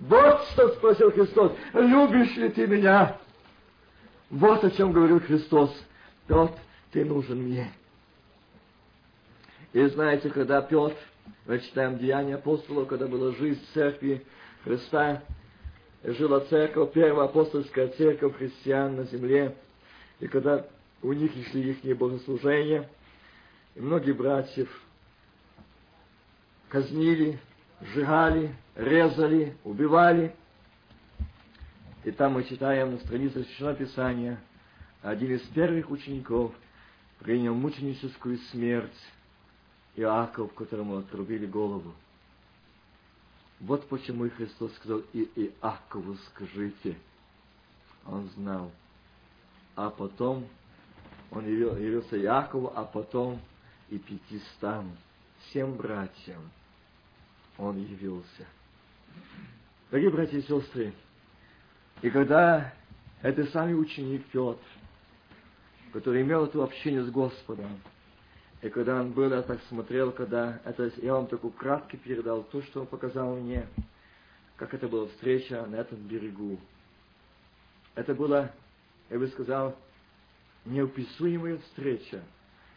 Вот 0.00 0.42
что 0.52 0.68
спросил 0.70 1.12
Христос. 1.12 1.52
Любишь 1.72 2.36
ли 2.36 2.48
ты 2.50 2.66
меня? 2.66 3.16
Вот 4.30 4.64
о 4.64 4.70
чем 4.70 4.92
говорил 4.92 5.20
Христос. 5.20 5.74
Петр, 6.26 6.58
ты 6.92 7.04
нужен 7.04 7.38
мне. 7.42 7.70
И 9.74 9.84
знаете, 9.88 10.30
когда 10.30 10.62
Петр, 10.62 10.96
мы 11.46 11.58
читаем 11.58 11.98
Деяния 11.98 12.36
апостолов, 12.36 12.86
когда 12.86 13.08
была 13.08 13.32
жизнь 13.32 13.60
церкви 13.74 14.24
Христа, 14.62 15.24
жила 16.04 16.40
церковь, 16.42 16.92
первая 16.92 17.26
апостольская 17.26 17.88
церковь 17.88 18.36
христиан 18.36 18.94
на 18.94 19.02
земле, 19.06 19.56
и 20.20 20.28
когда 20.28 20.64
у 21.02 21.12
них 21.12 21.32
шли 21.50 21.72
их 21.72 21.98
богослужения, 21.98 22.88
и 23.74 23.80
многие 23.80 24.12
братьев 24.12 24.70
казнили, 26.68 27.40
сжигали, 27.80 28.54
резали, 28.76 29.56
убивали. 29.64 30.36
И 32.04 32.12
там 32.12 32.34
мы 32.34 32.44
читаем 32.44 32.92
на 32.92 32.98
странице 32.98 33.42
Священного 33.42 33.74
Писания, 33.74 34.38
один 35.02 35.34
из 35.34 35.42
первых 35.48 35.90
учеников 35.90 36.52
принял 37.18 37.54
мученическую 37.54 38.38
смерть, 38.52 38.94
Иаков, 39.96 40.52
которому 40.54 40.98
отрубили 40.98 41.46
голову. 41.46 41.92
Вот 43.60 43.88
почему 43.88 44.26
и 44.26 44.30
Христос 44.30 44.74
сказал, 44.76 45.02
и 45.12 45.30
Иакову 45.36 46.16
скажите. 46.30 46.96
Он 48.06 48.28
знал, 48.36 48.70
а 49.76 49.88
потом 49.90 50.46
он 51.30 51.46
явился 51.46 52.16
Якову, 52.16 52.72
а 52.74 52.84
потом 52.84 53.40
и 53.88 53.98
пятистам, 53.98 54.96
всем 55.46 55.76
братьям 55.76 56.50
он 57.56 57.78
явился. 57.78 58.46
Дорогие 59.90 60.10
братья 60.10 60.38
и 60.38 60.42
сестры, 60.42 60.92
и 62.02 62.10
когда 62.10 62.74
этот 63.22 63.50
самый 63.50 63.80
ученик 63.80 64.24
Петр, 64.26 64.58
который 65.92 66.22
имел 66.22 66.44
это 66.44 66.62
общение 66.62 67.02
с 67.04 67.10
Господом, 67.10 67.80
и 68.64 68.70
когда 68.70 68.98
он 68.98 69.12
был, 69.12 69.30
я 69.30 69.42
так 69.42 69.60
смотрел, 69.68 70.10
когда 70.10 70.58
это, 70.64 70.90
я 71.02 71.12
вам 71.12 71.26
только 71.26 71.50
кратко 71.50 71.98
передал 71.98 72.44
то, 72.44 72.62
что 72.62 72.80
он 72.80 72.86
показал 72.86 73.36
мне, 73.36 73.66
как 74.56 74.72
это 74.72 74.88
была 74.88 75.06
встреча 75.08 75.66
на 75.66 75.76
этом 75.76 75.98
берегу. 75.98 76.58
Это 77.94 78.14
было 78.14 78.50
я 79.10 79.18
бы 79.18 79.28
сказал, 79.28 79.76
неописуемая 80.64 81.58
встреча, 81.58 82.22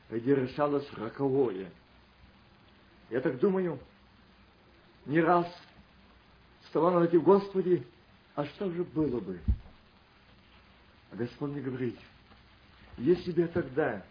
где 0.09 0.35
решалось 0.35 0.91
роковое. 0.91 1.71
Я 3.09 3.21
так 3.21 3.39
думаю, 3.39 3.79
не 5.05 5.21
раз 5.21 5.47
вставал 6.63 6.99
на 6.99 7.05
эти 7.05 7.15
Господи, 7.15 7.87
а 8.35 8.43
что 8.43 8.69
же 8.71 8.83
было 8.83 9.21
бы? 9.21 9.39
А 11.13 11.15
Господь 11.15 11.51
мне 11.51 11.61
говорит, 11.61 11.97
если 12.97 13.31
бы 13.31 13.43
я 13.43 13.47
тогда 13.47 14.03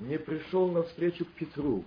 не 0.00 0.18
пришел 0.18 0.70
навстречу 0.70 1.24
к 1.24 1.28
Петру, 1.30 1.84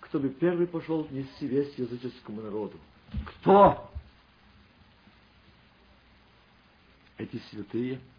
кто 0.00 0.18
бы 0.18 0.28
первый 0.28 0.66
пошел 0.66 1.06
нести 1.10 1.46
весть 1.46 1.78
языческому 1.78 2.42
народу? 2.42 2.78
Кто? 3.26 3.90
Эти 7.18 7.38
святые– 7.50 8.00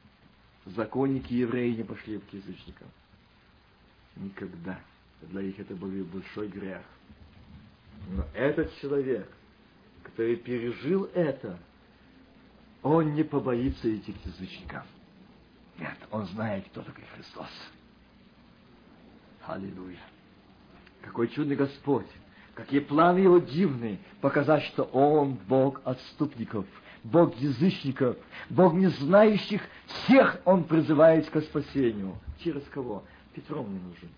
законники 0.76 1.34
евреи 1.34 1.76
не 1.76 1.84
пошли 1.84 2.20
к 2.20 2.34
язычникам. 2.34 2.88
Никогда. 4.16 4.80
Для 5.22 5.42
них 5.42 5.60
это 5.60 5.76
был 5.76 5.90
большой 6.06 6.48
грех. 6.48 6.82
Но 8.10 8.26
этот 8.34 8.76
человек, 8.80 9.30
который 10.04 10.36
пережил 10.36 11.06
это, 11.14 11.60
он 12.84 13.14
не 13.14 13.24
побоится 13.24 13.94
идти 13.96 14.14
к 14.14 14.26
язычникам. 14.26 14.84
Нет, 15.80 15.98
он 16.12 16.26
знает, 16.28 16.66
кто 16.70 16.82
такой 16.82 17.04
Христос. 17.16 17.50
Аллилуйя. 19.48 20.00
Какой 21.02 21.30
чудный 21.30 21.56
Господь. 21.56 22.08
Какие 22.54 22.80
планы 22.80 23.20
его 23.20 23.38
дивные, 23.38 24.00
показать, 24.20 24.64
что 24.64 24.84
он 24.84 25.36
Бог 25.48 25.80
отступников, 25.86 26.66
Бог 27.04 27.36
язычников, 27.36 28.18
Бог 28.50 28.74
не 28.74 28.88
знающих, 28.88 29.62
всех 29.86 30.40
Он 30.44 30.64
призывает 30.64 31.30
к 31.30 31.40
спасению. 31.42 32.18
Через 32.40 32.64
кого? 32.70 33.04
Петром 33.34 33.72
не 33.72 33.80
нужен. 33.80 34.10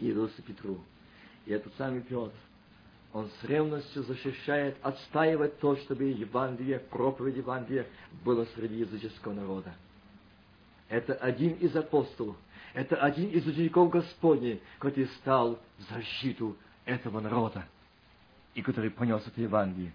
Явился 0.00 0.42
Петру. 0.42 0.80
И 1.46 1.52
этот 1.52 1.72
самый 1.76 2.00
Петр, 2.00 2.32
он 3.12 3.30
с 3.40 3.44
ревностью 3.44 4.02
защищает, 4.02 4.76
отстаивает 4.82 5.58
то, 5.60 5.76
чтобы 5.76 6.04
Евангелие, 6.04 6.80
проповедь 6.80 7.36
Евангелия 7.36 7.86
было 8.24 8.44
среди 8.56 8.80
языческого 8.80 9.32
народа. 9.32 9.72
Это 10.88 11.14
один 11.14 11.52
из 11.54 11.74
апостолов, 11.76 12.36
это 12.78 12.94
один 12.94 13.30
из 13.30 13.44
учеников 13.44 13.90
Господней, 13.90 14.62
который 14.78 15.08
стал 15.18 15.58
в 15.78 15.92
защиту 15.92 16.56
этого 16.84 17.18
народа 17.18 17.64
и 18.54 18.62
который 18.62 18.88
понес 18.88 19.20
это 19.26 19.40
Евангелие. 19.40 19.90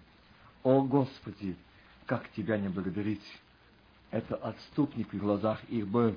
О 0.62 0.82
Господи, 0.82 1.56
как 2.04 2.30
Тебя 2.32 2.58
не 2.58 2.68
благодарить! 2.68 3.24
Это 4.10 4.36
отступник 4.36 5.14
в 5.14 5.18
глазах 5.18 5.64
их 5.70 5.88
был. 5.88 6.14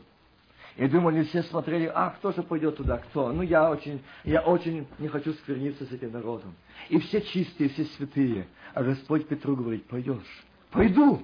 И 0.76 0.86
думали, 0.90 1.24
все 1.24 1.42
смотрели, 1.44 1.86
а 1.86 2.10
кто 2.10 2.34
же 2.34 2.44
пойдет 2.44 2.76
туда, 2.76 2.98
кто? 2.98 3.32
Ну, 3.32 3.44
я 3.44 3.72
очень, 3.72 4.04
я 4.26 4.42
очень 4.42 4.86
не 5.00 5.08
хочу 5.08 5.32
скверниться 5.36 5.86
с 5.86 5.92
этим 5.94 6.12
народом. 6.12 6.54
И 6.90 7.00
все 7.00 7.22
чистые, 7.22 7.70
все 7.70 7.86
святые. 7.86 8.46
А 8.74 8.84
Господь 8.84 9.26
Петру 9.30 9.56
говорит, 9.56 9.86
пойдешь? 9.86 10.44
Пойду. 10.72 11.24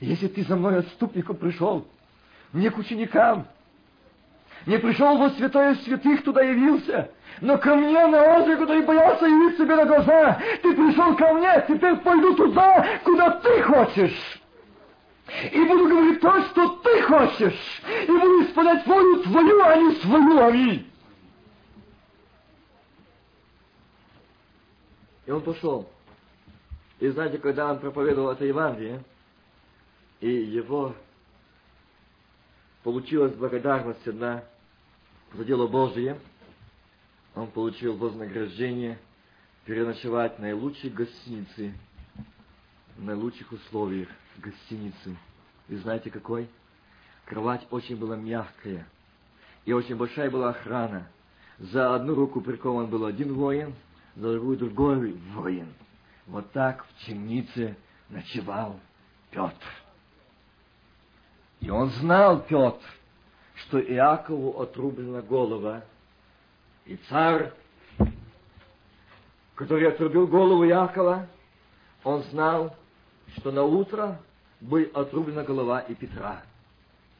Если 0.00 0.26
ты 0.26 0.42
за 0.42 0.56
мной 0.56 0.78
отступником 0.78 1.36
пришел, 1.36 1.86
не 2.54 2.70
к 2.70 2.78
ученикам, 2.78 3.46
не 4.68 4.78
пришел 4.78 5.16
во 5.16 5.30
святое 5.30 5.76
святых, 5.76 6.22
туда 6.22 6.42
явился, 6.42 7.10
но 7.40 7.56
ко 7.56 7.74
мне 7.74 8.06
на 8.06 8.36
озере, 8.36 8.58
куда 8.58 8.76
и 8.76 8.82
боялся 8.82 9.24
явить 9.24 9.56
себе 9.56 9.74
на 9.74 9.86
глаза. 9.86 10.38
Ты 10.62 10.74
пришел 10.74 11.16
ко 11.16 11.32
мне, 11.32 11.64
теперь 11.66 11.96
пойду 11.96 12.34
туда, 12.34 12.86
куда 13.02 13.30
ты 13.30 13.62
хочешь. 13.62 14.42
И 15.52 15.64
буду 15.64 15.88
говорить 15.88 16.20
то, 16.20 16.42
что 16.48 16.68
ты 16.68 17.02
хочешь. 17.02 17.82
И 18.02 18.10
буду 18.10 18.44
исполнять 18.44 18.86
волю 18.86 19.22
твою, 19.22 19.62
а 19.62 19.76
не 19.76 19.94
свою. 20.02 20.38
Аминь. 20.38 20.90
И 25.24 25.30
он 25.30 25.40
пошел. 25.40 25.88
И 27.00 27.08
знаете, 27.08 27.38
когда 27.38 27.70
он 27.70 27.78
проповедовал 27.78 28.32
это 28.32 28.44
Евангелие, 28.44 29.02
и 30.20 30.28
его 30.30 30.94
получилась 32.82 33.32
благодарность 33.32 34.06
одна 34.06 34.42
за 35.34 35.44
дело 35.44 35.66
Божие, 35.66 36.18
он 37.34 37.48
получил 37.48 37.96
вознаграждение 37.96 38.98
переночевать 39.64 40.36
в 40.36 40.40
наилучшей 40.40 40.90
гостинице, 40.90 41.74
в 42.96 43.04
наилучших 43.04 43.52
условиях 43.52 44.08
гостиницы. 44.38 45.16
И 45.68 45.76
знаете 45.76 46.10
какой? 46.10 46.48
Кровать 47.26 47.66
очень 47.70 47.96
была 47.96 48.16
мягкая, 48.16 48.86
и 49.66 49.72
очень 49.72 49.96
большая 49.96 50.30
была 50.30 50.50
охрана. 50.50 51.06
За 51.58 51.94
одну 51.94 52.14
руку 52.14 52.40
прикован 52.40 52.86
был 52.86 53.04
один 53.04 53.34
воин, 53.34 53.74
за 54.16 54.32
другую 54.32 54.56
другой 54.56 55.12
воин. 55.34 55.68
Вот 56.26 56.50
так 56.52 56.86
в 56.86 57.06
темнице 57.06 57.76
ночевал 58.08 58.80
Петр. 59.30 59.66
И 61.60 61.68
он 61.68 61.90
знал, 61.90 62.40
Петр, 62.40 62.82
что 63.62 63.80
Иакову 63.80 64.60
отрублена 64.60 65.22
голова. 65.22 65.82
И 66.86 66.96
царь, 67.08 67.52
который 69.54 69.88
отрубил 69.88 70.26
голову 70.26 70.64
Иакова, 70.66 71.26
он 72.04 72.22
знал, 72.24 72.74
что 73.36 73.50
на 73.50 73.64
утро 73.64 74.20
будет 74.60 74.96
отрублена 74.96 75.42
голова 75.42 75.80
и 75.80 75.94
Петра. 75.94 76.42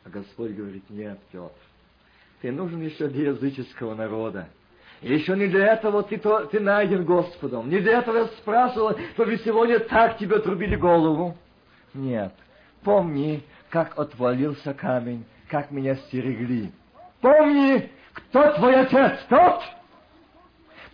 А 0.04 0.10
Господь 0.10 0.52
говорит, 0.52 0.88
нет, 0.88 1.18
Петр, 1.30 1.50
ты 2.40 2.52
нужен 2.52 2.80
еще 2.80 3.08
для 3.08 3.30
языческого 3.30 3.94
народа. 3.94 4.48
Еще 5.02 5.36
не 5.36 5.46
для 5.46 5.74
этого 5.74 6.02
ты, 6.02 6.18
то, 6.18 6.46
ты 6.46 6.58
найден 6.58 7.04
Господом. 7.04 7.68
Не 7.68 7.78
для 7.78 7.98
этого 7.98 8.16
я 8.16 8.26
спрашивал, 8.38 8.96
то 9.16 9.24
ведь 9.24 9.44
сегодня 9.44 9.78
так 9.80 10.18
тебе 10.18 10.36
отрубили 10.36 10.76
голову. 10.76 11.36
Нет. 11.94 12.32
Помни, 12.82 13.44
как 13.70 13.98
отвалился 13.98 14.74
камень, 14.74 15.24
как 15.48 15.70
меня 15.70 15.96
стерегли. 15.96 16.70
Помни, 17.20 17.90
кто 18.12 18.52
твой 18.52 18.80
отец, 18.80 19.18
тот? 19.28 19.62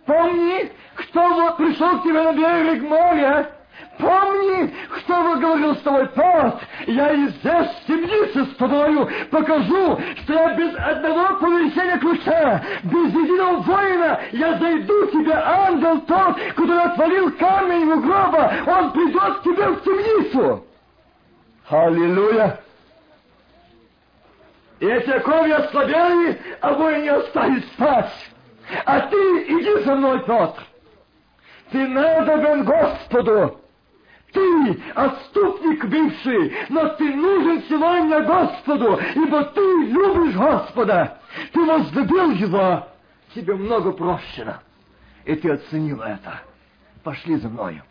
Помни, 0.05 0.71
кто 0.95 1.55
пришел 1.55 1.99
к 1.99 2.03
тебе 2.03 2.21
на 2.21 2.33
берег 2.33 2.83
моря, 2.83 3.51
Помни, 3.97 4.73
что 4.99 5.21
вы 5.21 5.39
говорил 5.39 5.75
с 5.75 5.79
тобой, 5.79 6.07
Пот, 6.07 6.61
я 6.87 7.11
и 7.11 7.27
здесь 7.27 7.67
в 7.67 7.85
темнице 7.87 8.45
с 8.45 8.55
тобою 8.55 9.09
покажу, 9.31 9.99
что 10.23 10.33
я 10.33 10.53
без 10.55 10.75
одного 10.75 11.39
повещения 11.39 11.97
ключа, 11.99 12.61
без 12.83 13.13
единого 13.13 13.61
воина, 13.61 14.19
я 14.31 14.57
зайду 14.57 15.07
тебе, 15.07 15.33
ангел 15.33 16.01
тот, 16.01 16.37
который 16.55 16.83
отвалил 16.83 17.31
камень 17.33 17.91
у 17.91 18.01
гроба, 18.01 18.53
он 18.65 18.91
придет 18.91 19.39
к 19.39 19.43
тебе 19.43 19.67
в 19.67 19.83
темницу. 19.83 20.65
Аллилуйя! 21.69 22.64
И 24.79 24.85
эти 24.85 25.09
оковы 25.09 25.53
ослабели, 25.53 26.39
а 26.61 26.73
воины 26.73 27.09
остались 27.09 27.65
спать. 27.73 28.11
А 28.85 29.01
ты 29.01 29.17
иди 29.17 29.83
за 29.83 29.95
мной, 29.95 30.19
Петр. 30.19 30.63
Ты 31.71 31.87
надобен 31.87 32.63
Господу. 32.65 33.61
Ты 34.33 34.83
отступник 34.95 35.85
бывший, 35.85 36.53
но 36.67 36.89
ты 36.89 37.15
нужен 37.15 37.63
сегодня 37.69 38.21
Господу, 38.21 38.99
ибо 39.15 39.45
ты 39.45 39.61
любишь 39.61 40.35
Господа. 40.35 41.19
Ты 41.53 41.65
возлюбил 41.65 42.31
Его, 42.31 42.85
тебе 43.33 43.55
много 43.55 43.93
прощено. 43.93 44.61
И 45.23 45.35
ты 45.35 45.51
оценил 45.51 46.01
это. 46.01 46.41
Пошли 47.03 47.37
за 47.37 47.47
мною. 47.47 47.81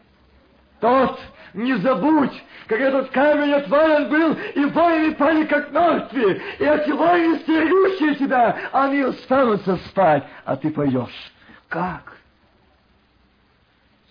Тот, 0.81 1.21
не 1.55 1.77
забудь, 1.79 2.43
как 2.67 2.81
этот 2.81 3.11
камень 3.11 3.53
отвален 3.53 4.09
был, 4.11 4.33
и 4.33 4.65
воины 4.71 5.15
пали 5.15 5.47
как 5.47 5.71
мертвые, 5.71 6.43
и 6.59 6.65
эти 6.65 6.91
воины, 6.91 7.39
стерегущие 7.41 8.17
тебя, 8.17 8.71
они 8.73 9.01
останутся 9.01 9.77
спать, 9.89 10.25
а 10.45 10.57
ты 10.57 10.71
поешь. 10.71 11.33
Как? 11.69 12.17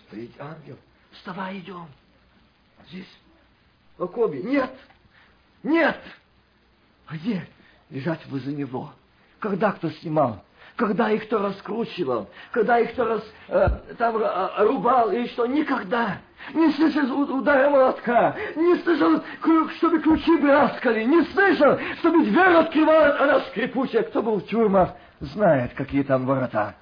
Стоит 0.06 0.32
ангел. 0.40 0.78
Вставай, 1.12 1.58
идем. 1.58 1.86
Здесь, 2.88 3.08
в 3.96 4.04
окопе. 4.04 4.42
Нет, 4.42 4.70
нет. 5.62 6.00
А 7.06 7.16
где 7.16 7.46
лежать 7.90 8.24
возле 8.26 8.54
него? 8.54 8.92
Когда 9.38 9.72
кто 9.72 9.90
снимал? 9.90 10.42
Когда 10.76 11.10
их 11.10 11.26
кто 11.26 11.38
раскручивал? 11.38 12.28
Когда 12.50 12.80
их 12.80 12.92
кто 12.92 13.04
раз, 13.04 13.22
э, 13.48 13.68
там 13.96 14.16
э, 14.16 14.48
рубал 14.64 15.12
или 15.12 15.26
что? 15.28 15.46
Никогда. 15.46 16.18
Не 16.52 16.70
слышал 16.72 17.20
удара 17.20 17.70
молотка, 17.70 18.36
не 18.56 18.76
слышал, 18.78 19.22
чтобы 19.78 20.00
ключи 20.00 20.36
браскали, 20.36 21.04
не 21.04 21.22
слышал, 21.26 21.78
чтобы 22.00 22.24
дверь 22.24 22.56
открывалась, 22.56 23.20
она 23.20 23.40
скрипучая. 23.42 24.02
Кто 24.02 24.20
был 24.20 24.40
в 24.40 24.46
тюрьмах, 24.46 24.90
знает, 25.20 25.72
какие 25.74 26.02
там 26.02 26.26
ворота. 26.26 26.74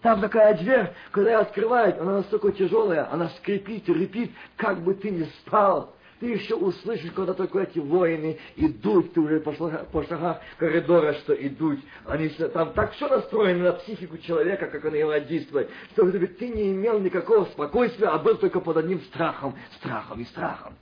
Там 0.00 0.20
такая 0.20 0.54
дверь, 0.54 0.92
когда 1.10 1.30
ее 1.32 1.38
открывают, 1.38 1.98
она 1.98 2.18
настолько 2.18 2.52
тяжелая, 2.52 3.08
она 3.10 3.28
скрипит 3.30 3.88
и 3.88 3.94
репит, 3.94 4.30
как 4.56 4.78
бы 4.80 4.94
ты 4.94 5.10
ни 5.10 5.24
спал. 5.40 5.94
Ты 6.24 6.30
еще 6.30 6.54
услышишь, 6.54 7.12
когда 7.12 7.34
только 7.34 7.58
эти 7.58 7.78
воины 7.78 8.38
идут, 8.56 9.12
ты 9.12 9.20
уже 9.20 9.40
по 9.40 9.52
по 9.52 10.02
шагах 10.04 10.40
коридора, 10.56 11.12
что 11.12 11.34
идут. 11.34 11.80
Они 12.06 12.30
там 12.30 12.72
так 12.72 12.94
все 12.94 13.08
настроено 13.08 13.64
на 13.64 13.72
психику 13.74 14.16
человека, 14.16 14.68
как 14.68 14.86
он 14.86 14.94
его 14.94 15.14
действует, 15.18 15.68
чтобы 15.92 16.12
ты 16.12 16.48
не 16.48 16.72
имел 16.72 16.98
никакого 16.98 17.44
спокойствия, 17.44 18.08
а 18.08 18.16
был 18.16 18.38
только 18.38 18.60
под 18.60 18.78
одним 18.78 19.02
страхом, 19.02 19.54
страхом 19.76 20.18
и 20.22 20.24
страхом. 20.24 20.72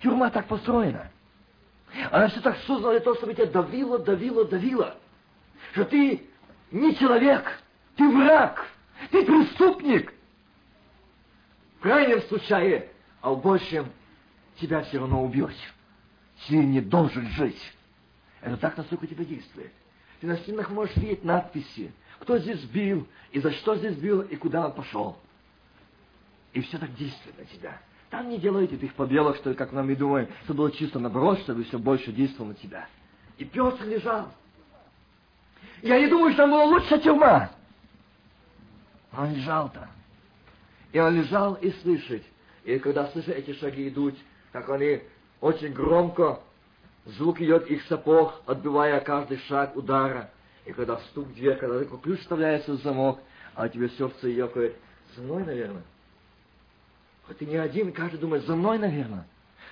Тюрьма 0.00 0.30
так 0.30 0.46
построена. 0.46 1.10
Она 2.12 2.28
все 2.28 2.40
так 2.40 2.56
создана 2.58 2.92
для 2.92 3.00
того, 3.00 3.16
чтобы 3.16 3.34
тебя 3.34 3.46
давило, 3.46 3.98
давило, 3.98 4.44
давило. 4.44 4.94
Что 5.72 5.84
ты 5.86 6.28
не 6.70 6.94
человек, 6.94 7.42
ты 7.96 8.08
враг, 8.08 8.68
ты 9.10 9.26
преступник. 9.26 10.14
В 11.80 11.82
крайнем 11.82 12.22
случае, 12.22 12.88
а 13.20 13.32
в 13.32 13.42
большем 13.42 13.86
тебя 14.62 14.82
все 14.82 14.98
равно 14.98 15.22
убьют. 15.22 15.52
Ты 16.48 16.56
не 16.56 16.80
должен 16.80 17.26
жить. 17.28 17.60
Это 18.40 18.56
так 18.56 18.76
настолько 18.76 19.06
тебя 19.06 19.24
действует. 19.24 19.72
Ты 20.20 20.26
на 20.26 20.36
стенах 20.38 20.70
можешь 20.70 20.96
видеть 20.96 21.24
надписи, 21.24 21.92
кто 22.20 22.38
здесь 22.38 22.62
бил, 22.64 23.06
и 23.32 23.40
за 23.40 23.50
что 23.52 23.76
здесь 23.76 23.96
бил, 23.96 24.22
и 24.22 24.36
куда 24.36 24.66
он 24.66 24.72
пошел. 24.72 25.18
И 26.52 26.60
все 26.60 26.78
так 26.78 26.94
действует 26.94 27.38
на 27.38 27.44
тебя. 27.44 27.80
Там 28.10 28.28
не 28.28 28.38
делайте 28.38 28.76
этих 28.76 28.94
побелок, 28.94 29.36
что, 29.36 29.54
как 29.54 29.72
нам 29.72 29.90
и 29.90 29.94
думаем, 29.94 30.28
что 30.44 30.54
было 30.54 30.70
чисто 30.70 30.98
наоборот, 30.98 31.40
чтобы 31.40 31.64
все 31.64 31.78
больше 31.78 32.12
действовало 32.12 32.50
на 32.50 32.54
тебя. 32.54 32.86
И 33.38 33.44
Петр 33.44 33.84
лежал. 33.86 34.32
Я 35.82 35.98
не 35.98 36.08
думаю, 36.08 36.32
что 36.32 36.42
там 36.42 36.50
была 36.50 36.64
лучшая 36.64 37.00
тюрьма. 37.00 37.50
Он 39.16 39.32
лежал-то. 39.34 39.88
И 40.92 41.00
он 41.00 41.16
лежал 41.16 41.54
и 41.54 41.70
слышит. 41.82 42.22
И 42.64 42.78
когда 42.78 43.06
слышит, 43.08 43.34
эти 43.34 43.54
шаги 43.54 43.88
идут, 43.88 44.14
как 44.52 44.68
они 44.70 45.02
очень 45.40 45.72
громко, 45.72 46.40
звук 47.06 47.40
идет 47.40 47.68
их 47.68 47.82
сапог, 47.84 48.42
отбивая 48.46 49.00
каждый 49.00 49.38
шаг 49.38 49.74
удара. 49.76 50.30
И 50.64 50.72
когда 50.72 50.98
стук 50.98 51.26
в 51.26 51.34
дверь, 51.34 51.56
когда 51.56 51.80
такой 51.80 51.98
ключ 51.98 52.20
вставляется 52.20 52.72
в 52.72 52.82
замок, 52.82 53.18
а 53.54 53.68
тебе 53.68 53.88
сердце 53.90 54.28
ёкает, 54.28 54.76
за 55.16 55.22
мной, 55.22 55.44
наверное. 55.44 55.82
Хоть 57.26 57.38
ты 57.38 57.46
не 57.46 57.56
один, 57.56 57.92
каждый 57.92 58.18
думает, 58.18 58.44
за 58.46 58.54
мной, 58.54 58.78
наверное. 58.78 59.26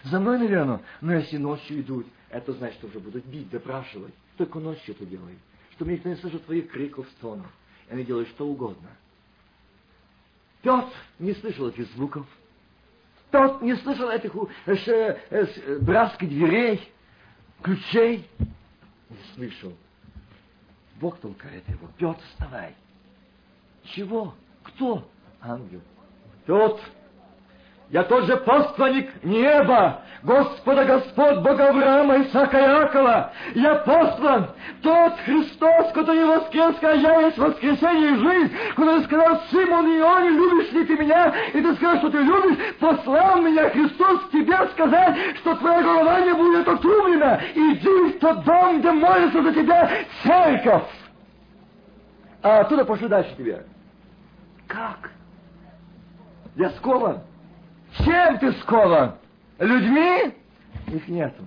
За 0.04 0.18
мной, 0.18 0.38
наверное. 0.38 0.80
Но 1.00 1.14
если 1.14 1.36
ночью 1.36 1.80
идут, 1.80 2.06
это 2.30 2.52
значит, 2.52 2.78
что 2.78 2.88
уже 2.88 2.98
будут 2.98 3.24
бить, 3.26 3.50
допрашивать. 3.50 4.14
Только 4.36 4.58
ночью 4.58 4.94
это 4.94 5.04
делают. 5.04 5.38
Чтобы 5.72 5.92
никто 5.92 6.08
не 6.08 6.16
слышал 6.16 6.40
твоих 6.40 6.70
криков, 6.70 7.06
стонов. 7.18 7.46
И 7.88 7.92
они 7.92 8.04
делают 8.04 8.28
что 8.30 8.46
угодно. 8.46 8.88
Петр 10.62 10.92
не 11.18 11.34
слышал 11.34 11.68
этих 11.68 11.86
звуков. 11.92 12.26
Тот 13.30 13.62
не 13.62 13.76
слышал 13.76 14.10
этих 14.10 14.34
э, 14.34 14.76
э, 14.76 15.16
э, 15.30 15.78
браски 15.80 16.24
дверей, 16.24 16.92
ключей. 17.62 18.28
Не 19.08 19.16
слышал. 19.34 19.72
Бог 21.00 21.18
толкает 21.20 21.68
его. 21.68 21.88
Петр, 21.96 22.20
вставай. 22.32 22.74
Чего? 23.84 24.34
Кто? 24.62 25.08
Ангел. 25.40 25.80
Тот 26.46 26.80
я 27.90 28.04
тот 28.04 28.24
же 28.24 28.36
посланник 28.36 29.24
неба, 29.24 30.02
Господа 30.22 30.84
Господь, 30.84 31.38
Бога 31.38 31.70
Авраама, 31.70 32.22
Исаака 32.22 32.56
и 32.56 32.62
Иакова. 32.62 33.32
Я 33.56 33.74
послан, 33.76 34.50
тот 34.80 35.14
Христос, 35.24 35.90
который 35.92 36.24
воскрес, 36.24 36.76
а 36.82 36.92
я 36.92 37.20
есть 37.22 37.38
воскресение 37.38 38.12
и 38.12 38.16
жизнь, 38.16 38.54
который 38.76 39.02
сказал, 39.04 39.40
Симон 39.50 39.86
Ионе, 39.86 40.30
любишь 40.30 40.72
ли 40.72 40.84
ты 40.84 40.96
меня? 40.98 41.34
И 41.52 41.60
ты 41.60 41.74
сказал, 41.74 41.96
что 41.98 42.10
ты 42.10 42.18
любишь, 42.18 42.58
послал 42.78 43.42
меня 43.42 43.70
Христос 43.70 44.20
тебе 44.30 44.56
сказать, 44.68 45.16
что 45.38 45.56
твоя 45.56 45.82
голова 45.82 46.20
не 46.20 46.32
будет 46.32 46.68
отрублена. 46.68 47.40
Иди 47.56 48.12
в 48.12 48.20
тот 48.20 48.44
дом, 48.44 48.78
где 48.78 48.92
молится 48.92 49.42
за 49.42 49.52
тебя 49.52 49.90
церковь. 50.22 50.84
А 52.42 52.60
оттуда 52.60 52.84
пошлю 52.84 53.08
дальше 53.08 53.34
тебе. 53.36 53.64
Как? 54.68 55.10
Я 56.54 56.70
скован. 56.70 57.22
Чем 57.98 58.38
ты 58.38 58.52
скован? 58.60 59.16
Людьми? 59.58 60.34
Их 60.88 61.08
нету. 61.08 61.44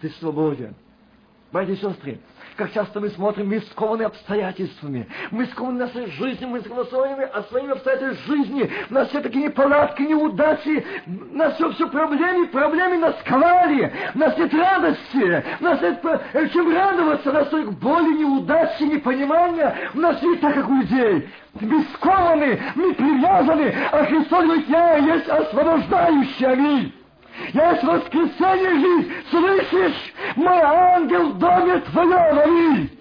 Ты 0.00 0.10
свободен. 0.10 0.74
Братья 1.52 1.72
и 1.72 1.76
сестры, 1.76 2.20
Как 2.60 2.74
часто 2.74 3.00
мы 3.00 3.08
смотрим, 3.08 3.48
мы 3.48 3.58
скованы 3.72 4.02
обстоятельствами. 4.02 5.08
Мы 5.30 5.46
скованы 5.46 5.78
нашей 5.78 6.10
жизнью, 6.10 6.50
мы 6.50 6.60
скованы 6.60 6.84
своими 6.90 7.70
обстоятельствами 7.70 8.36
жизни. 8.36 8.70
У 8.90 8.92
нас 8.92 9.08
все 9.08 9.22
такие 9.22 9.44
неполадки, 9.46 10.02
неудачи. 10.02 10.84
У 11.06 11.38
нас 11.38 11.54
все, 11.54 11.70
все 11.72 11.88
проблемы, 11.88 12.48
проблемы 12.48 12.98
нас 12.98 13.18
сковали. 13.20 13.90
У 14.14 14.18
нас 14.18 14.36
нет 14.36 14.52
радости. 14.52 15.44
У 15.58 15.64
нас 15.64 15.80
нет 15.80 16.04
э, 16.04 16.48
чем 16.48 16.70
радоваться. 16.70 17.30
У 17.30 17.32
нас 17.32 17.48
только 17.48 17.70
боли, 17.70 18.18
неудачи, 18.18 18.82
непонимания. 18.82 19.74
У 19.94 19.98
нас 19.98 20.20
не 20.20 20.36
так, 20.36 20.52
как 20.52 20.68
у 20.68 20.74
людей. 20.74 21.30
Мы 21.62 21.82
скованы, 21.94 22.60
мы 22.74 22.92
привязаны. 22.92 23.74
А 23.90 24.04
Христос 24.04 24.44
говорит, 24.44 24.68
я 24.68 24.96
есть 24.96 25.28
освобождающий. 25.30 26.46
Аминь. 26.46 26.99
Есть 27.52 27.82
воскресенье 27.82 28.70
жизнь. 28.80 29.12
Слышишь? 29.30 30.14
Мой 30.36 30.60
ангел 30.60 31.30
в 31.30 31.38
доме 31.38 31.80
твоем. 31.80 32.38
Аминь. 32.38 32.98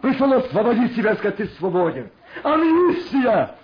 Пришел 0.00 0.32
освободить 0.32 0.94
тебя, 0.94 1.14
сказать, 1.16 1.36
ты 1.36 1.46
свободен. 1.58 2.10
Амнистия. 2.42 3.54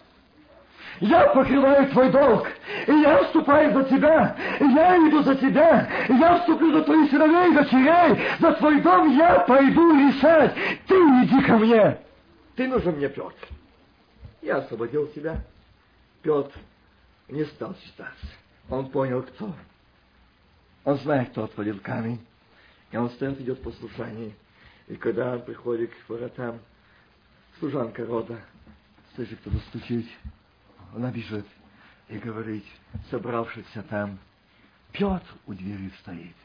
Я 1.00 1.26
покрываю 1.28 1.88
твой 1.88 2.10
долг, 2.10 2.46
и 2.86 2.92
я 2.92 3.24
вступаю 3.24 3.72
за 3.72 3.84
тебя, 3.84 4.36
и 4.60 4.64
я 4.66 4.96
иду 4.98 5.22
за 5.22 5.34
тебя, 5.34 5.88
и 6.08 6.12
я 6.14 6.38
вступлю 6.38 6.72
за 6.72 6.82
твоих 6.84 7.10
сыновей 7.10 7.54
дочерей, 7.54 8.22
за 8.38 8.52
твой 8.52 8.80
дом 8.80 9.10
я 9.16 9.40
пойду 9.40 9.94
решать. 9.98 10.54
Ты 10.86 10.94
иди 10.94 11.40
ко 11.42 11.58
мне. 11.58 11.98
Ты 12.54 12.68
нужен 12.68 12.94
мне, 12.96 13.08
Петр. 13.08 13.48
Я 14.42 14.58
освободил 14.58 15.08
тебя. 15.08 15.40
Петр 16.22 16.52
не 17.28 17.44
стал 17.46 17.74
считаться. 17.82 18.26
Он 18.68 18.90
понял, 18.90 19.22
кто. 19.22 19.54
Он 20.84 20.98
знает, 20.98 21.30
кто 21.30 21.44
отвалил 21.44 21.78
камень. 21.80 22.20
И 22.90 22.96
он 22.96 23.10
стоит, 23.10 23.40
идет 23.40 23.58
в 23.58 23.62
послушании. 23.62 24.34
И 24.88 24.96
когда 24.96 25.34
он 25.34 25.42
приходит 25.42 25.90
к 25.94 26.08
воротам, 26.08 26.60
служанка 27.58 28.04
рода, 28.04 28.38
слышит, 29.14 29.38
кто-то 29.40 29.58
стучит, 29.68 30.06
она 30.94 31.10
бежит 31.10 31.46
и 32.08 32.18
говорит, 32.18 32.64
собравшийся 33.10 33.82
там, 33.84 34.18
Петр 34.92 35.26
у 35.46 35.54
двери 35.54 35.90
стоит. 36.00 36.36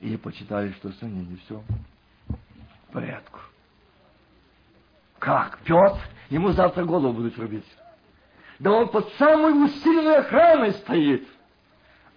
И 0.00 0.16
почитали, 0.16 0.72
что 0.72 0.92
с 0.92 1.02
ним 1.02 1.30
не 1.30 1.36
все 1.36 1.62
в 2.28 2.92
порядку. 2.92 3.40
Как? 5.18 5.58
Петр? 5.64 6.00
Ему 6.30 6.52
завтра 6.52 6.84
голову 6.84 7.12
будут 7.12 7.38
рубить. 7.38 7.66
Да 8.58 8.70
он 8.72 8.88
под 8.90 9.08
самой 9.14 9.64
усиленной 9.64 10.18
охраной 10.18 10.72
стоит. 10.72 11.26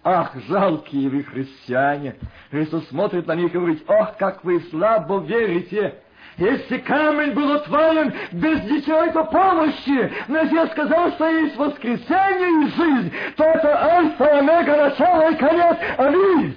Ах, 0.08 0.36
жалкие 0.46 1.08
вы 1.08 1.24
христиане! 1.24 2.14
Христос 2.52 2.86
смотрит 2.90 3.26
на 3.26 3.34
них 3.34 3.50
и 3.50 3.58
говорит, 3.58 3.82
ох, 3.90 4.16
как 4.18 4.44
вы 4.44 4.60
слабо 4.70 5.18
верите! 5.18 6.00
Если 6.36 6.78
камень 6.78 7.32
был 7.32 7.50
отвален 7.50 8.14
без 8.30 8.62
ничего 8.70 9.24
помощи, 9.24 10.12
но 10.28 10.42
если 10.42 10.54
я 10.54 10.68
сказал, 10.68 11.10
что 11.10 11.28
есть 11.28 11.56
воскресенье 11.56 12.68
и 12.68 12.70
жизнь, 12.70 13.12
то 13.36 13.42
это 13.42 13.84
альфа, 13.84 14.38
омега, 14.38 14.76
начало 14.76 15.32
и 15.32 15.36
конец. 15.38 15.76
Аминь! 15.98 16.56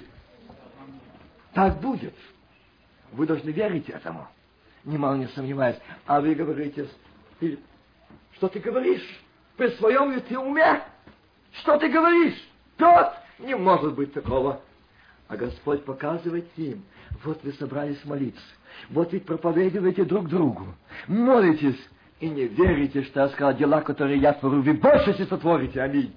Так 1.56 1.80
будет. 1.80 2.14
Вы 3.14 3.26
должны 3.26 3.50
верить 3.50 3.90
этому. 3.90 4.28
Немало 4.84 5.16
не 5.16 5.28
сомневаюсь. 5.30 5.78
А 6.06 6.22
вы 6.22 6.36
говорите, 6.36 6.88
что 8.36 8.48
ты 8.48 8.60
говоришь? 8.60 9.24
При 9.58 9.70
своем 9.70 10.12
ли 10.12 10.20
ты 10.20 10.38
уме? 10.38 10.84
Что 11.54 11.78
ты 11.80 11.90
говоришь? 11.90 12.48
Петр, 12.78 13.14
не 13.40 13.56
может 13.56 13.94
быть 13.94 14.14
такого. 14.14 14.62
А 15.28 15.38
Господь 15.38 15.86
показывает 15.86 16.48
им, 16.58 16.84
вот 17.24 17.40
вы 17.44 17.54
собрались 17.54 18.04
молиться, 18.04 18.42
вот 18.90 19.12
вы 19.12 19.20
проповедуете 19.20 20.04
друг 20.04 20.28
другу, 20.28 20.74
молитесь, 21.08 21.80
и 22.20 22.28
не 22.28 22.46
верите, 22.46 23.04
что 23.04 23.22
я 23.22 23.30
сказал 23.30 23.54
дела, 23.54 23.82
которые 23.82 24.20
я 24.20 24.34
творю, 24.34 24.62
вы 24.62 24.74
больше 24.74 25.14
всех 25.14 25.30
сотворите, 25.30 25.82
аминь. 25.82 26.16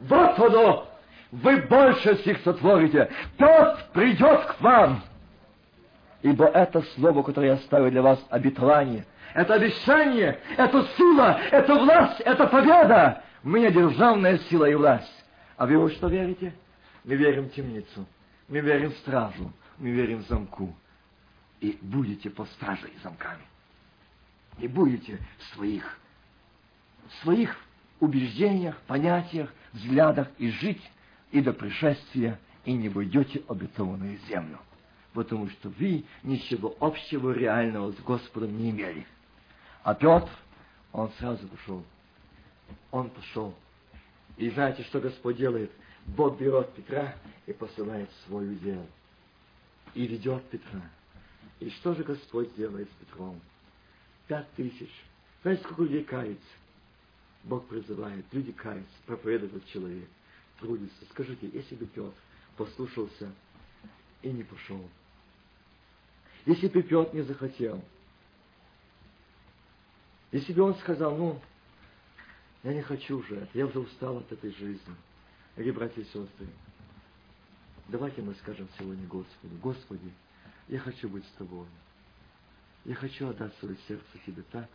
Вот 0.00 0.38
оно! 0.38 0.88
Вы 1.32 1.56
больше 1.62 2.14
всех 2.16 2.38
сотворите. 2.44 3.10
Тот 3.36 3.90
придет 3.92 4.44
к 4.44 4.60
вам. 4.60 5.02
Ибо 6.22 6.46
это 6.46 6.82
слово, 6.94 7.22
которое 7.22 7.48
я 7.48 7.54
оставил 7.54 7.90
для 7.90 8.02
вас, 8.02 8.24
обетование, 8.30 9.04
это 9.34 9.54
обещание, 9.54 10.38
это 10.56 10.86
сила, 10.96 11.38
это 11.50 11.74
власть, 11.74 12.20
это 12.20 12.46
победа. 12.46 13.22
У 13.44 13.48
меня 13.48 13.70
державная 13.70 14.38
сила 14.50 14.64
и 14.66 14.74
власть. 14.74 15.24
А 15.56 15.66
вы 15.66 15.78
во 15.78 15.90
что 15.90 16.08
верите? 16.08 16.54
Мы 17.04 17.14
верим 17.14 17.48
в 17.48 17.52
темницу, 17.52 18.06
мы 18.48 18.60
верим 18.60 18.90
в 18.90 18.96
стражу, 18.98 19.52
мы 19.78 19.90
верим 19.90 20.18
в 20.18 20.26
замку. 20.28 20.74
И 21.60 21.78
будете 21.80 22.28
по 22.28 22.44
страже 22.44 22.88
и 22.88 22.98
замками. 23.02 23.42
И 24.58 24.68
будете 24.68 25.18
в 25.38 25.54
своих, 25.54 25.98
в 27.08 27.22
своих 27.22 27.56
убеждениях, 28.00 28.76
понятиях, 28.82 29.52
взглядах 29.72 30.28
и 30.38 30.50
жить 30.50 30.82
и 31.30 31.40
до 31.40 31.52
пришествия, 31.52 32.38
и 32.64 32.72
не 32.72 32.88
войдете 32.88 33.42
обетованную 33.48 34.18
землю. 34.28 34.58
Потому 35.14 35.48
что 35.48 35.70
вы 35.70 36.04
ничего 36.22 36.76
общего 36.80 37.30
реального 37.30 37.92
с 37.92 37.96
Господом 38.00 38.58
не 38.58 38.70
имели. 38.70 39.06
А 39.82 39.94
Петр, 39.94 40.30
он 40.92 41.10
сразу 41.18 41.46
пошел. 41.48 41.82
Он 42.90 43.08
пошел 43.08 43.54
и 44.36 44.50
знаете, 44.50 44.82
что 44.84 45.00
Господь 45.00 45.36
делает? 45.36 45.70
Бог 46.06 46.38
берет 46.38 46.72
Петра 46.74 47.16
и 47.46 47.52
посылает 47.52 48.10
свой 48.26 48.52
удел. 48.52 48.86
И 49.94 50.06
ведет 50.06 50.44
Петра. 50.50 50.82
И 51.58 51.70
что 51.70 51.94
же 51.94 52.04
Господь 52.04 52.54
делает 52.54 52.88
с 52.88 53.04
Петром? 53.06 53.40
Пять 54.28 54.50
тысяч. 54.52 54.90
Знаете, 55.42 55.62
сколько 55.62 55.84
людей 55.84 56.04
кается? 56.04 56.42
Бог 57.44 57.66
призывает, 57.68 58.24
люди 58.32 58.52
каются, 58.52 58.92
проповедует 59.06 59.64
человек, 59.66 60.08
трудится. 60.58 61.04
Скажите, 61.10 61.48
если 61.52 61.76
бы 61.76 61.86
Петр 61.86 62.12
послушался 62.56 63.32
и 64.22 64.28
не 64.28 64.42
пошел, 64.42 64.88
если 66.44 66.68
бы 66.68 66.82
Петр 66.82 67.14
не 67.14 67.22
захотел, 67.22 67.82
если 70.32 70.52
бы 70.52 70.62
он 70.62 70.74
сказал, 70.76 71.16
ну, 71.16 71.40
я 72.66 72.74
не 72.74 72.82
хочу 72.82 73.18
уже 73.18 73.36
это. 73.36 73.56
Я 73.56 73.66
уже 73.66 73.78
устал 73.78 74.16
от 74.18 74.32
этой 74.32 74.50
жизни. 74.52 74.96
Дорогие 75.54 75.72
братья 75.72 76.02
и 76.02 76.04
сестры, 76.04 76.48
давайте 77.86 78.22
мы 78.22 78.34
скажем 78.34 78.68
сегодня 78.76 79.06
Господу, 79.06 79.56
Господи, 79.62 80.12
я 80.66 80.80
хочу 80.80 81.08
быть 81.08 81.24
с 81.24 81.30
Тобой. 81.38 81.66
Я 82.84 82.96
хочу 82.96 83.28
отдать 83.28 83.54
свое 83.58 83.76
сердце 83.86 84.04
Тебе 84.26 84.42
так, 84.50 84.68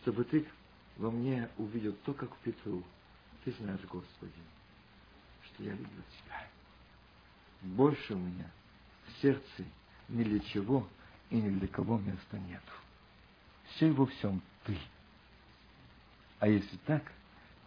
чтобы 0.00 0.22
Ты 0.24 0.46
во 0.96 1.10
мне 1.10 1.48
увидел 1.58 1.92
то, 2.04 2.14
как 2.14 2.32
в 2.32 2.38
Петру. 2.38 2.84
Ты 3.44 3.52
знаешь, 3.58 3.80
Господи, 3.90 4.32
что 5.42 5.64
я 5.64 5.72
люблю 5.72 6.02
Тебя. 6.22 6.46
Больше 7.62 8.14
у 8.14 8.18
меня 8.18 8.48
в 9.08 9.20
сердце 9.22 9.64
ни 10.08 10.22
для 10.22 10.38
чего 10.38 10.86
и 11.30 11.36
ни 11.36 11.50
для 11.58 11.66
кого 11.66 11.98
места 11.98 12.38
нету. 12.38 12.72
Все 13.70 13.88
и 13.88 13.90
во 13.90 14.06
всем 14.06 14.40
Ты. 14.64 14.78
А 16.40 16.48
если 16.48 16.76
так, 16.86 17.02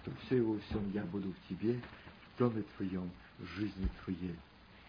то 0.05 0.11
все 0.25 0.41
во 0.41 0.57
всем 0.59 0.91
я 0.93 1.03
буду 1.03 1.33
в 1.33 1.49
тебе, 1.49 1.73
в 1.73 2.39
доме 2.39 2.63
твоем, 2.77 3.11
в 3.37 3.45
жизни 3.57 3.89
твоей. 4.03 4.35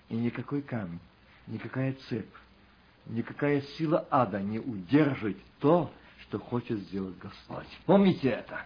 И 0.08 0.16
никакой 0.16 0.62
камень, 0.62 1.00
никакая 1.46 1.94
цепь, 2.08 2.34
никакая 3.06 3.60
сила 3.76 4.06
ада 4.10 4.40
не 4.40 4.58
удержит 4.58 5.36
то, 5.58 5.92
что 6.22 6.38
хочет 6.38 6.78
сделать 6.80 7.18
Господь. 7.18 7.66
Помните 7.86 8.28
это. 8.28 8.64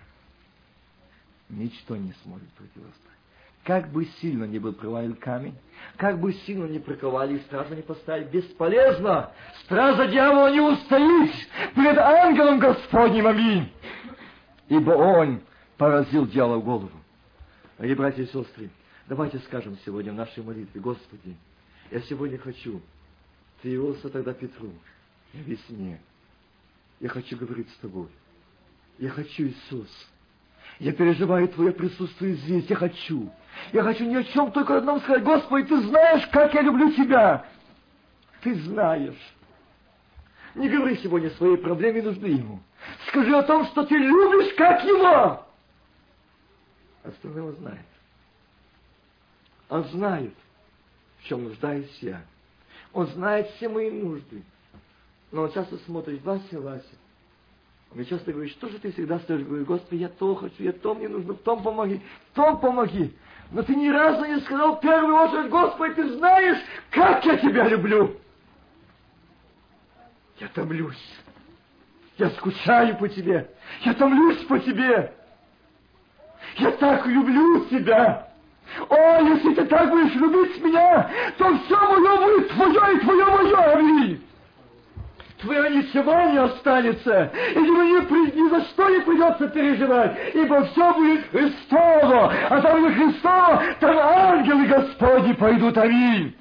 Ничто 1.48 1.96
не 1.96 2.12
сможет 2.22 2.48
противостоять. 2.50 3.16
Как 3.64 3.90
бы 3.90 4.04
сильно 4.20 4.44
не 4.44 4.58
был 4.58 4.74
привален 4.74 5.14
камень, 5.14 5.56
как 5.96 6.20
бы 6.20 6.32
сильно 6.32 6.66
не 6.66 6.78
приковали 6.78 7.36
и 7.36 7.40
стражу 7.40 7.74
не 7.74 7.82
поставили, 7.82 8.28
бесполезно. 8.28 9.32
Стража 9.64 10.06
дьявола 10.06 10.52
не 10.52 10.60
устоит 10.60 11.32
перед 11.74 11.98
ангелом 11.98 12.60
Господним. 12.60 13.26
Аминь 13.26 13.72
ибо 14.68 14.90
он 14.92 15.40
поразил 15.76 16.26
в 16.26 16.30
голову. 16.32 16.90
Мои 17.78 17.94
братья 17.94 18.22
и 18.22 18.26
сестры, 18.26 18.70
давайте 19.08 19.38
скажем 19.40 19.78
сегодня 19.84 20.12
в 20.12 20.16
нашей 20.16 20.42
молитве, 20.42 20.80
Господи, 20.80 21.36
я 21.90 22.00
сегодня 22.02 22.38
хочу, 22.38 22.80
Ты 23.62 23.68
явился 23.70 24.08
тогда 24.08 24.32
Петру, 24.32 24.70
в 25.32 25.38
весне. 25.38 26.00
Я 27.00 27.08
хочу 27.08 27.36
говорить 27.36 27.68
с 27.70 27.76
Тобой. 27.76 28.08
Я 28.98 29.10
хочу, 29.10 29.44
Иисус. 29.44 29.88
Я 30.78 30.92
переживаю 30.92 31.48
Твое 31.48 31.72
присутствие 31.72 32.34
здесь. 32.36 32.66
Я 32.68 32.76
хочу. 32.76 33.30
Я 33.72 33.82
хочу 33.82 34.04
ни 34.04 34.14
о 34.14 34.24
чем 34.24 34.50
только 34.52 34.78
одном 34.78 35.00
сказать. 35.00 35.22
Господи, 35.22 35.66
Ты 35.66 35.80
знаешь, 35.82 36.26
как 36.28 36.54
я 36.54 36.62
люблю 36.62 36.90
Тебя. 36.92 37.46
Ты 38.42 38.54
знаешь. 38.62 39.35
Не 40.56 40.70
говори 40.70 40.96
сегодня 41.02 41.30
своей 41.32 41.58
проблеме 41.58 42.02
нужды 42.02 42.28
Ему. 42.28 42.60
Скажи 43.08 43.36
о 43.36 43.42
том, 43.42 43.66
что 43.66 43.84
ты 43.84 43.94
любишь, 43.94 44.54
как 44.56 44.82
Его. 44.84 45.44
Остальное 47.04 47.44
он 47.44 47.56
знает. 47.56 47.86
Он 49.68 49.84
знает, 49.84 50.34
в 51.18 51.24
чем 51.24 51.44
нуждаюсь 51.44 51.98
я. 52.00 52.22
Он 52.94 53.06
знает 53.08 53.50
все 53.50 53.68
мои 53.68 53.90
нужды. 53.90 54.42
Но 55.30 55.42
он 55.42 55.52
часто 55.52 55.76
смотрит, 55.78 56.24
Вася, 56.24 56.58
Вася. 56.58 56.84
Мне 57.92 58.06
часто 58.06 58.32
говорит, 58.32 58.52
что 58.52 58.70
же 58.70 58.78
ты 58.78 58.92
всегда 58.92 59.18
стоишь? 59.20 59.42
Говорю, 59.42 59.66
Господи, 59.66 60.00
я 60.00 60.08
то 60.08 60.34
хочу, 60.34 60.62
я 60.62 60.72
то 60.72 60.94
мне 60.94 61.08
нужно, 61.08 61.34
в 61.34 61.38
том 61.38 61.62
помоги, 61.62 62.00
в 62.32 62.34
том 62.34 62.58
помоги. 62.60 63.14
Но 63.52 63.62
ты 63.62 63.76
ни 63.76 63.88
разу 63.88 64.24
не 64.24 64.40
сказал 64.40 64.76
в 64.76 64.80
первую 64.80 65.14
очередь, 65.16 65.50
Господи, 65.50 65.94
ты 65.94 66.16
знаешь, 66.16 66.58
как 66.90 67.24
я 67.26 67.36
тебя 67.36 67.68
люблю. 67.68 68.16
Я 70.38 70.48
томлюсь. 70.48 71.14
Я 72.18 72.30
скучаю 72.30 72.96
по 72.96 73.08
тебе. 73.08 73.48
Я 73.82 73.94
томлюсь 73.94 74.44
по 74.44 74.58
тебе. 74.58 75.12
Я 76.56 76.70
так 76.72 77.06
люблю 77.06 77.64
тебя. 77.66 78.28
О, 78.88 79.20
если 79.22 79.54
ты 79.54 79.64
так 79.66 79.90
будешь 79.90 80.14
любить 80.14 80.62
меня, 80.62 81.08
то 81.38 81.56
все 81.58 81.76
мое 81.76 82.16
будет 82.24 82.48
твое 82.50 82.96
и 82.96 83.00
твое 83.00 83.24
мое, 83.24 83.72
аминь. 83.72 84.22
Твое 85.38 85.70
ничего 85.70 86.12
не 86.30 86.38
останется, 86.38 87.30
и 87.54 87.58
мне 87.58 88.02
при, 88.02 88.40
ни 88.40 88.48
за 88.48 88.62
что 88.62 88.88
не 88.88 89.00
придется 89.00 89.48
переживать, 89.48 90.16
ибо 90.34 90.64
все 90.64 90.94
будет 90.94 91.28
Христово, 91.30 92.32
а 92.48 92.60
там 92.62 92.86
где 92.86 92.94
Христово, 92.94 93.62
там 93.78 93.98
ангелы 93.98 94.66
Господни 94.66 95.32
пойдут, 95.34 95.76
аминь. 95.76 96.34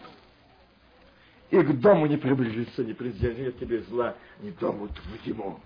И 1.55 1.63
к 1.63 1.71
дому 1.79 2.05
не 2.05 2.17
приближится, 2.17 2.83
не 2.83 2.91
приземлит 2.91 3.57
тебе 3.57 3.81
зла, 3.83 4.13
ни 4.41 4.49
дому 4.51 4.89
твоему. 4.89 5.57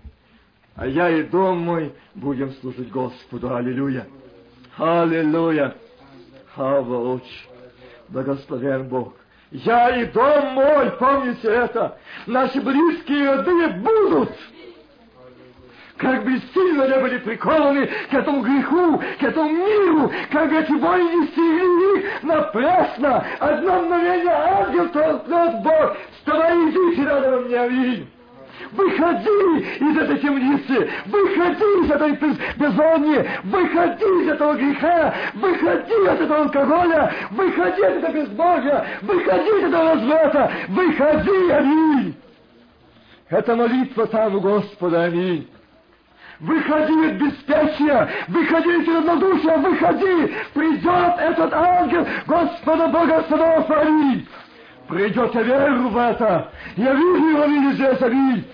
А 0.76 0.86
я 0.86 1.10
и 1.10 1.24
дом 1.24 1.58
мой 1.58 1.92
будем 2.14 2.52
служить 2.60 2.90
Господу, 2.90 3.52
аллилуйя. 3.52 4.06
Аллилуйя. 4.76 5.74
Хава. 6.54 7.20
Благословен 8.08 8.88
Бог. 8.88 9.14
Я 9.50 10.00
и 10.00 10.06
дом 10.12 10.54
мой, 10.54 10.92
помните 10.92 11.48
это, 11.48 11.98
наши 12.26 12.60
близкие 12.60 13.34
роды 13.34 13.68
будут. 13.80 14.30
Как 16.00 16.24
бы 16.24 16.40
сильно 16.54 16.88
не 16.88 16.98
были 16.98 17.18
прикованы 17.18 17.86
к 18.10 18.14
этому 18.14 18.40
греху, 18.40 19.02
к 19.18 19.22
этому 19.22 19.50
миру, 19.50 20.10
как 20.32 20.50
эти 20.50 20.72
войны 20.72 21.26
стерили 21.28 21.98
их 21.98 22.22
напрасно. 22.22 23.22
Одно 23.38 23.82
мгновение 23.82 24.32
ангел 24.32 24.88
толкнет 24.88 25.62
Бог, 25.62 25.96
вставай, 26.16 26.54
иди, 26.70 27.04
рядом 27.04 27.44
мне, 27.44 27.60
аминь. 27.60 28.08
Выходи 28.72 29.58
из 29.78 29.98
этой 29.98 30.18
темницы! 30.20 30.90
Выходи 31.04 31.64
из 31.84 31.90
этой 31.90 32.12
бездонни! 32.56 33.28
Выходи 33.44 34.04
из 34.04 34.28
этого 34.30 34.54
греха! 34.54 35.14
Выходи 35.34 36.06
от 36.06 36.20
этого 36.20 36.42
алкоголя! 36.44 37.12
Выходи 37.30 37.82
от 37.82 37.94
этого 37.96 38.12
безбожия! 38.12 38.86
Выходи 39.02 39.48
из 39.48 39.64
этого 39.64 39.94
разврата! 39.94 40.50
Выходи, 40.68 41.50
аминь! 41.50 42.14
Это 43.28 43.54
молитва 43.54 44.06
там 44.06 44.40
Господа, 44.40 45.04
аминь! 45.04 45.46
Выходи 46.40 46.92
из 46.92 47.20
беспечия, 47.20 48.08
выходи 48.28 48.70
из 48.70 48.86
выходи! 49.58 50.34
Придет 50.54 51.18
этот 51.18 51.52
ангел 51.52 52.06
Господа 52.26 52.88
Бога 52.88 53.24
Садов, 53.28 53.70
аминь! 53.70 54.26
Придет, 54.88 55.34
я 55.34 55.42
верю 55.42 55.88
в 55.88 55.96
это. 55.98 56.50
Я 56.76 56.94
вижу 56.94 57.28
его 57.28 57.44
везде, 57.44 57.92
аминь. 58.00 58.44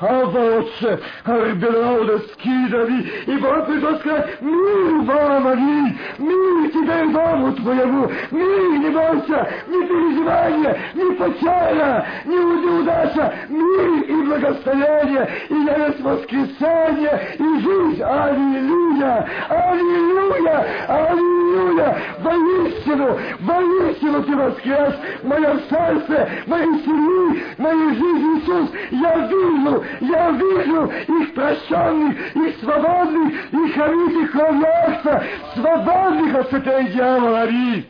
Ава, 0.00 0.58
Отче, 0.58 0.98
Арбелауда, 1.24 2.18
Скидови, 2.18 3.12
ибо 3.26 3.46
он 3.46 3.66
придет 3.66 4.00
сказать, 4.00 4.40
мир 4.40 5.02
вам, 5.02 5.46
аминь, 5.46 5.98
мир 6.18 6.70
тебе 6.72 7.04
и 7.04 7.12
дому 7.12 7.52
твоему, 7.52 8.10
мир, 8.32 8.78
не 8.80 8.90
бойся, 8.90 9.48
ни 9.68 9.86
переживания, 9.86 10.76
ни 10.94 11.14
потеря, 11.14 12.06
ни 12.24 12.34
неудача, 12.34 13.34
мир 13.48 14.02
и 14.02 14.22
благословение, 14.24 15.30
и 15.48 15.54
есть 15.54 16.00
воскресенье, 16.00 17.36
и 17.38 17.60
жизнь, 17.60 18.02
аллилуйя, 18.02 19.28
аллилуйя, 19.48 20.66
аллилуйя, 20.88 21.96
воистину, 22.18 23.18
воистину 23.40 24.22
ты 24.24 24.36
воскрес, 24.36 24.94
в 25.22 25.28
моем 25.28 25.60
сердце, 25.70 26.28
моей 26.46 26.84
семьи, 26.84 27.44
моей 27.58 27.94
жизни, 27.94 28.24
Иисус, 28.34 28.70
я 28.90 29.18
вижу, 29.28 29.83
я 30.00 30.30
вижу 30.30 30.86
их 30.86 31.34
прощенных, 31.34 32.36
их 32.36 32.60
свободных, 32.60 33.52
их 33.52 34.32
кровью 34.32 34.68
Акса, 34.68 35.24
свободных 35.54 36.34
от 36.34 36.50
цепей 36.50 36.92
дьявола, 36.92 37.42
Ари. 37.42 37.86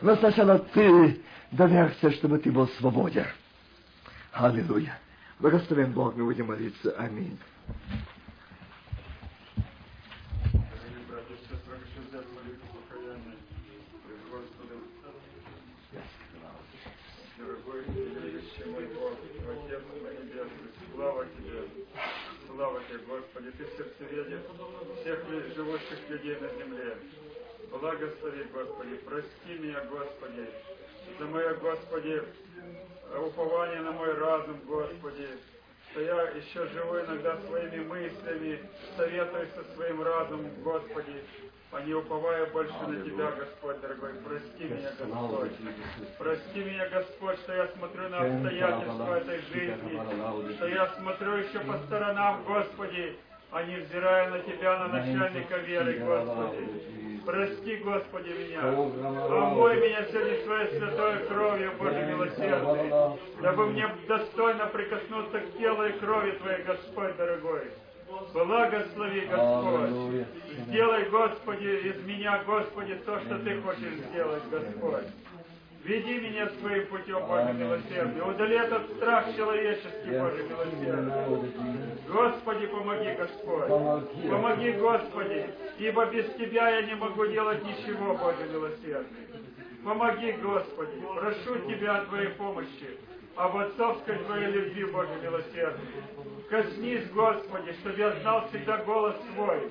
Но 0.00 0.16
сначала 0.16 0.58
ты 0.58 1.20
доверься, 1.50 2.10
чтобы 2.12 2.38
ты 2.38 2.50
был 2.52 2.68
свободен. 2.78 3.26
Аллилуйя. 4.32 4.98
Благословен 5.38 5.92
Бог, 5.92 6.16
мы 6.16 6.24
будем 6.24 6.46
молиться. 6.46 6.94
Аминь. 6.98 7.38
Дорогой 17.38 17.84
и 17.84 18.68
мой 18.70 18.86
Бог, 18.94 19.12
Отец 19.12 19.82
мой 20.02 20.16
небесный, 20.16 20.70
слава 20.94 21.24
Тебе, 21.26 21.68
Тебе, 22.94 23.06
Господи, 23.06 23.50
Ты 23.58 23.66
сердцеведец 23.76 24.40
всех 25.00 25.54
живущих 25.56 26.08
людей 26.08 26.36
на 26.38 26.48
земле. 26.48 26.96
Благослови, 27.70 28.44
Господи, 28.52 28.96
прости 29.04 29.58
меня, 29.58 29.84
Господи, 29.86 30.48
за 31.18 31.26
мое, 31.26 31.54
Господи, 31.54 32.22
упование 33.18 33.80
на 33.80 33.92
мой 33.92 34.12
разум, 34.14 34.60
Господи, 34.66 35.28
что 35.90 36.00
я 36.02 36.22
еще 36.30 36.68
живу 36.68 37.00
иногда 37.00 37.36
своими 37.48 37.84
мыслями, 37.84 38.60
советуюсь 38.96 39.50
со 39.54 39.74
своим 39.74 40.02
разумом, 40.02 40.50
Господи, 40.62 41.24
а 41.74 41.80
не 41.82 41.94
уповая 41.94 42.46
больше 42.46 42.74
на 42.86 43.02
Тебя, 43.02 43.30
Господь, 43.32 43.80
дорогой. 43.80 44.12
Прости 44.24 44.64
меня, 44.64 44.90
Господь. 44.98 45.50
Прости 46.18 46.64
меня, 46.64 46.88
Господь, 46.88 47.38
что 47.40 47.52
я 47.52 47.68
смотрю 47.76 48.08
на 48.10 48.18
обстоятельства 48.18 49.18
этой 49.18 49.40
жизни, 49.52 50.54
что 50.54 50.68
я 50.68 50.86
смотрю 50.98 51.32
еще 51.36 51.58
по 51.60 51.76
сторонам, 51.86 52.44
Господи, 52.44 53.16
а 53.50 53.62
не 53.64 53.76
взирая 53.76 54.30
на 54.30 54.38
Тебя, 54.40 54.78
на 54.78 54.88
начальника 54.88 55.56
веры, 55.58 55.98
Господи. 55.98 57.20
Прости, 57.26 57.76
Господи, 57.76 58.28
меня. 58.28 58.68
Омой 58.68 59.76
меня 59.76 60.04
сегодня 60.12 60.44
Своей 60.44 60.78
святой 60.78 61.18
кровью, 61.26 61.72
Боже 61.78 62.06
милосердный, 62.06 63.18
дабы 63.40 63.66
мне 63.66 63.88
достойно 64.06 64.66
прикоснуться 64.66 65.40
к 65.40 65.58
телу 65.58 65.84
и 65.86 65.92
крови 65.92 66.32
Твоей, 66.32 66.62
Господь, 66.64 67.16
дорогой. 67.16 67.70
Благослови, 68.32 69.20
Господь. 69.26 70.26
Сделай, 70.66 71.08
Господи, 71.08 71.88
из 71.88 72.04
меня, 72.04 72.42
Господи, 72.44 72.94
то, 73.06 73.20
что 73.20 73.38
Ты 73.38 73.60
хочешь 73.60 73.94
сделать, 74.10 74.42
Господь. 74.50 75.04
Веди 75.84 76.18
меня 76.18 76.48
своим 76.60 76.86
путем, 76.86 77.26
Боже 77.26 77.52
милосердный. 77.52 78.22
Удали 78.22 78.56
этот 78.56 78.90
страх 78.96 79.26
человеческий, 79.36 80.18
Боже 80.18 80.42
милосердный. 80.44 81.52
Господи, 82.08 82.66
помоги, 82.66 83.10
Господь. 83.18 83.68
Помоги, 84.30 84.72
Господи, 84.72 85.46
ибо 85.78 86.06
без 86.06 86.26
Тебя 86.34 86.70
я 86.70 86.82
не 86.82 86.94
могу 86.94 87.26
делать 87.26 87.62
ничего, 87.64 88.14
Боже 88.14 88.48
милосердный. 88.50 89.26
Помоги, 89.84 90.32
Господи. 90.32 91.02
Прошу 91.16 91.58
Тебя 91.68 91.98
о 91.98 92.04
Твоей 92.06 92.28
помощи 92.30 92.98
об 93.36 93.56
отцовской 93.56 94.16
Твоей 94.18 94.46
любви, 94.46 94.84
Боже 94.84 95.10
милосердный. 95.22 95.86
Коснись, 96.48 97.08
Господи, 97.10 97.72
чтобы 97.80 97.98
я 97.98 98.10
знал 98.20 98.46
всегда 98.48 98.76
голос 98.78 99.16
Твой, 99.34 99.70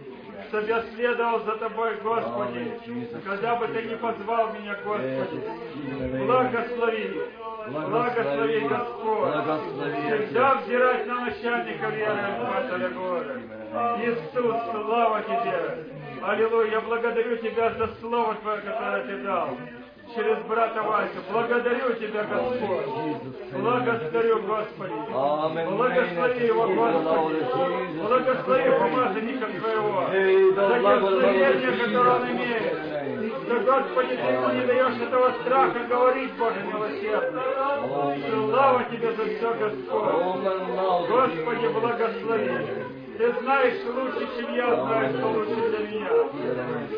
чтобы 0.49 0.68
я 0.68 0.81
следовал 0.95 1.40
за 1.45 1.56
Тобой, 1.57 1.95
Господи, 2.03 2.80
когда 3.23 3.56
бы 3.56 3.68
Ты 3.68 3.84
не 3.84 3.95
позвал 3.95 4.53
меня, 4.53 4.76
Господи. 4.84 6.26
Благослови, 6.26 7.22
благослови, 7.68 8.60
Господь, 8.68 9.34
всегда 10.06 10.56
взирать 10.56 11.07
на 11.07 11.22
начальника 11.22 11.88
веры 11.90 12.19
Императора 12.19 12.90
города. 12.90 13.40
Иисус, 14.02 14.56
слава 14.72 15.22
Тебе! 15.22 15.85
Аллилуйя, 16.22 16.72
я 16.72 16.81
благодарю 16.81 17.38
Тебя 17.38 17.69
за 17.72 17.88
Слово 18.02 18.35
Твое, 18.35 18.61
которое 18.61 19.03
Ты 19.03 19.18
дал 19.23 19.57
через 20.15 20.44
брата 20.45 20.81
Васю. 20.81 21.19
Благодарю 21.31 21.94
Тебя, 21.94 22.23
Господь. 22.23 22.85
Благодарю, 23.52 24.41
Господи. 24.44 24.94
Благослови 25.69 26.45
его, 26.48 26.68
Господи. 26.68 27.45
Благослови 28.02 28.69
помазанника 28.80 29.48
Твоего. 29.60 30.06
За 30.56 30.61
благословение, 30.80 31.72
которое 31.77 32.15
он 32.15 32.30
имеет. 32.31 32.94
Да, 33.48 33.56
Господи, 33.60 34.15
Ты 34.15 34.31
ему 34.34 34.49
не 34.49 34.65
даешь 34.65 35.02
этого 35.02 35.31
страха 35.41 35.80
говорить, 35.90 36.34
Боже 36.38 36.64
милосердный. 36.64 37.41
Слава 38.49 38.84
Тебе 38.85 39.11
за 39.11 39.23
все, 39.23 39.53
Господь. 39.53 40.14
Господи, 41.10 41.68
благослови. 41.68 43.03
Ты 43.18 43.31
знаешь 43.41 43.85
лучше, 43.85 44.27
чем 44.38 44.56
я 44.56 44.76
знаю, 44.76 45.18
что 45.18 45.27
лучше 45.27 45.56
для 45.56 45.88
меня. 45.88 46.10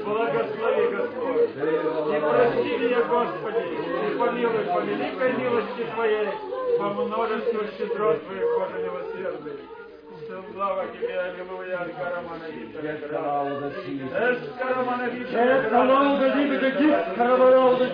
Благослови, 0.04 0.88
Господь. 0.96 1.50
И 1.50 2.20
прости 2.20 2.66
Василия, 2.66 3.04
Господи, 3.04 4.14
и 4.14 4.18
помилуй 4.18 4.66
по 4.66 4.80
великой 4.80 5.34
милости 5.34 5.84
Твоей, 5.94 6.30
по 6.78 6.90
множеству 6.90 7.60
щедрот 7.78 8.26
Твоих, 8.26 8.44
Боже 8.58 8.84
милосердный. 8.84 9.75
Слава 10.36 10.84
Тебе, 10.88 11.18
Аллилуйя, 11.18 11.80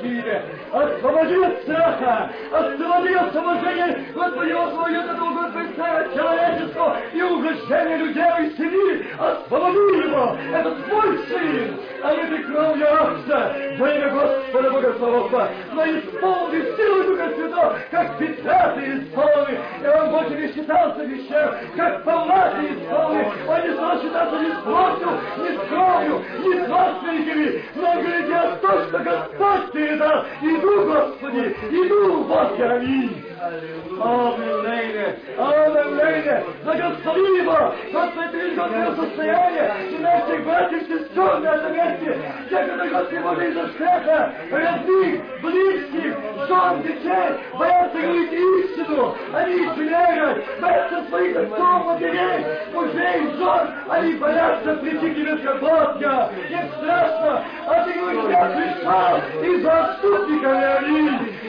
Дивида. 0.01 0.41
Освободи 0.71 1.35
от 1.35 1.61
страха, 1.61 2.31
освободи 2.51 3.13
от 3.13 3.33
саможения, 3.33 4.05
Господи, 4.15 4.51
освободи 4.51 4.95
от 4.95 5.05
этого, 5.05 5.29
Господи, 5.33 5.67
царя 5.75 6.09
человеческого 6.15 6.97
и 7.13 7.21
угрожения 7.21 7.97
людей 7.97 8.47
и 8.47 8.57
семьи. 8.57 9.05
Освободи 9.19 10.07
его, 10.07 10.37
это 10.51 10.71
твой 10.71 11.17
сын, 11.27 11.79
а 12.03 12.15
не 12.15 12.23
ты 12.25 12.43
кровью 12.43 13.01
овца, 13.01 13.53
во 13.77 13.89
имя 13.89 14.09
Господа 14.09 14.71
Богослова, 14.71 15.49
но 15.73 15.85
исполни 15.85 16.75
силу 16.75 17.03
Духа 17.03 17.29
Святого, 17.35 17.79
как 17.91 18.17
ты 18.17 18.25
исполни, 18.25 19.59
и 19.83 19.87
он 19.87 20.09
больше 20.09 20.35
не 20.35 20.53
считался 20.53 21.03
вещам, 21.03 21.55
как 21.75 22.03
Павла 22.03 22.30
ты 22.31 22.73
исполни, 22.73 23.25
он 23.47 23.67
не 23.67 23.73
стал 23.73 24.01
считаться 24.01 24.39
ни 24.39 24.51
плотью, 24.63 25.09
ни 25.37 25.51
кровью, 25.67 26.21
ни 26.39 26.51
родственниками, 26.67 27.63
но 27.75 28.01
говорит, 28.01 28.29
я 28.29 28.55
то, 28.61 28.87
что 28.87 28.99
Господь 28.99 29.71
тебе 29.73 29.95
дал, 29.97 30.25
иду, 30.41 30.85
Господи, 30.85 31.55
иду, 31.69 32.23
Господи, 32.23 32.61
аминь. 32.61 33.30
Аллилуйя! 33.41 35.15
Аллилуйя! 35.35 36.43
Благослови 36.63 37.37
его! 37.39 37.73
Господи, 37.91 38.27
ты 38.31 38.39
видишь 38.39 38.95
состояние 38.95 39.73
наших 39.99 40.45
братьев 40.45 40.83
и 40.83 40.85
сестер 40.85 41.39
на 41.39 41.55
этом 41.55 41.73
месте, 41.73 42.21
тех, 42.51 42.67
которые, 42.69 42.91
Господи, 42.91 43.19
Боже, 43.23 43.49
из-за 43.49 43.67
страха, 43.69 44.33
родных, 44.51 45.21
близких, 45.41 46.17
жен, 46.47 46.81
детей, 46.83 47.29
боятся 47.57 47.97
говорить 47.99 48.31
истину, 48.31 49.15
они 49.33 49.55
изменяют, 49.55 50.45
боятся 50.61 51.03
своих 51.09 51.37
отцов, 51.37 51.85
матерей, 51.87 52.45
мужей, 52.73 53.37
жен, 53.37 53.73
они 53.89 54.13
боятся 54.15 54.75
прийти 54.75 55.09
к 55.09 55.15
тебе 55.15 55.37
свободно, 55.39 56.29
им 56.47 56.71
страшно, 56.77 57.43
а 57.65 57.85
ты 57.85 57.93
говоришь, 57.93 58.29
я 58.29 58.45
пришел 58.45 59.55
из-за! 59.55 59.91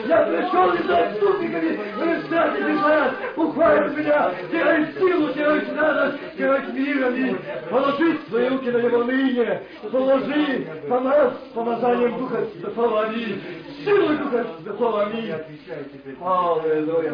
Я 0.05 0.17
пришел 0.25 0.73
из-за 0.73 0.95
и 1.83 2.63
бежать, 2.63 3.13
ухватит 3.35 3.97
меня, 3.97 4.31
теряй 4.51 4.93
силу, 4.93 5.33
теряй 5.33 5.75
радость, 5.75 6.37
теряй 6.37 6.71
мир, 6.71 7.05
аминь. 7.07 7.37
Положи 7.69 8.19
свои 8.29 8.49
руки 8.49 8.71
на 8.71 8.77
его 8.77 9.03
ныне, 9.03 9.61
положи, 9.91 10.67
помаз 10.87 11.33
помазанием 11.53 12.17
Духа 12.17 12.45
Святого, 12.59 13.03
аминь. 13.03 13.41
Силой 13.83 14.17
Духа 14.17 14.45
Святого, 14.63 15.03
аминь. 15.03 15.33
Аллилуйя. 16.21 17.13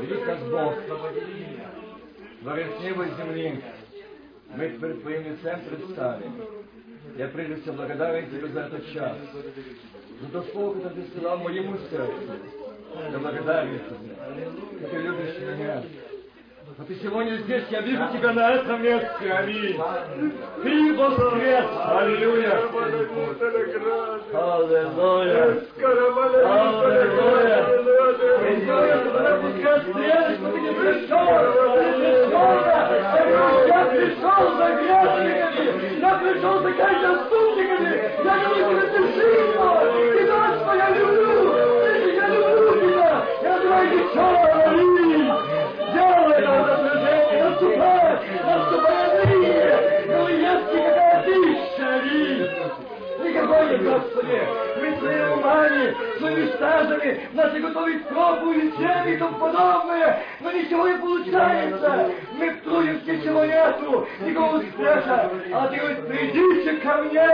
Велик 0.00 0.24
как 0.24 0.38
Бог, 0.48 0.74
Творец 2.40 2.70
неба 2.80 3.04
и 3.04 3.10
земли, 3.16 3.64
мы 4.54 4.68
перед 4.68 5.02
Твоим 5.02 5.22
лицем 5.24 5.60
предстали. 5.68 6.30
Я 7.16 7.28
прежде 7.28 7.56
всего 7.56 7.74
благодарен 7.74 8.30
Тебе 8.30 8.48
за 8.48 8.60
этот 8.60 8.92
час, 8.92 9.16
за 10.20 10.28
то 10.28 10.42
слово, 10.52 10.74
которое 10.74 10.94
Ты 10.94 11.10
сказал 11.10 11.38
моему 11.38 11.76
сердцу. 11.90 12.57
Я 12.95 13.19
благодарен 13.19 13.79
что 13.85 13.95
Ты 14.89 14.97
любишь 14.97 15.35
меня. 15.57 15.83
А 16.77 16.83
Ты 16.87 16.95
сегодня 16.95 17.37
здесь, 17.37 17.63
я 17.69 17.81
вижу 17.81 18.07
Тебя 18.13 18.33
на 18.33 18.53
этом 18.53 18.81
месте, 18.81 19.31
аминь. 19.31 19.79
Ты 20.63 20.93
воскрес, 20.95 21.65
аллилуйя. 21.85 22.53
Аллилуйя. 24.33 25.63
Аллилуйя. 26.45 27.59
Ты 28.39 29.31
пускай 29.41 29.77
свет, 29.81 30.25
что 30.37 30.47
ты 30.51 30.59
не 30.59 30.71
пришел. 30.71 31.27
Я 33.67 33.79
пришел 33.91 34.41
за 34.57 34.67
грешниками. 34.79 35.99
Я 35.99 36.11
пришел 36.17 36.55
за 36.61 36.71
каждым. 36.73 37.17
Я 38.23 38.35
говорю 38.39 38.81
тебе, 38.87 39.08
Нет, 53.69 53.83
Господи! 53.83 54.41
Мы 54.81 54.97
своими 54.97 55.33
умами, 55.33 55.95
своими 56.17 56.47
стажами, 56.53 57.19
наши 57.33 57.59
готовить 57.59 58.07
проповеди, 58.07 58.73
семьи 58.77 59.13
и 59.13 59.17
тому 59.17 59.37
подобное, 59.37 60.23
но 60.39 60.51
ничего 60.51 60.87
не 60.87 60.97
получается. 60.97 62.11
Мы 62.33 62.51
трудимся, 62.63 63.11
ничего 63.11 63.45
нету, 63.45 64.07
никакого 64.21 64.57
успеха. 64.57 65.31
А 65.53 65.67
ты 65.67 65.77
говоришь, 65.77 65.97
придите 66.07 66.77
ко 66.77 66.97
мне, 67.03 67.29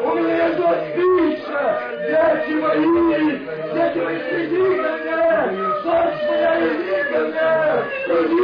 у 0.00 0.14
меня 0.14 0.46
есть 0.46 0.58
пища, 0.94 1.62
дети 2.00 2.52
мои, 2.54 2.80
дети 3.74 3.98
мои, 3.98 4.18
приди 4.30 4.64
ко 4.80 4.88
мне, 4.96 5.20
дочь 5.84 6.22
моя, 6.28 6.52
иди 6.64 6.98
ко 7.12 7.18
мне, 7.28 7.50
иди, 8.08 8.42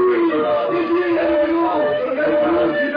иди, 0.76 1.14
я 1.14 1.22
люблю, 1.46 1.62
я 2.14 2.28
люблю 2.28 2.74
тебя, 2.74 2.89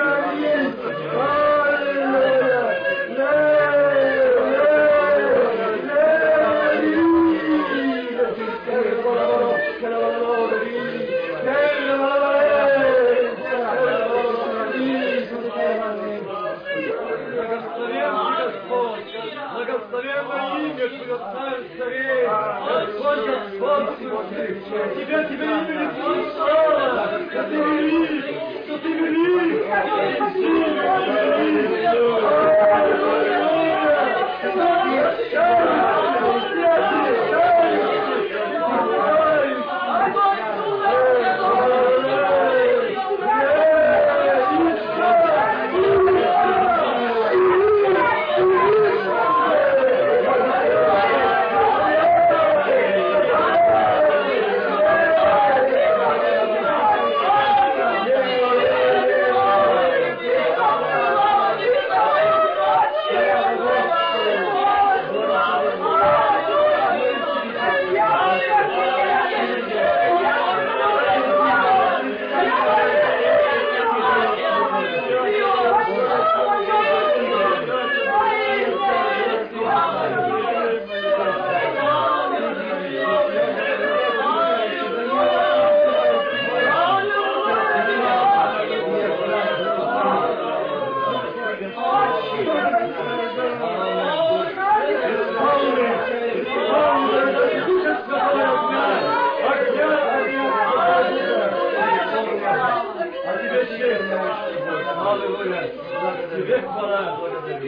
Тебя, 23.63 25.23
Тебя 25.23 25.51
имя 25.61 25.75
не 25.79 25.87
слышало, 25.95 27.07
что 27.31 27.43
Ты 27.43 27.55
велик, 27.55 28.25
что 28.65 28.77
Ты 28.79 28.89
велик, 28.91 29.63
что 29.63 30.27
Ты 30.33 30.41
велик, 30.41 31.73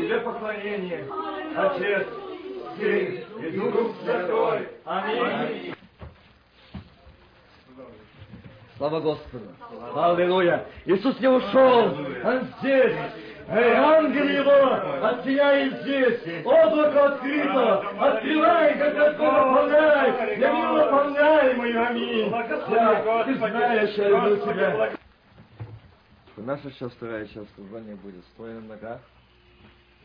тебе 0.05 0.19
поклонение, 0.19 1.05
Отец, 1.55 2.07
Сын 2.77 3.43
и 3.43 3.51
Дух 3.51 3.95
Святой. 4.03 4.69
Аминь. 4.85 5.75
Слава 8.77 8.99
Господу! 8.99 9.45
Аллилуйя! 9.95 10.65
Иисус 10.85 11.19
не 11.19 11.27
ушел! 11.29 11.97
Он 12.23 12.47
здесь! 12.59 12.93
Эй, 13.47 13.73
ангел 13.73 14.27
его, 14.27 15.05
отсияет 15.05 15.83
здесь, 15.83 16.43
облако 16.43 17.13
открыто, 17.13 17.79
открывай, 17.99 18.75
как 18.79 18.97
откуда 18.97 19.31
наполняй, 19.31 20.39
я 20.39 20.51
мило 20.51 20.77
наполняемый, 20.77 21.87
аминь. 21.87 22.31
Да, 22.31 23.23
ты 23.23 23.35
знаешь, 23.35 23.95
я 23.97 24.09
люблю 24.09 24.37
тебя. 24.37 24.89
Наша 26.37 26.71
сейчас 26.71 26.91
вторая 26.93 27.27
часть 27.27 27.53
служения 27.55 27.95
будет 27.95 28.25
стоя 28.33 28.55
на 28.55 28.61
ногах. 28.61 28.99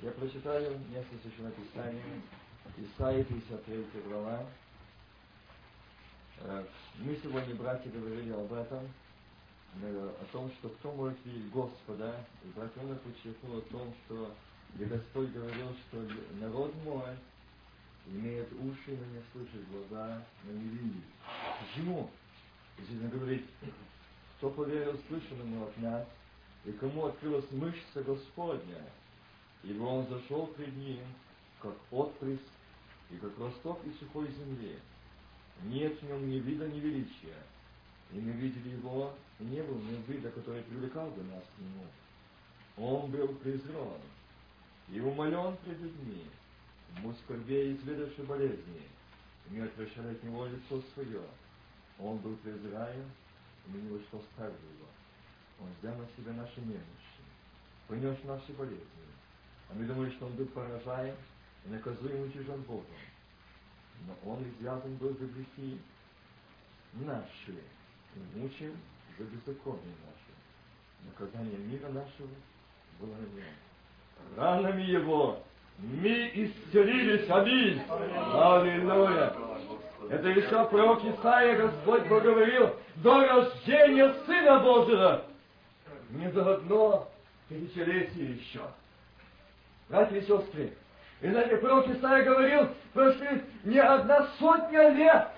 Я 0.02 0.12
прочитаю 0.12 0.78
место 0.88 1.14
Священного 1.22 1.52
Писания, 1.52 2.22
Исаия 2.78 3.22
53 3.22 3.84
глава. 4.08 4.46
Э, 6.38 6.64
Мы 7.00 7.18
сегодня, 7.22 7.54
братья, 7.54 7.90
говорили 7.90 8.32
об 8.32 8.50
этом, 8.50 8.88
э, 9.82 10.12
о 10.22 10.24
том, 10.32 10.50
что 10.52 10.70
кто 10.70 10.92
может 10.92 11.18
видеть 11.26 11.50
Господа. 11.50 12.16
И 12.42 12.48
брат 12.56 12.74
Ронов 12.78 12.98
подчеркнул 13.02 13.58
о 13.58 13.60
том, 13.60 13.92
что 14.06 14.34
где 14.72 14.86
Господь 14.86 15.32
говорил, 15.32 15.68
что 15.88 16.08
народ 16.40 16.74
мой 16.82 17.14
имеет 18.06 18.50
уши, 18.54 18.96
но 18.96 19.04
не 19.04 19.22
слышит, 19.32 19.68
глаза, 19.70 20.22
но 20.44 20.52
не 20.52 20.68
видит. 20.68 21.04
Почему? 21.60 22.10
Здесь 22.78 23.02
он 23.02 23.10
говорит, 23.10 23.44
кто 24.38 24.48
поверил 24.48 24.98
слышанному 25.08 25.66
от 25.66 25.76
нас, 25.76 26.06
и 26.64 26.72
кому 26.72 27.04
открылась 27.04 27.50
мышца 27.50 28.02
Господня, 28.02 28.82
ибо 29.62 29.84
он 29.84 30.06
зашел 30.08 30.46
пред 30.48 30.74
ним, 30.76 31.00
как 31.60 31.74
отпрыск 31.90 32.42
и 33.10 33.16
как 33.16 33.38
росток 33.38 33.84
из 33.86 33.98
сухой 33.98 34.28
земли. 34.32 34.78
Нет 35.64 36.00
в 36.00 36.08
нем 36.08 36.28
ни 36.28 36.38
вида, 36.38 36.66
ни 36.68 36.80
величия. 36.80 37.36
И 38.12 38.18
мы 38.18 38.32
видели 38.32 38.70
его, 38.76 39.14
и 39.38 39.44
не 39.44 39.62
был 39.62 39.76
ни 39.76 40.02
вида, 40.10 40.30
который 40.30 40.62
привлекал 40.62 41.10
бы 41.10 41.22
нас 41.24 41.42
к 41.56 41.60
нему. 41.60 41.86
Он 42.76 43.10
был 43.10 43.28
презрен 43.28 44.00
и 44.88 45.00
умолен 45.00 45.56
пред 45.58 45.78
людьми, 45.80 46.24
ему 46.96 47.14
скорбей 47.24 47.74
изведавши 47.74 48.22
болезни, 48.22 48.82
и 49.48 49.54
мы 49.54 49.64
отвращали 49.64 50.12
от 50.12 50.22
него 50.24 50.46
лицо 50.46 50.82
свое. 50.94 51.22
Он 51.98 52.16
был 52.18 52.36
презираем, 52.36 53.04
и 53.66 53.70
мы 53.70 53.98
во 53.98 54.00
что 54.04 54.22
ставили 54.32 54.56
его. 54.78 54.88
Он 55.60 55.68
взял 55.80 55.94
на 55.96 56.06
себя 56.16 56.32
наши 56.32 56.60
немощи, 56.60 57.22
понес 57.86 58.16
наши 58.24 58.52
болезни. 58.54 58.86
А 59.70 59.74
мы 59.76 59.84
думали, 59.84 60.10
что 60.10 60.26
он 60.26 60.32
был 60.32 60.46
поражаем 60.46 61.14
и 61.64 61.68
наказуем 61.70 62.22
утяжен 62.28 62.60
Богом. 62.62 62.84
Но 64.06 64.32
он 64.32 64.42
извязан 64.42 64.96
был 64.96 65.10
за 65.10 65.26
грехи 65.26 65.80
наши, 66.94 67.52
и 68.16 68.38
мучим 68.38 68.76
за 69.18 69.24
беззаконие 69.24 69.94
наше. 70.06 70.30
Наказание 71.06 71.58
мира 71.58 71.88
нашего 71.88 72.28
было 72.98 73.14
на 73.14 73.26
нем. 73.36 74.36
Ранами 74.36 74.82
его 74.82 75.42
мы 75.78 76.30
исцелились, 76.34 77.28
аминь. 77.30 77.80
Аллилуйя. 77.88 79.34
Это 80.10 80.28
еще 80.28 80.68
пророк 80.68 81.04
Исаия 81.04 81.56
Господь 81.56 82.08
проговорил 82.08 82.74
до 82.96 83.26
рождения 83.26 84.12
Сына 84.26 84.60
Божьего. 84.60 85.24
Не 86.10 86.30
за 86.32 86.54
одно 86.54 87.08
тысячелетие 87.48 88.34
еще. 88.34 88.60
Братья 89.90 90.16
и 90.16 90.20
сестры, 90.20 90.72
и 91.20 91.28
знаете, 91.28 91.56
пророк 91.56 91.88
Исаия 91.88 92.24
говорил, 92.24 92.68
прошли 92.94 93.42
не 93.64 93.80
одна 93.80 94.28
сотня 94.38 94.88
лет, 94.90 95.28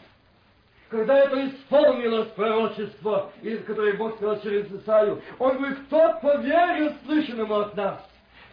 когда 0.91 1.21
это 1.21 1.49
исполнилось 1.49 2.29
пророчество, 2.29 3.33
которое 3.67 3.95
Бог 3.95 4.17
сказал 4.17 4.41
через 4.43 4.71
Исаию. 4.71 5.23
Он 5.39 5.57
говорит, 5.57 5.79
кто 5.87 6.19
поверил 6.21 6.93
слышанному 7.07 7.61
от 7.61 7.75
нас? 7.77 7.99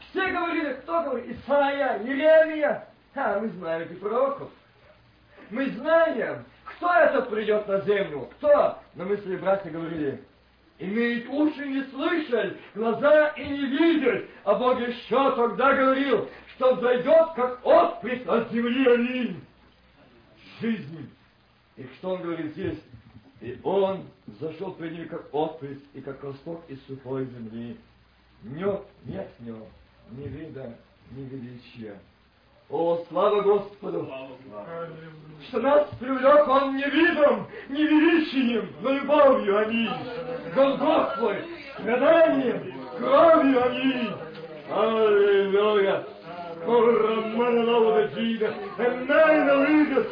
Все 0.10 0.32
говорили, 0.32 0.74
кто 0.82 1.04
говорит? 1.04 1.38
Исаия, 1.38 2.00
Еремия. 2.02 2.88
А, 3.14 3.40
мы 3.40 3.50
знаем 3.50 3.82
этих 3.82 4.00
пророков. 4.00 4.50
Мы 5.50 5.70
знаем, 5.72 6.46
кто 6.64 6.94
это 6.94 7.24
придет 7.24 7.68
на 7.68 7.82
землю. 7.82 8.30
Кто? 8.38 8.80
Но 8.96 9.04
мы, 9.04 9.18
свои 9.18 9.36
братья, 9.36 9.70
говорили, 9.70 10.24
имеет 10.80 11.28
уши 11.30 11.68
не 11.68 11.84
слышать, 11.86 12.58
глаза 12.74 13.28
и 13.30 13.48
не 13.48 13.66
видят. 13.66 14.26
А 14.44 14.56
Бог 14.56 14.80
еще 14.80 15.36
тогда 15.36 15.76
говорил, 15.76 16.30
что 16.56 16.76
зайдет, 16.78 17.34
как 17.36 17.66
отпрыск 17.66 18.28
от 18.28 18.52
земли 18.52 18.88
аминь. 18.88 19.42
Жизнь. 20.60 21.10
И 21.78 21.84
что 21.98 22.12
он 22.12 22.22
говорит 22.22 22.52
здесь? 22.54 22.80
И 23.42 23.58
он 23.64 24.06
зашел 24.40 24.74
пред 24.74 24.94
ним, 24.94 25.08
как 25.08 25.34
отпрыск 25.34 25.82
и 25.94 26.02
как 26.02 26.24
росток 26.24 26.64
из 26.68 26.84
сухой 26.86 27.26
земли. 27.26 27.78
Нет, 28.44 28.82
нет 29.06 29.30
в 29.38 29.46
нем 29.46 29.64
ни 30.12 30.28
вида, 30.28 30.78
ни 31.12 31.24
величия. 31.24 32.00
О, 32.70 33.04
слава 33.10 33.42
Господу! 33.42 34.08
Что 35.48 35.60
нас 35.60 35.88
привлек 36.00 36.48
Он 36.48 36.76
не 36.78 36.84
видом, 36.84 37.48
не 37.70 37.84
величием, 37.84 38.70
но 38.82 38.92
любовью, 38.92 39.58
аминь. 39.58 39.90
Голгофой, 40.54 41.44
страданием, 41.74 42.74
кровью, 42.98 43.66
аминь. 43.66 44.12
Аллилуйя. 44.70 46.06
Романа 46.66 47.64
нового 47.64 48.08
Дида, 48.10 48.54
Энайна 48.80 49.56
выйдет, 49.58 50.10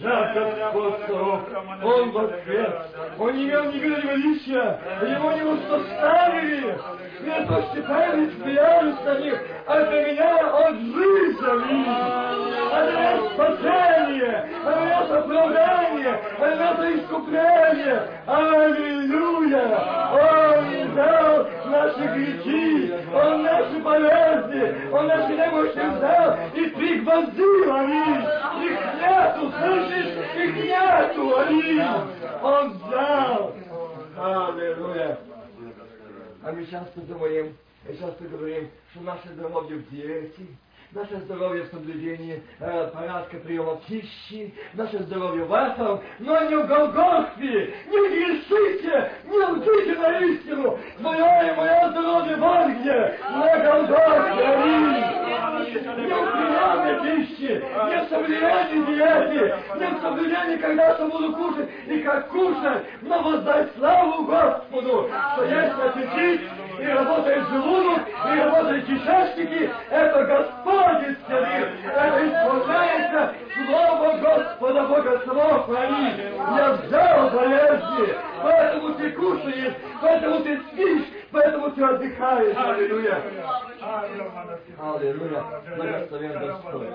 да, 0.00 0.34
Господь 0.34 1.06
сорок, 1.06 1.48
Он 1.82 2.10
воскрес, 2.10 2.74
Он 3.18 3.36
не 3.36 3.44
имел 3.44 3.64
ни 3.72 3.78
вида, 3.78 3.96
ни 4.02 4.06
величия, 4.10 4.80
Его 5.00 5.32
не 5.32 5.42
устаставили, 5.42 6.78
не 7.22 7.46
то 7.46 7.64
считали, 7.72 8.30
смеялись 8.30 9.04
на 9.04 9.14
них, 9.20 9.40
а 9.66 9.80
для 9.84 10.12
меня 10.12 10.54
Он 10.54 10.76
жизнь, 10.78 11.46
аминь. 11.46 11.86
А 12.74 12.84
для 12.84 12.92
меня 12.92 13.30
спасение, 13.34 14.48
а 14.64 14.72
для 14.72 14.80
меня 14.84 14.98
оправдание, 15.00 16.20
а 16.38 16.56
для 16.56 16.72
меня 16.72 16.98
искупление, 16.98 18.02
аллилуйя. 18.26 19.66
Он 20.12 20.94
дал 20.94 21.48
наши 21.66 22.02
грехи, 22.14 22.92
Он 23.14 23.42
наши 23.42 23.78
болезни, 23.78 24.92
Он 24.92 25.06
наши 25.06 25.32
немощи 25.32 25.96
взял 25.96 26.36
и 26.54 26.66
пригвоздил, 26.70 27.74
аминь. 27.74 28.01
Их 28.02 28.78
нету, 29.00 29.52
слышишь? 29.58 30.12
Их 30.36 30.64
нету, 30.64 31.38
аминь. 31.38 31.82
Он 32.42 32.72
взял. 32.72 33.54
Аллилуйя. 34.16 35.18
А 36.42 36.52
мы 36.52 36.66
часто 36.66 37.00
думаем, 37.02 37.56
и 37.88 37.96
часто 37.96 38.24
говорим, 38.24 38.68
что 38.90 39.00
наше 39.02 39.28
здоровье 39.28 39.76
в 39.76 39.90
диете, 39.90 40.46
наше 40.94 41.16
здоровье 41.20 41.64
в 41.64 41.70
соблюдении 41.70 42.42
э, 42.60 42.90
порядка 42.92 43.38
приема 43.38 43.80
пищи, 43.88 44.54
наше 44.74 45.02
здоровье 45.04 45.44
в 45.44 45.52
этом, 45.52 46.02
но 46.18 46.40
не 46.44 46.56
в 46.56 46.66
Голгофе, 46.66 47.74
не 47.86 48.08
грешите, 48.08 49.12
не 49.24 49.38
лгите 49.38 49.98
на 49.98 50.18
истину, 50.18 50.78
твое 50.98 51.50
и 51.50 51.56
мое 51.56 51.90
здоровье 51.90 52.36
вот 52.36 52.68
где, 52.68 53.18
на 53.30 53.58
Голгофе. 53.64 54.42
Не 55.62 56.14
в 56.14 56.32
приеме 56.32 56.92
пищи, 57.02 57.64
не 57.88 58.04
в 58.04 58.08
соблюдении 58.08 58.86
диеты, 58.86 59.56
не 59.78 59.86
в 59.86 60.00
соблюдении, 60.00 60.56
когда 60.56 60.94
что 60.94 61.06
буду 61.06 61.32
кушать 61.32 61.70
и 61.86 61.98
как 62.00 62.28
кушать, 62.28 62.84
но 63.00 63.22
воздать 63.22 63.70
славу 63.76 64.24
Господу, 64.24 65.10
что 65.34 65.44
есть 65.44 65.78
аппетит, 65.78 66.40
и 66.78 66.86
работает 66.86 67.48
желудок, 67.48 68.08
и 68.08 68.38
работают 68.40 68.86
кишечники, 68.86 69.70
это 69.90 70.24
Господь 70.24 71.08
исцелил, 71.08 71.66
это 71.94 72.28
исполняется 72.28 73.34
Слово 73.66 74.18
Господа 74.18 74.86
Бога 74.86 75.20
слов, 75.24 75.68
аминь. 75.68 76.16
Я 76.56 76.72
взял 76.72 77.30
болезни, 77.30 78.14
поэтому 78.42 78.94
ты 78.94 79.10
кушаешь, 79.12 79.74
поэтому 80.00 80.40
ты 80.42 80.60
спишь, 80.62 81.06
поэтому 81.30 81.70
ты 81.70 81.84
отдыхаешь, 81.84 82.56
аллилуйя. 82.56 83.22
Аллилуйя, 84.78 85.44
благословен 85.76 86.38
Господь. 86.38 86.88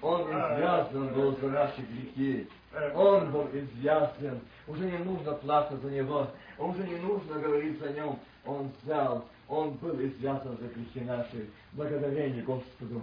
Он 0.00 0.22
извязан 0.22 1.08
был 1.08 1.36
за 1.40 1.48
наши 1.48 1.80
грехи. 1.80 2.48
Он 2.94 3.30
был 3.30 3.48
извязан. 3.52 4.40
Уже 4.68 4.84
не 4.84 4.98
нужно 4.98 5.32
плакать 5.32 5.80
за 5.82 5.90
него. 5.90 6.28
Уже 6.58 6.82
не 6.84 6.96
нужно 6.96 7.38
говорить 7.40 7.80
за 7.80 7.90
нем. 7.90 8.18
Он 8.48 8.72
взял 8.82 9.26
Он 9.48 9.72
был 9.74 10.00
извязан 10.00 10.56
за 10.58 10.68
грехи 10.68 11.00
наши. 11.00 11.48
Благодарение 11.72 12.42
Господу. 12.42 13.02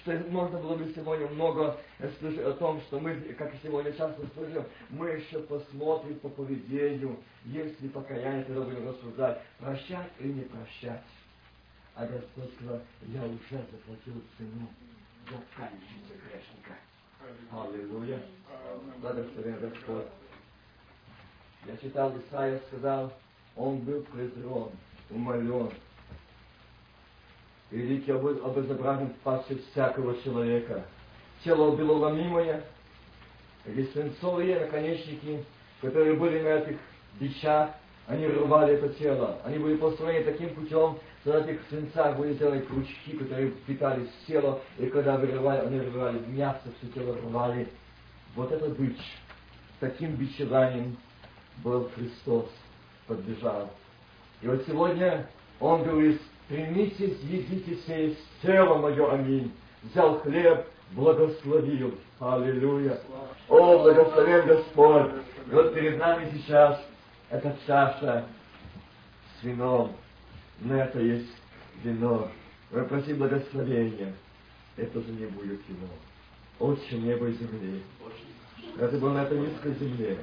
Что 0.00 0.12
можно 0.30 0.58
было 0.58 0.76
бы 0.76 0.92
сегодня 0.94 1.26
много 1.28 1.76
слышать 2.18 2.44
о 2.44 2.52
том, 2.52 2.80
что 2.82 3.00
мы, 3.00 3.14
как 3.36 3.54
и 3.54 3.58
сегодня 3.62 3.92
часто 3.92 4.22
слышим, 4.34 4.64
мы 4.90 5.10
еще 5.10 5.40
посмотрим 5.40 6.18
по 6.20 6.28
поведению, 6.28 7.18
есть 7.44 7.80
ли 7.80 7.88
покаяние, 7.88 8.44
тогда 8.44 8.62
будем 8.62 8.88
рассуждать, 8.88 9.42
прощать 9.58 10.10
или 10.20 10.32
не 10.32 10.42
прощать. 10.42 11.02
А 11.94 12.06
Господь 12.06 12.54
сказал, 12.54 12.80
я 13.08 13.22
уже 13.24 13.64
заплатил 13.72 14.22
цену 14.38 14.68
за 15.26 15.36
кающегося 15.56 16.14
грешника. 16.24 16.74
Аллилуйя. 17.50 18.22
Благословен 19.00 19.58
Господь. 19.60 20.06
Я 21.66 21.76
читал, 21.76 22.14
Исаия 22.16 22.60
сказал, 22.68 23.12
он 23.58 23.78
был 23.78 24.02
презрен, 24.12 24.68
умолен. 25.10 25.70
Великий 27.70 28.12
об- 28.12 28.26
обезображен 28.26 29.10
спасший 29.20 29.58
всякого 29.70 30.16
человека. 30.22 30.84
Тело 31.44 31.76
было 31.76 31.92
ломимое, 31.92 32.64
или 33.66 33.84
свинцовые 33.86 34.60
наконечники, 34.60 35.44
которые 35.82 36.14
были 36.14 36.40
на 36.40 36.48
этих 36.48 36.78
бичах, 37.20 37.70
они 38.06 38.26
рвали 38.26 38.74
это 38.74 38.88
тело. 38.94 39.38
Они 39.44 39.58
были 39.58 39.76
построены 39.76 40.24
таким 40.24 40.54
путем, 40.54 40.98
что 41.20 41.32
на 41.34 41.44
этих 41.44 41.60
свинцах 41.68 42.16
были 42.16 42.32
сделаны 42.34 42.62
крючки, 42.62 43.18
которые 43.18 43.50
впитались 43.50 44.08
в 44.08 44.26
тело, 44.26 44.62
и 44.78 44.86
когда 44.86 45.18
вырывали, 45.18 45.66
они 45.66 45.78
вырывали 45.80 46.18
мясо, 46.28 46.62
все 46.78 46.90
тело 46.92 47.14
рвали. 47.16 47.68
Вот 48.34 48.50
этот 48.50 48.78
бич, 48.78 48.98
таким 49.80 50.12
бичеванием 50.12 50.96
был 51.62 51.90
Христос, 51.94 52.48
подбежал. 53.08 53.70
И 54.40 54.46
вот 54.46 54.64
сегодня 54.66 55.26
Он 55.58 55.82
говорит, 55.82 56.20
примитесь, 56.48 57.18
едите 57.22 57.76
сей 57.86 58.18
тело 58.42 58.78
мое, 58.78 59.12
аминь. 59.12 59.52
Взял 59.82 60.20
хлеб, 60.20 60.66
благословил. 60.92 61.94
Аллилуйя. 62.20 63.00
О, 63.48 63.82
благословен 63.82 64.46
Господь. 64.46 65.12
И 65.50 65.54
вот 65.54 65.74
перед 65.74 65.98
нами 65.98 66.30
сейчас 66.32 66.80
эта 67.30 67.56
чаша 67.66 68.26
с 69.38 69.44
вином. 69.44 69.92
На 70.60 70.84
это 70.84 71.00
есть 71.00 71.30
вино. 71.82 72.28
Мы 72.70 72.84
просим 72.84 73.18
благословения. 73.18 74.12
Это 74.76 75.00
же 75.00 75.12
не 75.12 75.26
будет 75.26 75.60
вино. 75.68 75.88
Отче 76.58 76.98
неба 76.98 77.28
и 77.28 77.32
земли. 77.32 77.82
Это 78.78 78.98
было 78.98 79.12
на 79.12 79.22
этой 79.22 79.38
низкой 79.38 79.74
земле. 79.74 80.18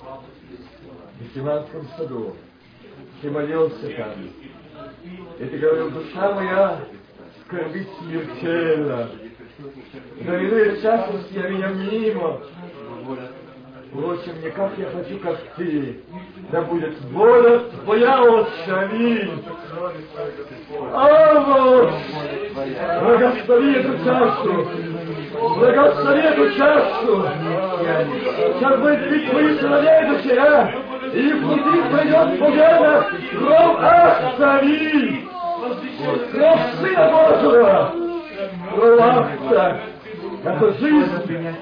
В 0.00 1.22
Гефсиманском 1.22 1.88
саду. 1.96 2.36
Ты 3.20 3.30
молился 3.30 3.88
там. 3.96 4.12
И 5.38 5.44
ты 5.44 5.58
говорил, 5.58 5.90
душа 5.90 6.34
моя 6.34 6.84
скорбит 7.46 7.88
смертельно. 8.00 9.10
Завидует 10.24 10.82
частность 10.82 11.30
я 11.32 11.48
меня 11.48 11.68
мимо. 11.68 12.40
Впрочем, 13.94 14.42
не 14.42 14.50
как 14.50 14.72
я 14.76 14.86
хочу, 14.86 15.20
как 15.20 15.38
ты. 15.56 16.00
Да 16.50 16.62
будет 16.62 17.00
воля 17.12 17.60
твоя, 17.84 18.22
Отче, 18.24 18.72
аминь. 18.72 19.44
Авось! 20.92 21.94
Благослови 23.00 23.74
эту 23.76 24.04
чашу! 24.04 24.68
Благослови 25.58 26.22
эту 26.22 26.50
чашу! 26.56 27.28
Сейчас 28.58 28.80
будет 28.80 29.08
пить 29.10 29.30
твои 29.30 29.58
сыновей, 29.58 30.08
дочеря! 30.08 30.74
И 31.12 31.32
внутри 31.32 31.82
пройдет 31.88 32.40
победа! 32.40 33.06
Кровь 33.30 33.78
Ахсави! 33.78 35.28
Кровь 36.32 36.74
Сына 36.80 37.10
Божьего! 37.12 37.92
Кровь 38.74 39.93
Это 40.44 40.72
жизнь! 40.74 41.10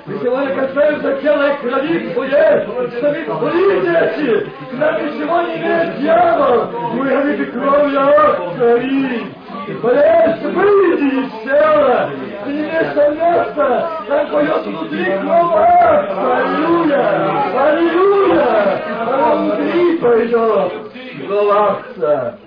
И 0.09 0.25
сегодня 0.25 0.55
касается 0.57 1.15
тела 1.23 1.53
и 1.53 1.57
крови 1.59 2.11
твоей, 2.13 2.65
что 2.65 3.39
твои 3.39 3.81
дети, 3.81 4.51
к 4.71 4.73
нам 4.73 5.07
ничего 5.07 5.41
не 5.43 5.57
имеет 5.59 5.99
дьявол! 6.01 6.67
Мы 6.95 7.09
говорите 7.09 7.45
кровью 7.45 8.01
Ахсави! 8.01 9.27
Боясь, 9.81 10.43
выйди 10.43 11.15
из 11.15 11.31
тела! 11.45 12.11
Ты 12.45 12.51
не 12.51 12.61
имеешь 12.63 12.95
там 12.95 13.15
места! 13.15 13.91
Там 14.09 14.31
поет 14.31 14.67
внутри 14.67 15.05
кровь! 15.05 16.11
Аллилуйя! 16.19 17.05
Аллилуйя! 17.63 18.83
Она 19.01 19.35
внутри 19.37 19.99
пойдет! 19.99 20.73
Ахса! 21.53 22.39